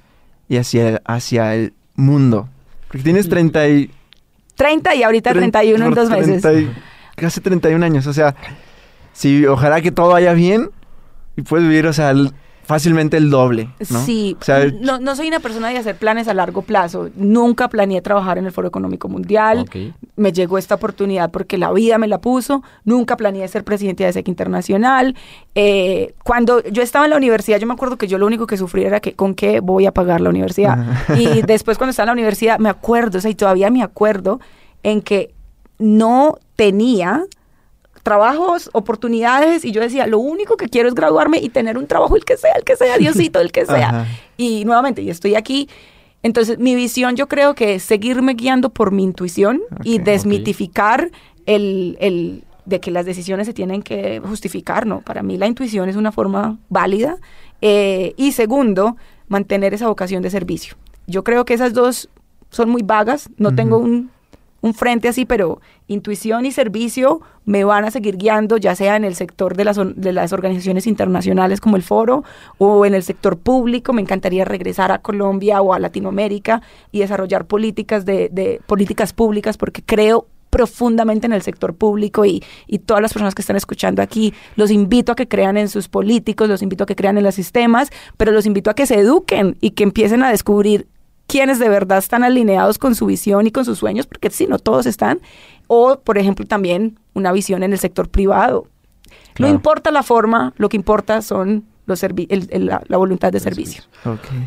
y 0.50 0.58
hacia, 0.58 1.02
hacia 1.06 1.56
el 1.56 1.74
mundo? 1.96 2.50
Porque 2.88 3.04
tienes 3.04 3.30
30 3.30 3.68
y... 3.70 3.92
30 4.56 4.96
y 4.96 5.04
ahorita 5.04 5.32
Tren- 5.32 5.52
31 5.52 5.86
en 5.86 5.94
dos 5.94 6.10
meses. 6.10 6.42
30 6.42 6.54
y- 6.54 6.76
casi 7.16 7.42
31 7.42 7.86
años. 7.86 8.08
O 8.08 8.14
sea, 8.14 8.36
si 9.14 9.46
ojalá 9.46 9.82
que 9.82 9.92
todo 9.92 10.10
vaya 10.10 10.34
bien 10.34 10.72
y 11.36 11.42
puedes 11.42 11.68
vivir, 11.68 11.88
o 11.88 11.94
sea, 11.94 12.12
el- 12.12 12.32
fácilmente 12.66 13.18
el 13.18 13.30
doble. 13.30 13.70
¿no? 13.90 14.02
Sí, 14.04 14.36
O 14.40 14.44
sea, 14.44 14.66
no, 14.82 15.00
no 15.00 15.16
soy 15.16 15.28
una 15.28 15.40
persona 15.40 15.70
de 15.70 15.78
hacer 15.78 15.96
planes 15.96 16.28
a 16.28 16.34
largo 16.34 16.64
plazo. 16.64 17.10
Nunca 17.16 17.70
planeé 17.70 18.02
trabajar 18.02 18.38
en 18.38 18.46
el 18.46 18.52
Foro 18.52 18.68
Económico 18.68 19.08
Mundial. 19.08 19.70
Me 20.16 20.32
llegó 20.32 20.58
esta 20.58 20.76
oportunidad 20.76 21.32
porque 21.32 21.58
la 21.58 21.72
vida 21.72 21.98
me 21.98 22.08
la 22.08 22.20
puso. 22.20 22.64
Nunca 22.84 23.18
planeé 23.18 23.48
ser 23.48 23.64
presidente 23.64 24.04
de 24.04 24.14
SEC 24.14 24.28
Internacional. 24.28 25.16
Eh, 25.54 26.14
cuando 26.24 26.64
yo 26.64 26.82
estaba 26.82 27.06
en 27.06 27.12
la 27.12 27.18
universidad, 27.18 27.60
yo 27.60 27.68
me 27.68 27.74
acuerdo 27.74 27.98
que 27.98 28.08
yo 28.08 28.18
lo 28.18 28.26
único 28.26 28.48
que 28.48 28.58
sufría 28.58 28.88
era 28.88 29.00
que 29.00 29.14
con 29.14 29.36
qué 29.36 29.60
voy 29.60 29.86
a 29.86 29.92
pagar 29.94 30.22
la 30.22 30.30
universidad. 30.30 30.86
y 31.18 31.42
después 31.44 31.78
cuando 31.78 31.92
estaba 31.92 32.06
en 32.06 32.08
la 32.08 32.14
universidad, 32.14 32.60
me 32.60 32.70
acuerdo, 32.70 33.20
o 33.20 33.22
sea, 33.22 33.30
y 33.32 33.36
todavía 33.36 33.70
me 33.70 33.84
acuerdo 33.84 34.40
en 34.84 35.02
que 35.02 35.34
no 35.78 36.40
tenía 36.56 37.26
trabajos, 38.06 38.70
oportunidades, 38.72 39.66
y 39.66 39.72
yo 39.72 39.82
decía, 39.82 40.06
lo 40.06 40.20
único 40.20 40.58
que 40.58 40.70
quiero 40.70 40.88
es 40.88 40.94
graduarme 40.94 41.40
y 41.40 41.50
tener 41.50 41.76
un 41.76 41.88
trabajo, 41.88 42.16
el 42.16 42.24
que 42.24 42.38
sea, 42.38 42.54
el 42.54 42.64
que 42.64 42.76
sea, 42.76 43.00
Diosito, 43.00 43.42
el 43.42 43.52
que 43.52 43.66
sea. 43.66 43.90
Ajá. 43.90 44.08
Y 44.38 44.64
nuevamente, 44.64 45.02
y 45.02 45.10
estoy 45.10 45.34
aquí. 45.34 45.68
Entonces, 46.22 46.60
mi 46.60 46.76
visión 46.76 47.16
yo 47.16 47.28
creo 47.28 47.56
que 47.56 47.76
es 47.76 47.84
seguirme 47.84 48.36
guiando 48.36 48.70
por 48.70 48.92
mi 48.92 49.04
intuición 49.04 49.62
y 49.84 49.98
desmitificar 49.98 51.10
el, 51.48 51.98
el 52.00 52.44
de 52.66 52.80
que 52.80 52.92
las 52.92 53.08
decisiones 53.08 53.48
se 53.48 53.54
tienen 53.54 53.82
que 53.82 54.22
justificar, 54.24 54.86
¿no? 54.86 55.02
Para 55.02 55.24
mí 55.24 55.38
la 55.38 55.48
intuición 55.48 55.90
es 55.90 55.96
una 55.96 56.12
forma 56.12 56.60
válida. 56.70 57.18
Eh, 57.62 58.14
y 58.18 58.34
segundo, 58.34 58.98
mantener 59.28 59.74
esa 59.74 59.88
vocación 59.88 60.22
de 60.22 60.30
servicio. 60.30 60.76
Yo 61.08 61.24
creo 61.24 61.44
que 61.44 61.56
esas 61.56 61.74
dos 61.74 62.08
son 62.52 62.70
muy 62.70 62.84
vagas, 62.84 63.32
no 63.38 63.56
tengo 63.56 63.80
un, 63.80 64.12
un 64.62 64.74
frente 64.74 65.08
así, 65.08 65.26
pero 65.26 65.62
intuición 65.88 66.46
y 66.46 66.52
servicio 66.52 67.22
me 67.46 67.64
van 67.64 67.86
a 67.86 67.92
seguir 67.92 68.18
guiando, 68.18 68.58
ya 68.58 68.76
sea 68.76 68.96
en 68.96 69.04
el 69.04 69.16
sector 69.16 69.56
de 69.56 69.66
las, 69.66 69.78
de 69.96 70.12
las 70.12 70.34
organizaciones 70.34 70.88
internacionales 70.88 71.62
como 71.62 71.76
el 71.76 71.84
foro 71.84 72.24
o 72.58 72.86
en 72.86 72.96
el 72.96 73.04
sector 73.04 73.38
público. 73.38 73.94
Me 73.94 74.02
encantaría 74.02 74.46
regresar 74.46 74.92
a 74.92 75.00
Colombia 75.00 75.62
o 75.62 75.74
a 75.74 75.80
Latinoamérica 75.80 76.62
y 76.92 77.00
desarrollar 77.00 77.46
políticas 77.46 78.06
de, 78.06 78.30
de 78.32 78.60
políticas 78.66 79.14
públicas 79.14 79.58
porque 79.58 79.84
creo 79.84 80.28
profundamente 80.50 81.28
en 81.28 81.34
el 81.34 81.42
sector 81.42 81.74
público 81.74 82.24
y, 82.24 82.42
y 82.66 82.80
todas 82.80 83.02
las 83.02 83.12
personas 83.12 83.36
que 83.36 83.42
están 83.42 83.58
escuchando 83.58 84.02
aquí, 84.02 84.34
los 84.56 84.72
invito 84.72 85.12
a 85.12 85.16
que 85.16 85.28
crean 85.28 85.58
en 85.58 85.68
sus 85.68 85.90
políticos, 85.90 86.48
los 86.48 86.62
invito 86.62 86.86
a 86.86 86.88
que 86.88 86.96
crean 86.96 87.18
en 87.18 87.26
los 87.26 87.36
sistemas, 87.36 87.90
pero 88.16 88.32
los 88.32 88.46
invito 88.46 88.70
a 88.70 88.74
que 88.74 88.86
se 88.86 88.98
eduquen 88.98 89.58
y 89.60 89.72
que 89.72 89.84
empiecen 89.84 90.24
a 90.24 90.32
descubrir 90.32 90.88
quiénes 91.28 91.60
de 91.60 91.70
verdad 91.70 91.98
están 91.98 92.24
alineados 92.24 92.78
con 92.78 92.96
su 92.96 93.06
visión 93.06 93.48
y 93.48 93.52
con 93.52 93.66
sus 93.66 93.80
sueños, 93.80 94.06
porque 94.08 94.30
si 94.30 94.48
no 94.48 94.60
todos 94.60 94.86
están, 94.86 95.20
o 95.68 96.00
por 96.00 96.18
ejemplo 96.18 96.46
también 96.46 97.00
una 97.14 97.32
visión 97.32 97.64
en 97.64 97.74
el 97.74 97.80
sector 97.80 98.10
privado. 98.10 98.68
Claro. 99.34 99.52
No 99.52 99.56
importa 99.56 99.92
la 99.92 100.04
forma, 100.04 100.54
lo 100.58 100.70
que 100.70 100.78
importa 100.78 101.22
son 101.22 101.66
los 101.88 102.02
servi- 102.02 102.28
el- 102.30 102.48
el- 102.52 102.66
la, 102.68 102.82
la 102.88 102.98
voluntad 102.98 103.32
de 103.32 103.40
servicio. 103.40 103.84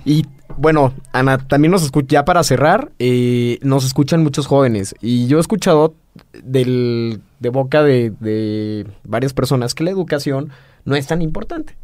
Y 0.05 0.27
bueno, 0.57 0.93
Ana, 1.12 1.38
también 1.38 1.71
nos 1.71 1.83
escucha, 1.85 2.07
ya 2.11 2.25
para 2.25 2.43
cerrar, 2.43 2.91
eh, 2.99 3.59
nos 3.62 3.85
escuchan 3.85 4.23
muchos 4.23 4.47
jóvenes. 4.47 4.95
Y 5.01 5.27
yo 5.29 5.37
he 5.38 5.41
escuchado 5.41 5.95
del, 6.43 7.20
de 7.39 7.49
boca 7.51 7.83
de, 7.83 8.11
de 8.18 8.87
varias 9.05 9.33
personas 9.33 9.74
que 9.74 9.85
la 9.85 9.91
educación 9.91 10.51
no 10.85 10.97
es 10.97 11.07
tan 11.07 11.22
importante. 11.22 11.76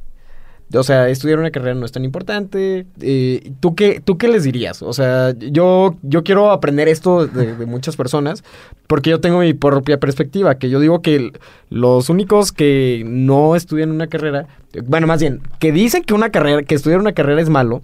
O 0.72 0.82
sea, 0.82 1.08
estudiar 1.08 1.38
una 1.38 1.50
carrera 1.50 1.74
no 1.74 1.84
es 1.84 1.92
tan 1.92 2.04
importante. 2.04 2.86
Eh, 3.00 3.52
¿tú, 3.60 3.74
qué, 3.74 4.00
¿Tú 4.04 4.18
qué 4.18 4.28
les 4.28 4.44
dirías? 4.44 4.82
O 4.82 4.92
sea, 4.92 5.34
yo, 5.38 5.96
yo 6.02 6.24
quiero 6.24 6.50
aprender 6.50 6.88
esto 6.88 7.26
de, 7.26 7.54
de 7.54 7.66
muchas 7.66 7.96
personas 7.96 8.42
porque 8.86 9.10
yo 9.10 9.20
tengo 9.20 9.40
mi 9.40 9.54
propia 9.54 9.98
perspectiva, 9.98 10.56
que 10.56 10.70
yo 10.70 10.80
digo 10.80 11.00
que 11.02 11.32
los 11.70 12.08
únicos 12.10 12.52
que 12.52 13.02
no 13.06 13.56
estudian 13.56 13.90
una 13.90 14.06
carrera, 14.08 14.46
bueno, 14.86 15.06
más 15.06 15.20
bien, 15.20 15.40
que 15.58 15.72
dicen 15.72 16.02
que 16.02 16.14
una 16.14 16.30
carrera, 16.30 16.62
que 16.62 16.74
estudiar 16.74 17.00
una 17.00 17.12
carrera 17.12 17.40
es 17.40 17.48
malo, 17.48 17.82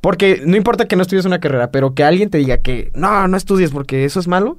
porque 0.00 0.42
no 0.44 0.56
importa 0.56 0.86
que 0.86 0.96
no 0.96 1.02
estudies 1.02 1.24
una 1.24 1.40
carrera, 1.40 1.70
pero 1.70 1.94
que 1.94 2.04
alguien 2.04 2.28
te 2.28 2.38
diga 2.38 2.58
que 2.58 2.90
no, 2.94 3.26
no 3.26 3.36
estudies 3.36 3.70
porque 3.70 4.04
eso 4.04 4.20
es 4.20 4.28
malo, 4.28 4.58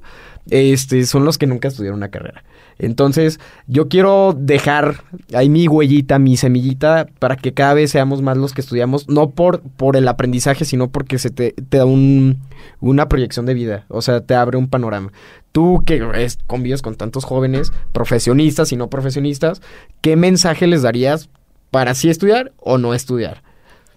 este, 0.50 1.04
son 1.06 1.24
los 1.24 1.38
que 1.38 1.46
nunca 1.46 1.68
estudiaron 1.68 1.98
una 1.98 2.10
carrera. 2.10 2.44
Entonces, 2.78 3.40
yo 3.66 3.88
quiero 3.88 4.36
dejar 4.38 5.02
ahí 5.32 5.48
mi 5.48 5.66
huellita, 5.66 6.18
mi 6.18 6.36
semillita, 6.36 7.06
para 7.18 7.36
que 7.36 7.54
cada 7.54 7.72
vez 7.74 7.90
seamos 7.90 8.20
más 8.20 8.36
los 8.36 8.52
que 8.52 8.60
estudiamos, 8.60 9.08
no 9.08 9.30
por, 9.30 9.60
por 9.62 9.96
el 9.96 10.06
aprendizaje, 10.08 10.64
sino 10.66 10.88
porque 10.90 11.18
se 11.18 11.30
te, 11.30 11.54
da 11.70 11.86
un, 11.86 12.38
una 12.80 13.08
proyección 13.08 13.46
de 13.46 13.54
vida, 13.54 13.86
o 13.88 14.02
sea, 14.02 14.20
te 14.20 14.34
abre 14.34 14.58
un 14.58 14.68
panorama. 14.68 15.10
Tú 15.52 15.82
que 15.86 16.06
es- 16.16 16.38
convives 16.46 16.82
con 16.82 16.96
tantos 16.96 17.24
jóvenes, 17.24 17.72
profesionistas 17.92 18.72
y 18.72 18.76
no 18.76 18.90
profesionistas, 18.90 19.62
¿qué 20.02 20.16
mensaje 20.16 20.66
les 20.66 20.82
darías 20.82 21.30
para 21.70 21.94
sí 21.94 22.10
estudiar 22.10 22.52
o 22.58 22.76
no 22.76 22.92
estudiar? 22.92 23.42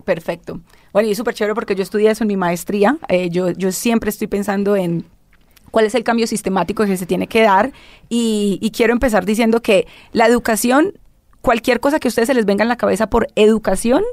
Perfecto. 0.06 0.62
Bueno, 0.94 1.10
y 1.10 1.12
es 1.12 1.18
súper 1.18 1.34
chévere 1.34 1.54
porque 1.54 1.76
yo 1.76 1.84
estudié 1.84 2.10
eso 2.10 2.24
en 2.24 2.30
mi 2.30 2.38
maestría. 2.38 2.98
Eh, 3.10 3.30
yo, 3.30 3.50
yo 3.52 3.72
siempre 3.74 4.10
estoy 4.10 4.28
pensando 4.28 4.76
en 4.76 5.04
cuál 5.70 5.86
es 5.86 5.96
el 5.96 6.04
cambio 6.04 6.28
sistemático 6.28 6.86
que 6.86 6.98
se 6.98 7.06
tiene 7.06 7.28
que 7.28 7.42
dar 7.42 7.72
y, 8.10 8.60
y 8.62 8.72
quiero 8.72 8.94
empezar 8.94 9.26
diciendo 9.26 9.62
que 9.62 9.88
la 10.12 10.28
educación, 10.28 10.94
cualquier 11.42 11.80
cosa 11.80 12.00
que 12.00 12.08
a 12.08 12.10
ustedes 12.10 12.28
se 12.28 12.34
les 12.34 12.46
venga 12.46 12.64
en 12.64 12.70
la 12.70 12.78
cabeza 12.78 13.10
por 13.10 13.28
educación, 13.36 14.04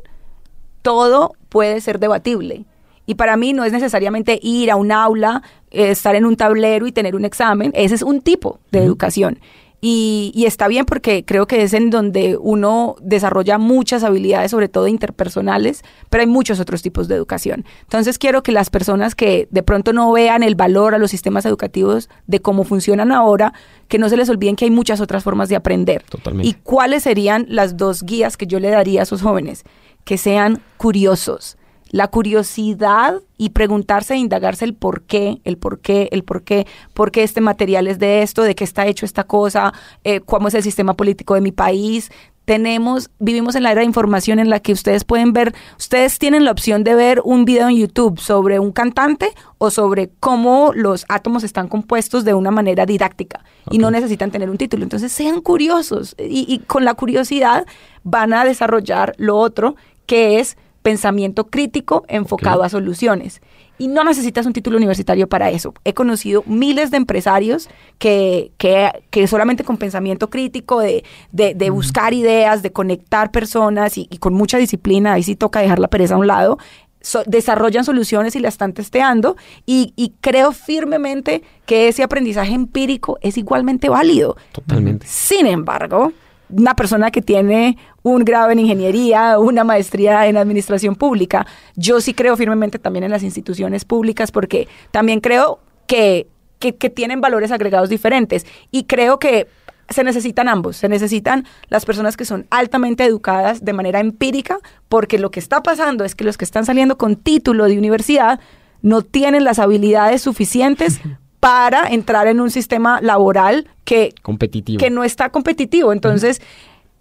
todo 0.83 1.33
puede 1.49 1.81
ser 1.81 1.99
debatible. 1.99 2.65
Y 3.07 3.15
para 3.15 3.37
mí 3.37 3.53
no 3.53 3.65
es 3.65 3.73
necesariamente 3.73 4.39
ir 4.43 4.71
a 4.71 4.77
un 4.77 4.93
aula, 4.93 5.43
eh, 5.71 5.91
estar 5.91 6.15
en 6.17 6.25
un 6.25 6.37
tablero 6.37 6.87
y 6.87 6.93
tener 6.93 7.15
un 7.15 7.25
examen. 7.25 7.73
Ese 7.75 7.95
es 7.95 8.03
un 8.03 8.21
tipo 8.21 8.59
de 8.73 8.85
educación. 8.85 9.39
Y, 9.81 10.33
y 10.35 10.47
está 10.47 10.69
bien 10.69 10.87
porque 10.87 11.25
creo 11.25 11.47
que 11.47 11.63
es 11.63 11.75
en 11.75 11.91
donde 11.91 12.37
uno 12.41 12.97
desarrolla 13.01 13.59
muchas 13.59 14.05
habilidades, 14.05 14.51
sobre 14.51 14.69
todo 14.69 14.89
interpersonales, 14.89 15.83
pero 16.09 16.23
hay 16.23 16.27
muchos 16.27 16.61
otros 16.61 16.83
tipos 16.83 17.09
de 17.09 17.15
educación. 17.15 17.65
Entonces 17.83 18.19
quiero 18.19 18.43
que 18.43 18.53
las 18.53 18.71
personas 18.71 19.15
que 19.15 19.49
de 19.51 19.63
pronto 19.63 19.93
no 19.93 20.11
vean 20.13 20.43
el 20.43 20.55
valor 20.55 20.95
a 20.95 20.99
los 20.99 21.11
sistemas 21.11 21.45
educativos 21.45 22.09
de 22.27 22.41
cómo 22.41 22.65
funcionan 22.65 23.13
ahora, 23.13 23.53
que 23.89 23.99
no 23.99 24.09
se 24.09 24.17
les 24.17 24.29
olviden 24.29 24.57
que 24.57 24.65
hay 24.65 24.71
muchas 24.71 25.01
otras 25.01 25.23
formas 25.23 25.49
de 25.49 25.57
aprender. 25.57 26.03
Totalmente. 26.09 26.49
¿Y 26.49 26.55
cuáles 26.55 27.03
serían 27.03 27.47
las 27.49 27.77
dos 27.77 28.03
guías 28.03 28.37
que 28.37 28.47
yo 28.47 28.59
le 28.61 28.71
daría 28.71 29.01
a 29.01 29.03
esos 29.03 29.23
jóvenes? 29.23 29.65
Que 30.05 30.19
sean 30.19 30.63
curiosos. 30.79 31.59
La 31.97 32.09
curiosidad 32.09 33.23
y 33.39 33.51
preguntarse 33.51 34.13
e 34.13 34.19
indagarse 34.19 34.67
el 34.67 34.75
por 34.75 35.05
qué, 35.05 35.41
el 35.45 35.57
por 35.57 35.81
qué, 35.81 36.11
el 36.13 36.25
por 36.25 36.43
qué, 36.43 36.67
por 36.93 37.11
qué 37.11 37.23
este 37.23 37.41
material 37.41 37.89
es 37.89 37.99
de 37.99 38.21
esto, 38.21 38.43
de 38.43 38.55
qué 38.55 38.65
está 38.65 38.85
hecho 38.87 39.07
esta 39.07 39.25
cosa, 39.25 39.73
eh, 40.05 40.21
cómo 40.21 40.49
es 40.49 40.55
el 40.55 40.63
sistema 40.63 40.93
político 40.93 41.33
de 41.33 41.41
mi 41.41 41.53
país. 41.53 42.11
Tenemos, 42.45 43.09
vivimos 43.19 43.55
en 43.55 43.63
la 43.63 43.73
era 43.73 43.81
de 43.81 43.87
información 43.87 44.39
en 44.39 44.51
la 44.51 44.61
que 44.61 44.75
ustedes 44.75 45.05
pueden 45.05 45.33
ver, 45.33 45.55
ustedes 45.79 46.19
tienen 46.19 46.45
la 46.45 46.51
opción 46.51 46.85
de 46.85 46.95
ver 46.95 47.23
un 47.25 47.47
video 47.47 47.67
en 47.71 47.77
YouTube 47.77 48.21
sobre 48.21 48.59
un 48.59 48.73
cantante 48.73 49.31
o 49.57 49.71
sobre 49.71 50.11
cómo 50.21 50.73
los 50.75 51.07
átomos 51.09 51.45
están 51.45 51.67
compuestos 51.67 52.27
de 52.27 52.35
una 52.35 52.51
manera 52.51 52.85
didáctica 52.85 53.43
y 53.71 53.79
no 53.79 53.91
necesitan 53.91 54.31
tener 54.31 54.51
un 54.51 54.59
título. 54.59 54.83
Entonces 54.83 55.13
sean 55.13 55.41
curiosos 55.41 56.15
y, 56.19 56.45
y 56.47 56.59
con 56.59 56.85
la 56.85 56.93
curiosidad 56.93 57.65
van 58.03 58.35
a 58.35 58.45
desarrollar 58.45 59.15
lo 59.17 59.39
otro 59.39 59.77
que 60.05 60.41
es 60.41 60.59
pensamiento 60.91 61.49
crítico 61.49 62.05
enfocado 62.07 62.63
a 62.63 62.69
soluciones. 62.69 63.41
Y 63.77 63.89
no 63.89 64.05
necesitas 64.05 64.47
un 64.47 64.53
título 64.53 64.77
universitario 64.77 65.27
para 65.29 65.51
eso. 65.51 65.75
He 65.85 65.93
conocido 65.95 66.45
miles 66.47 66.91
de 66.93 66.97
empresarios 66.97 67.69
que, 67.99 68.53
que, 68.57 68.91
que 69.11 69.27
solamente 69.27 69.65
con 69.65 69.77
pensamiento 69.79 70.31
crítico, 70.31 70.79
de, 70.81 71.03
de, 71.33 71.55
de 71.55 71.71
buscar 71.71 72.15
ideas, 72.15 72.63
de 72.63 72.71
conectar 72.71 73.31
personas 73.33 73.99
y, 73.99 74.07
y 74.11 74.19
con 74.19 74.33
mucha 74.33 74.59
disciplina, 74.59 75.15
ahí 75.15 75.25
sí 75.25 75.35
toca 75.35 75.61
dejar 75.61 75.81
la 75.81 75.89
pereza 75.89 76.15
a 76.15 76.19
un 76.19 76.29
lado, 76.29 76.57
so- 77.01 77.25
desarrollan 77.27 77.85
soluciones 77.85 78.37
y 78.37 78.41
la 78.41 78.49
están 78.49 78.73
testeando 78.73 79.37
y, 79.67 79.93
y 79.97 80.13
creo 80.21 80.53
firmemente 80.53 81.43
que 81.67 81.89
ese 81.89 82.05
aprendizaje 82.05 82.55
empírico 82.55 83.19
es 83.23 83.37
igualmente 83.37 83.89
válido. 83.89 84.37
Totalmente. 84.53 85.05
Sin 85.09 85.47
embargo, 85.47 86.13
una 86.49 86.75
persona 86.75 87.11
que 87.11 87.23
tiene 87.23 87.77
un 88.03 88.25
grado 88.25 88.51
en 88.51 88.59
ingeniería, 88.59 89.39
una 89.39 89.65
maestría 89.65 90.27
en 90.27 90.37
administración 90.37 90.95
pública, 90.95 91.47
yo 91.75 92.01
sí 92.01 92.15
creo 92.15 92.37
firmemente 92.37 92.79
también 92.79 93.05
en 93.05 93.11
las 93.11 93.23
instituciones 93.23 93.85
públicas 93.85 94.31
porque 94.31 94.69
también 94.91 95.21
creo 95.21 95.59
que, 95.87 96.29
que, 96.59 96.73
tienen 96.73 97.21
valores 97.21 97.53
agregados 97.53 97.89
diferentes 97.89 98.47
y 98.71 98.85
creo 98.85 99.19
que 99.19 99.49
se 99.89 100.03
necesitan 100.03 100.49
ambos, 100.49 100.77
se 100.77 100.89
necesitan 100.89 101.47
las 101.69 101.85
personas 101.85 102.17
que 102.17 102.25
son 102.25 102.47
altamente 102.51 103.05
educadas 103.05 103.65
de 103.65 103.73
manera 103.73 104.01
empírica, 104.01 104.59
porque 104.89 105.19
lo 105.19 105.31
que 105.31 105.41
está 105.41 105.63
pasando 105.63 106.05
es 106.05 106.15
que 106.15 106.25
los 106.25 106.37
que 106.37 106.45
están 106.45 106.65
saliendo 106.65 106.99
con 106.99 107.17
título 107.17 107.67
de 107.67 107.79
universidad 107.79 108.41
no 108.83 109.03
tienen 109.03 109.45
las 109.45 109.59
habilidades 109.59 110.23
suficientes 110.23 111.01
para 111.41 111.89
entrar 111.89 112.27
en 112.27 112.41
un 112.41 112.51
sistema 112.51 113.01
laboral 113.01 113.69
que 113.85 114.15
Competitivo. 114.23 114.79
que 114.79 114.91
no 114.91 115.05
está 115.05 115.31
competitivo. 115.31 115.93
Entonces, 115.93 116.41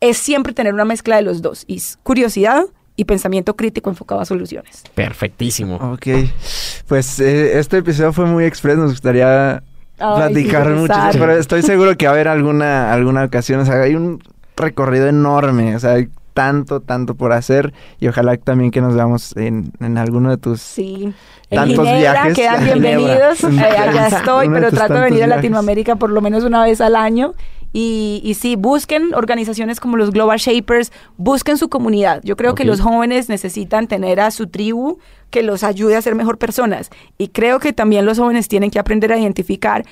es 0.02 0.18
siempre 0.18 0.54
tener 0.54 0.74
una 0.74 0.86
mezcla 0.86 1.16
de 1.16 1.22
los 1.22 1.42
dos. 1.42 1.64
Y 1.68 1.82
curiosidad 2.04 2.66
y 2.96 3.06
pensamiento 3.06 3.56
crítico 3.56 3.90
enfocado 3.90 4.22
a 4.22 4.26
soluciones. 4.26 4.84
Perfectísimo. 4.94 5.76
Ok, 5.76 6.08
pues 6.88 7.20
eh, 7.20 7.60
este 7.60 7.78
episodio 7.78 8.14
fue 8.14 8.26
muy 8.26 8.46
express, 8.46 8.78
nos 8.78 8.92
gustaría 8.92 9.64
Ay, 10.00 10.16
platicar 10.16 10.70
mucho, 10.70 10.94
pero 11.14 11.34
estoy 11.34 11.62
seguro 11.62 11.98
que 11.98 12.06
va 12.06 12.12
a 12.12 12.16
haber 12.16 12.28
alguna, 12.28 12.94
alguna 12.94 13.26
ocasión, 13.26 13.60
o 13.62 13.66
sea, 13.66 13.82
hay 13.82 13.96
un 13.96 14.22
recorrido 14.56 15.08
enorme, 15.08 15.76
o 15.76 15.80
sea, 15.80 15.94
hay 15.94 16.08
tanto, 16.36 16.82
tanto 16.82 17.16
por 17.16 17.32
hacer 17.32 17.74
y 17.98 18.10
ojalá 18.10 18.36
también 18.36 18.70
que 18.70 18.82
nos 18.82 18.94
veamos 18.94 19.36
en, 19.38 19.72
en 19.80 19.98
alguno 19.98 20.30
de 20.30 20.38
tus... 20.38 20.62
Sí. 20.62 21.14
Tantos 21.50 21.86
Ginebra 21.86 22.12
viajes 22.12 22.36
quedan 22.36 22.66
bienvenidos. 22.66 23.44
Eh, 23.44 23.60
allá 23.60 24.08
estoy, 24.08 24.50
de 24.50 24.54
pero 24.54 24.70
trato 24.72 24.96
de 24.96 25.02
venir 25.02 25.24
a. 25.24 25.28
Latinoamérica 25.28 25.96
por 25.96 26.10
lo 26.10 26.20
menos 26.20 26.44
una 26.44 26.64
vez 26.64 26.82
al 26.82 26.96
año. 26.96 27.34
Y, 27.72 28.22
y 28.24 28.34
sí, 28.34 28.56
busquen 28.56 29.14
organizaciones 29.14 29.80
como 29.80 29.98
los 29.98 30.12
Global 30.12 30.38
Shapers, 30.38 30.92
busquen 31.18 31.58
su 31.58 31.70
comunidad. 31.70 32.22
Yo 32.24 32.36
creo 32.36 32.56
que 32.56 32.66
los 32.66 32.82
jóvenes 32.82 33.30
necesitan 33.30 33.88
tener 33.88 34.20
a 34.20 34.32
su 34.32 34.48
tribu 34.48 34.98
que 35.30 35.44
los 35.44 35.64
ayude 35.64 35.96
a 35.96 36.02
ser 36.02 36.16
mejor 36.16 36.38
personas. 36.38 36.90
Y 37.18 37.30
creo 37.30 37.60
que 37.60 37.74
también 37.74 38.06
los 38.06 38.18
jóvenes 38.18 38.48
tienen 38.48 38.72
que 38.72 38.80
aprender 38.80 39.12
a 39.12 39.18
identificar 39.18 39.86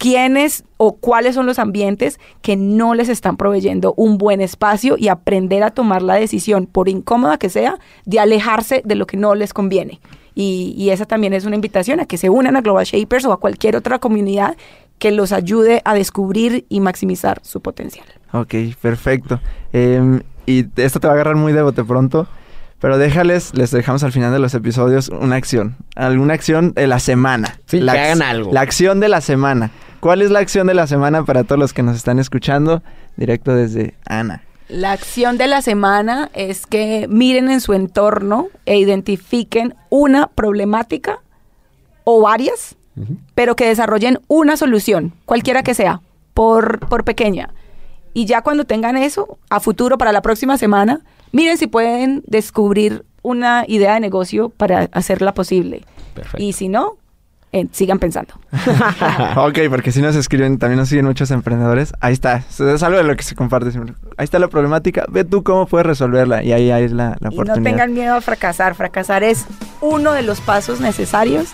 quiénes 0.00 0.64
o 0.78 0.96
cuáles 0.96 1.34
son 1.34 1.44
los 1.44 1.58
ambientes 1.58 2.18
que 2.40 2.56
no 2.56 2.94
les 2.94 3.10
están 3.10 3.36
proveyendo 3.36 3.92
un 3.98 4.16
buen 4.16 4.40
espacio 4.40 4.96
y 4.98 5.08
aprender 5.08 5.62
a 5.62 5.72
tomar 5.72 6.00
la 6.00 6.14
decisión, 6.14 6.64
por 6.64 6.88
incómoda 6.88 7.36
que 7.36 7.50
sea, 7.50 7.78
de 8.06 8.18
alejarse 8.18 8.80
de 8.82 8.94
lo 8.94 9.06
que 9.06 9.18
no 9.18 9.34
les 9.34 9.52
conviene. 9.52 10.00
Y, 10.34 10.74
y 10.74 10.88
esa 10.88 11.04
también 11.04 11.34
es 11.34 11.44
una 11.44 11.54
invitación 11.54 12.00
a 12.00 12.06
que 12.06 12.16
se 12.16 12.30
unan 12.30 12.56
a 12.56 12.62
Global 12.62 12.86
Shapers 12.86 13.26
o 13.26 13.32
a 13.34 13.40
cualquier 13.40 13.76
otra 13.76 13.98
comunidad 13.98 14.56
que 14.98 15.10
los 15.10 15.32
ayude 15.32 15.82
a 15.84 15.92
descubrir 15.92 16.64
y 16.70 16.80
maximizar 16.80 17.40
su 17.42 17.60
potencial. 17.60 18.06
Ok, 18.32 18.54
perfecto. 18.80 19.38
Em, 19.74 20.22
y 20.46 20.64
esto 20.76 20.98
te 20.98 21.08
va 21.08 21.12
a 21.12 21.16
agarrar 21.16 21.36
muy 21.36 21.52
de 21.52 21.60
bote 21.60 21.84
pronto, 21.84 22.26
pero 22.80 22.96
déjales, 22.96 23.52
les 23.54 23.70
dejamos 23.70 24.02
al 24.02 24.12
final 24.12 24.32
de 24.32 24.38
los 24.38 24.54
episodios 24.54 25.10
una 25.10 25.36
acción, 25.36 25.76
alguna 25.94 26.32
acción 26.32 26.72
de 26.72 26.86
la 26.86 27.00
semana. 27.00 27.58
Sí, 27.66 27.80
la 27.80 27.92
que 27.92 27.98
hagan 27.98 28.22
algo. 28.22 28.50
La 28.50 28.62
acción 28.62 28.98
de 29.00 29.10
la 29.10 29.20
semana. 29.20 29.70
¿Cuál 30.00 30.22
es 30.22 30.30
la 30.30 30.38
acción 30.38 30.66
de 30.66 30.72
la 30.72 30.86
semana 30.86 31.24
para 31.24 31.44
todos 31.44 31.58
los 31.58 31.74
que 31.74 31.82
nos 31.82 31.94
están 31.94 32.18
escuchando? 32.18 32.82
Directo 33.16 33.54
desde 33.54 33.94
Ana. 34.06 34.42
La 34.68 34.92
acción 34.92 35.36
de 35.36 35.46
la 35.46 35.60
semana 35.60 36.30
es 36.32 36.66
que 36.66 37.06
miren 37.08 37.50
en 37.50 37.60
su 37.60 37.74
entorno 37.74 38.48
e 38.64 38.78
identifiquen 38.78 39.74
una 39.90 40.28
problemática 40.28 41.18
o 42.04 42.22
varias, 42.22 42.76
pero 43.34 43.56
que 43.56 43.66
desarrollen 43.66 44.20
una 44.26 44.56
solución, 44.56 45.12
cualquiera 45.26 45.62
que 45.62 45.74
sea, 45.74 46.00
por, 46.34 46.80
por 46.88 47.04
pequeña. 47.04 47.50
Y 48.14 48.24
ya 48.24 48.42
cuando 48.42 48.64
tengan 48.64 48.96
eso, 48.96 49.38
a 49.50 49.60
futuro, 49.60 49.98
para 49.98 50.12
la 50.12 50.22
próxima 50.22 50.56
semana, 50.56 51.00
miren 51.32 51.58
si 51.58 51.66
pueden 51.66 52.22
descubrir 52.26 53.04
una 53.22 53.64
idea 53.68 53.94
de 53.94 54.00
negocio 54.00 54.48
para 54.48 54.88
hacerla 54.92 55.34
posible. 55.34 55.84
Perfecto. 56.14 56.42
Y 56.42 56.52
si 56.52 56.68
no, 56.68 56.96
eh, 57.52 57.66
sigan 57.72 57.98
pensando. 57.98 58.34
ok, 59.36 59.58
porque 59.68 59.92
si 59.92 60.00
nos 60.02 60.14
escriben, 60.16 60.58
también 60.58 60.78
nos 60.78 60.88
siguen 60.88 61.06
muchos 61.06 61.30
emprendedores. 61.30 61.92
Ahí 62.00 62.12
está, 62.12 62.36
es 62.48 62.82
algo 62.82 62.98
de 62.98 63.04
lo 63.04 63.16
que 63.16 63.22
se 63.24 63.34
comparte 63.34 63.70
siempre. 63.72 63.94
Ahí 64.16 64.24
está 64.24 64.38
la 64.38 64.48
problemática, 64.48 65.04
ve 65.08 65.24
tú 65.24 65.42
cómo 65.42 65.66
puedes 65.66 65.86
resolverla 65.86 66.42
y 66.42 66.52
ahí 66.52 66.70
hay 66.70 66.88
la, 66.88 67.16
la 67.20 67.28
Y 67.32 67.36
no 67.38 67.54
tengan 67.54 67.92
miedo 67.92 68.14
a 68.14 68.20
fracasar. 68.20 68.74
Fracasar 68.74 69.22
es 69.24 69.46
uno 69.80 70.12
de 70.12 70.22
los 70.22 70.40
pasos 70.40 70.80
necesarios 70.80 71.48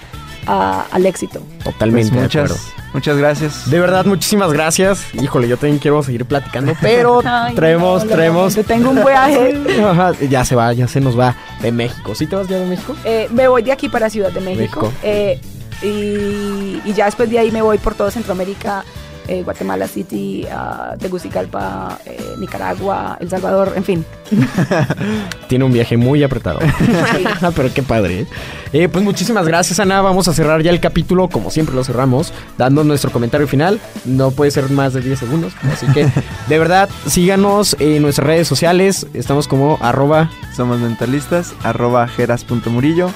a- 0.47 0.85
al 0.93 1.07
éxito. 1.07 1.41
Totalmente 1.65 2.09
Pues 2.11 2.17
de 2.17 2.23
muchas, 2.23 2.51
acuerdo. 2.53 2.65
muchas 2.93 3.17
gracias. 3.17 3.71
De 3.71 3.81
verdad, 3.81 4.05
muchísimas 4.05 4.53
gracias. 4.53 5.03
Híjole, 5.15 5.49
yo 5.49 5.57
también 5.57 5.79
quiero 5.79 6.03
seguir 6.03 6.25
platicando, 6.25 6.73
pero 6.81 7.21
Ay, 7.25 7.55
traemos, 7.55 8.05
no, 8.05 8.11
lo 8.11 8.15
traemos. 8.17 8.57
lamento, 8.57 8.75
tengo 8.75 8.91
un 8.91 9.05
viaje. 9.05 10.27
Ya 10.29 10.45
se 10.45 10.55
va, 10.55 10.73
ya 10.73 10.87
se 10.89 11.01
nos 11.01 11.19
va 11.19 11.35
de 11.63 11.73
México. 11.73 12.15
¿Sí 12.15 12.27
te 12.27 12.37
vas 12.37 12.47
ya 12.49 12.59
de 12.59 12.67
México? 12.67 12.95
Eh, 13.05 13.29
me 13.33 13.49
voy 13.49 13.63
de 13.63 13.73
aquí 13.73 13.89
para 13.89 14.09
Ciudad 14.11 14.31
de 14.31 14.41
México. 14.41 14.83
México. 14.83 14.93
eh, 15.03 15.41
y, 15.83 16.81
y 16.85 16.93
ya 16.95 17.07
después 17.07 17.31
de 17.31 17.39
ahí 17.39 17.51
me 17.51 17.63
voy 17.63 17.79
por 17.79 17.95
todo 17.95 18.11
Centroamérica, 18.11 18.85
eh, 19.29 19.43
Guatemala 19.43 19.89
City, 19.89 20.47
ah, 20.51 20.95
Tegucigalpa, 20.99 21.99
eh, 22.07 22.35
Nicaragua, 22.39 23.17
El 23.21 23.29
Salvador, 23.29 23.73
en 23.77 23.85
fin. 23.85 24.05
Tiene 25.49 25.65
un 25.65 25.73
viaje 25.73 25.97
muy 25.97 26.23
apretado. 26.23 26.61
Pero 27.57 27.75
qué 27.75 27.83
padre. 27.83 28.21
¿eh? 28.21 28.27
Eh, 28.73 28.89
pues 28.89 29.05
muchísimas 29.05 29.47
gracias, 29.47 29.81
Ana. 29.81 30.01
Vamos 30.01 30.29
a 30.29 30.33
cerrar 30.33 30.63
ya 30.63 30.71
el 30.71 30.81
capítulo, 30.81 31.29
como 31.29 31.51
siempre 31.51 31.75
lo 31.75 31.85
cerramos, 31.85 32.33
dando 32.57 32.85
nuestro 32.85 33.11
comentario 33.11 33.49
final. 33.49 33.81
No 34.05 34.31
puede 34.31 34.51
ser 34.51 34.71
más 34.71 34.93
de 34.93 35.01
10 35.01 35.19
segundos. 35.19 35.53
Así 35.73 35.87
que, 35.89 36.09
de 36.49 36.59
verdad, 36.59 36.89
síganos 37.07 37.77
en 37.81 38.03
nuestras 38.03 38.27
redes 38.27 38.49
sociales. 38.49 39.07
Estamos 39.15 39.49
como 39.49 39.79
arroba 39.81 40.31
Somos 40.55 40.79
mentalistas, 40.79 41.55
arroba 41.63 42.07
jeras.murillo, 42.09 43.11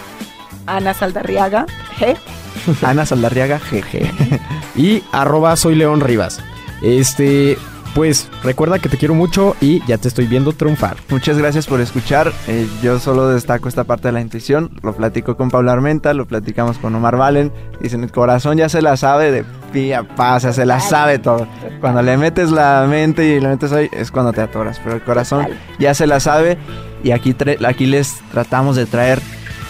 Ana 0.67 0.95
Saldarriaga, 0.95 1.67
G. 1.99 2.17
Ana 2.83 3.07
Saldarriaga, 3.07 3.59
GG. 3.59 4.41
y 4.77 5.03
arroba 5.13 5.57
soy 5.57 5.75
León 5.75 6.01
Rivas. 6.01 6.41
Este, 6.83 7.59
pues 7.95 8.29
recuerda 8.45 8.79
que 8.79 8.89
te 8.89 8.97
quiero 8.97 9.15
mucho 9.15 9.57
y 9.61 9.85
ya 9.87 9.99
te 9.99 10.09
estoy 10.09 10.27
viendo 10.27 10.53
triunfar. 10.53 10.97
Muchas 11.09 11.37
gracias 11.37 11.67
por 11.67 11.81
escuchar. 11.81 12.33
Eh, 12.47 12.69
yo 12.83 12.99
solo 13.01 13.29
destaco 13.29 13.69
esta 13.69 13.85
parte 13.85 14.09
de 14.09 14.13
la 14.13 14.21
intuición. 14.21 14.71
Lo 14.83 14.95
platico 14.95 15.37
con 15.37 15.51
Pablo 15.51 15.71
Armenta, 15.73 16.15
lo 16.15 16.27
platicamos 16.27 16.79
con 16.79 16.95
Omar 16.95 17.17
Valen. 17.17 17.53
Dicen, 17.81 18.05
el 18.05 18.13
corazón 18.13 18.59
ya 18.59 18.69
se 18.69 18.81
la 18.81 18.97
sabe 18.97 19.33
de 19.33 19.45
pía 19.73 20.05
pasa, 20.05 20.53
se 20.53 20.67
la 20.67 20.81
sabe 20.81 21.19
todo. 21.19 21.47
Cuando 21.81 22.03
le 22.03 22.17
metes 22.17 22.51
la 22.51 22.87
mente 22.89 23.27
y 23.27 23.41
le 23.41 23.49
metes 23.49 23.73
ahí, 23.73 23.89
es 23.93 24.11
cuando 24.11 24.33
te 24.33 24.41
atoras. 24.41 24.81
Pero 24.83 24.97
el 24.97 25.03
corazón 25.03 25.49
ya 25.79 25.93
se 25.95 26.07
la 26.07 26.21
sabe. 26.21 26.59
Y 27.03 27.11
aquí, 27.13 27.35
aquí 27.67 27.87
les 27.87 28.21
tratamos 28.31 28.77
de 28.77 28.87
traer 28.87 29.21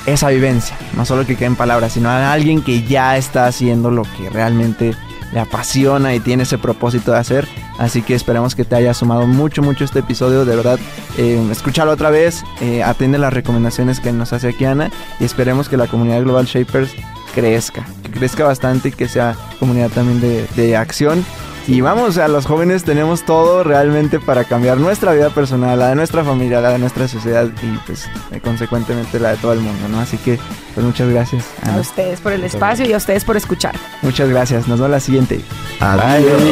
esa 0.07 0.29
vivencia. 0.29 0.77
No 0.95 1.05
solo 1.05 1.27
que 1.27 1.37
quede 1.37 1.47
en 1.47 1.57
palabras, 1.57 1.93
sino 1.93 2.09
a 2.09 2.33
alguien 2.33 2.63
que 2.63 2.83
ya 2.83 3.17
está 3.17 3.47
haciendo 3.47 3.91
lo 3.91 4.03
que 4.03 4.31
realmente 4.31 4.95
le 5.33 5.41
apasiona 5.41 6.15
y 6.15 6.21
tiene 6.21 6.43
ese 6.43 6.59
propósito 6.59 7.13
de 7.13 7.19
hacer. 7.19 7.49
Así 7.79 8.03
que 8.03 8.15
esperamos 8.15 8.55
que 8.55 8.65
te 8.65 8.75
haya 8.77 8.93
sumado 8.95 9.27
mucho, 9.27 9.63
mucho 9.63 9.85
este 9.85 10.01
episodio. 10.01 10.45
De 10.45 10.57
verdad, 10.57 10.79
eh, 11.17 11.43
escúchalo 11.51 11.93
otra 11.93 12.11
vez, 12.11 12.43
eh, 12.61 12.83
atiende 12.83 13.19
las 13.19 13.33
recomendaciones 13.33 14.01
que 14.01 14.13
nos 14.13 14.33
hace 14.33 14.49
aquí 14.49 14.65
Ana 14.65 14.91
y 15.19 15.25
esperemos 15.25 15.69
que 15.69 15.77
la 15.77 15.87
comunidad 15.87 16.23
Global 16.23 16.47
Shapers 16.47 16.93
crezca, 17.35 17.87
que 18.03 18.11
crezca 18.11 18.45
bastante 18.45 18.89
y 18.89 18.93
que 18.93 19.09
sea 19.09 19.37
comunidad 19.59 19.91
también 19.91 20.21
de, 20.21 20.47
de 20.57 20.77
acción. 20.77 21.25
Y 21.67 21.81
vamos, 21.83 22.09
o 22.09 22.13
sea, 22.13 22.29
los 22.29 22.47
jóvenes 22.47 22.85
tenemos 22.85 23.25
todo 23.25 23.63
realmente 23.63 24.19
para 24.19 24.45
cambiar 24.45 24.79
nuestra 24.79 25.13
vida 25.13 25.31
personal, 25.31 25.79
la 25.79 25.89
de 25.89 25.95
nuestra 25.95 26.25
familia, 26.25 26.61
la 26.61 26.71
de 26.71 26.79
nuestra 26.79 27.07
sociedad 27.07 27.49
y 27.63 27.79
pues 27.87 28.09
eh, 28.33 28.41
consecuentemente 28.41 29.21
la 29.21 29.33
de 29.33 29.37
todo 29.37 29.53
el 29.53 29.61
mundo, 29.61 29.89
¿no? 29.89 30.01
Así 30.01 30.17
que 30.19 30.39
pues 30.75 30.85
muchas 30.85 31.09
gracias. 31.09 31.45
A 31.63 31.79
ustedes 31.79 32.21
por 32.21 32.33
el 32.33 32.43
espacio 32.45 32.87
y 32.87 32.93
a 32.93 32.97
ustedes 32.97 33.25
por 33.25 33.37
escuchar. 33.37 33.75
Muchas 34.03 34.29
gracias. 34.29 34.67
Nos 34.67 34.79
vemos 34.79 34.91
la 34.91 35.01
siguiente. 35.01 35.41
Adiós. 35.79 36.43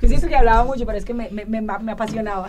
Yo 0.00 0.08
siento 0.08 0.28
que 0.28 0.36
hablaba 0.36 0.64
mucho, 0.64 0.84
pero 0.84 0.98
es 0.98 1.04
que 1.04 1.14
me, 1.14 1.30
me, 1.30 1.44
me, 1.46 1.60
me 1.60 1.92
apasionaba. 1.92 2.48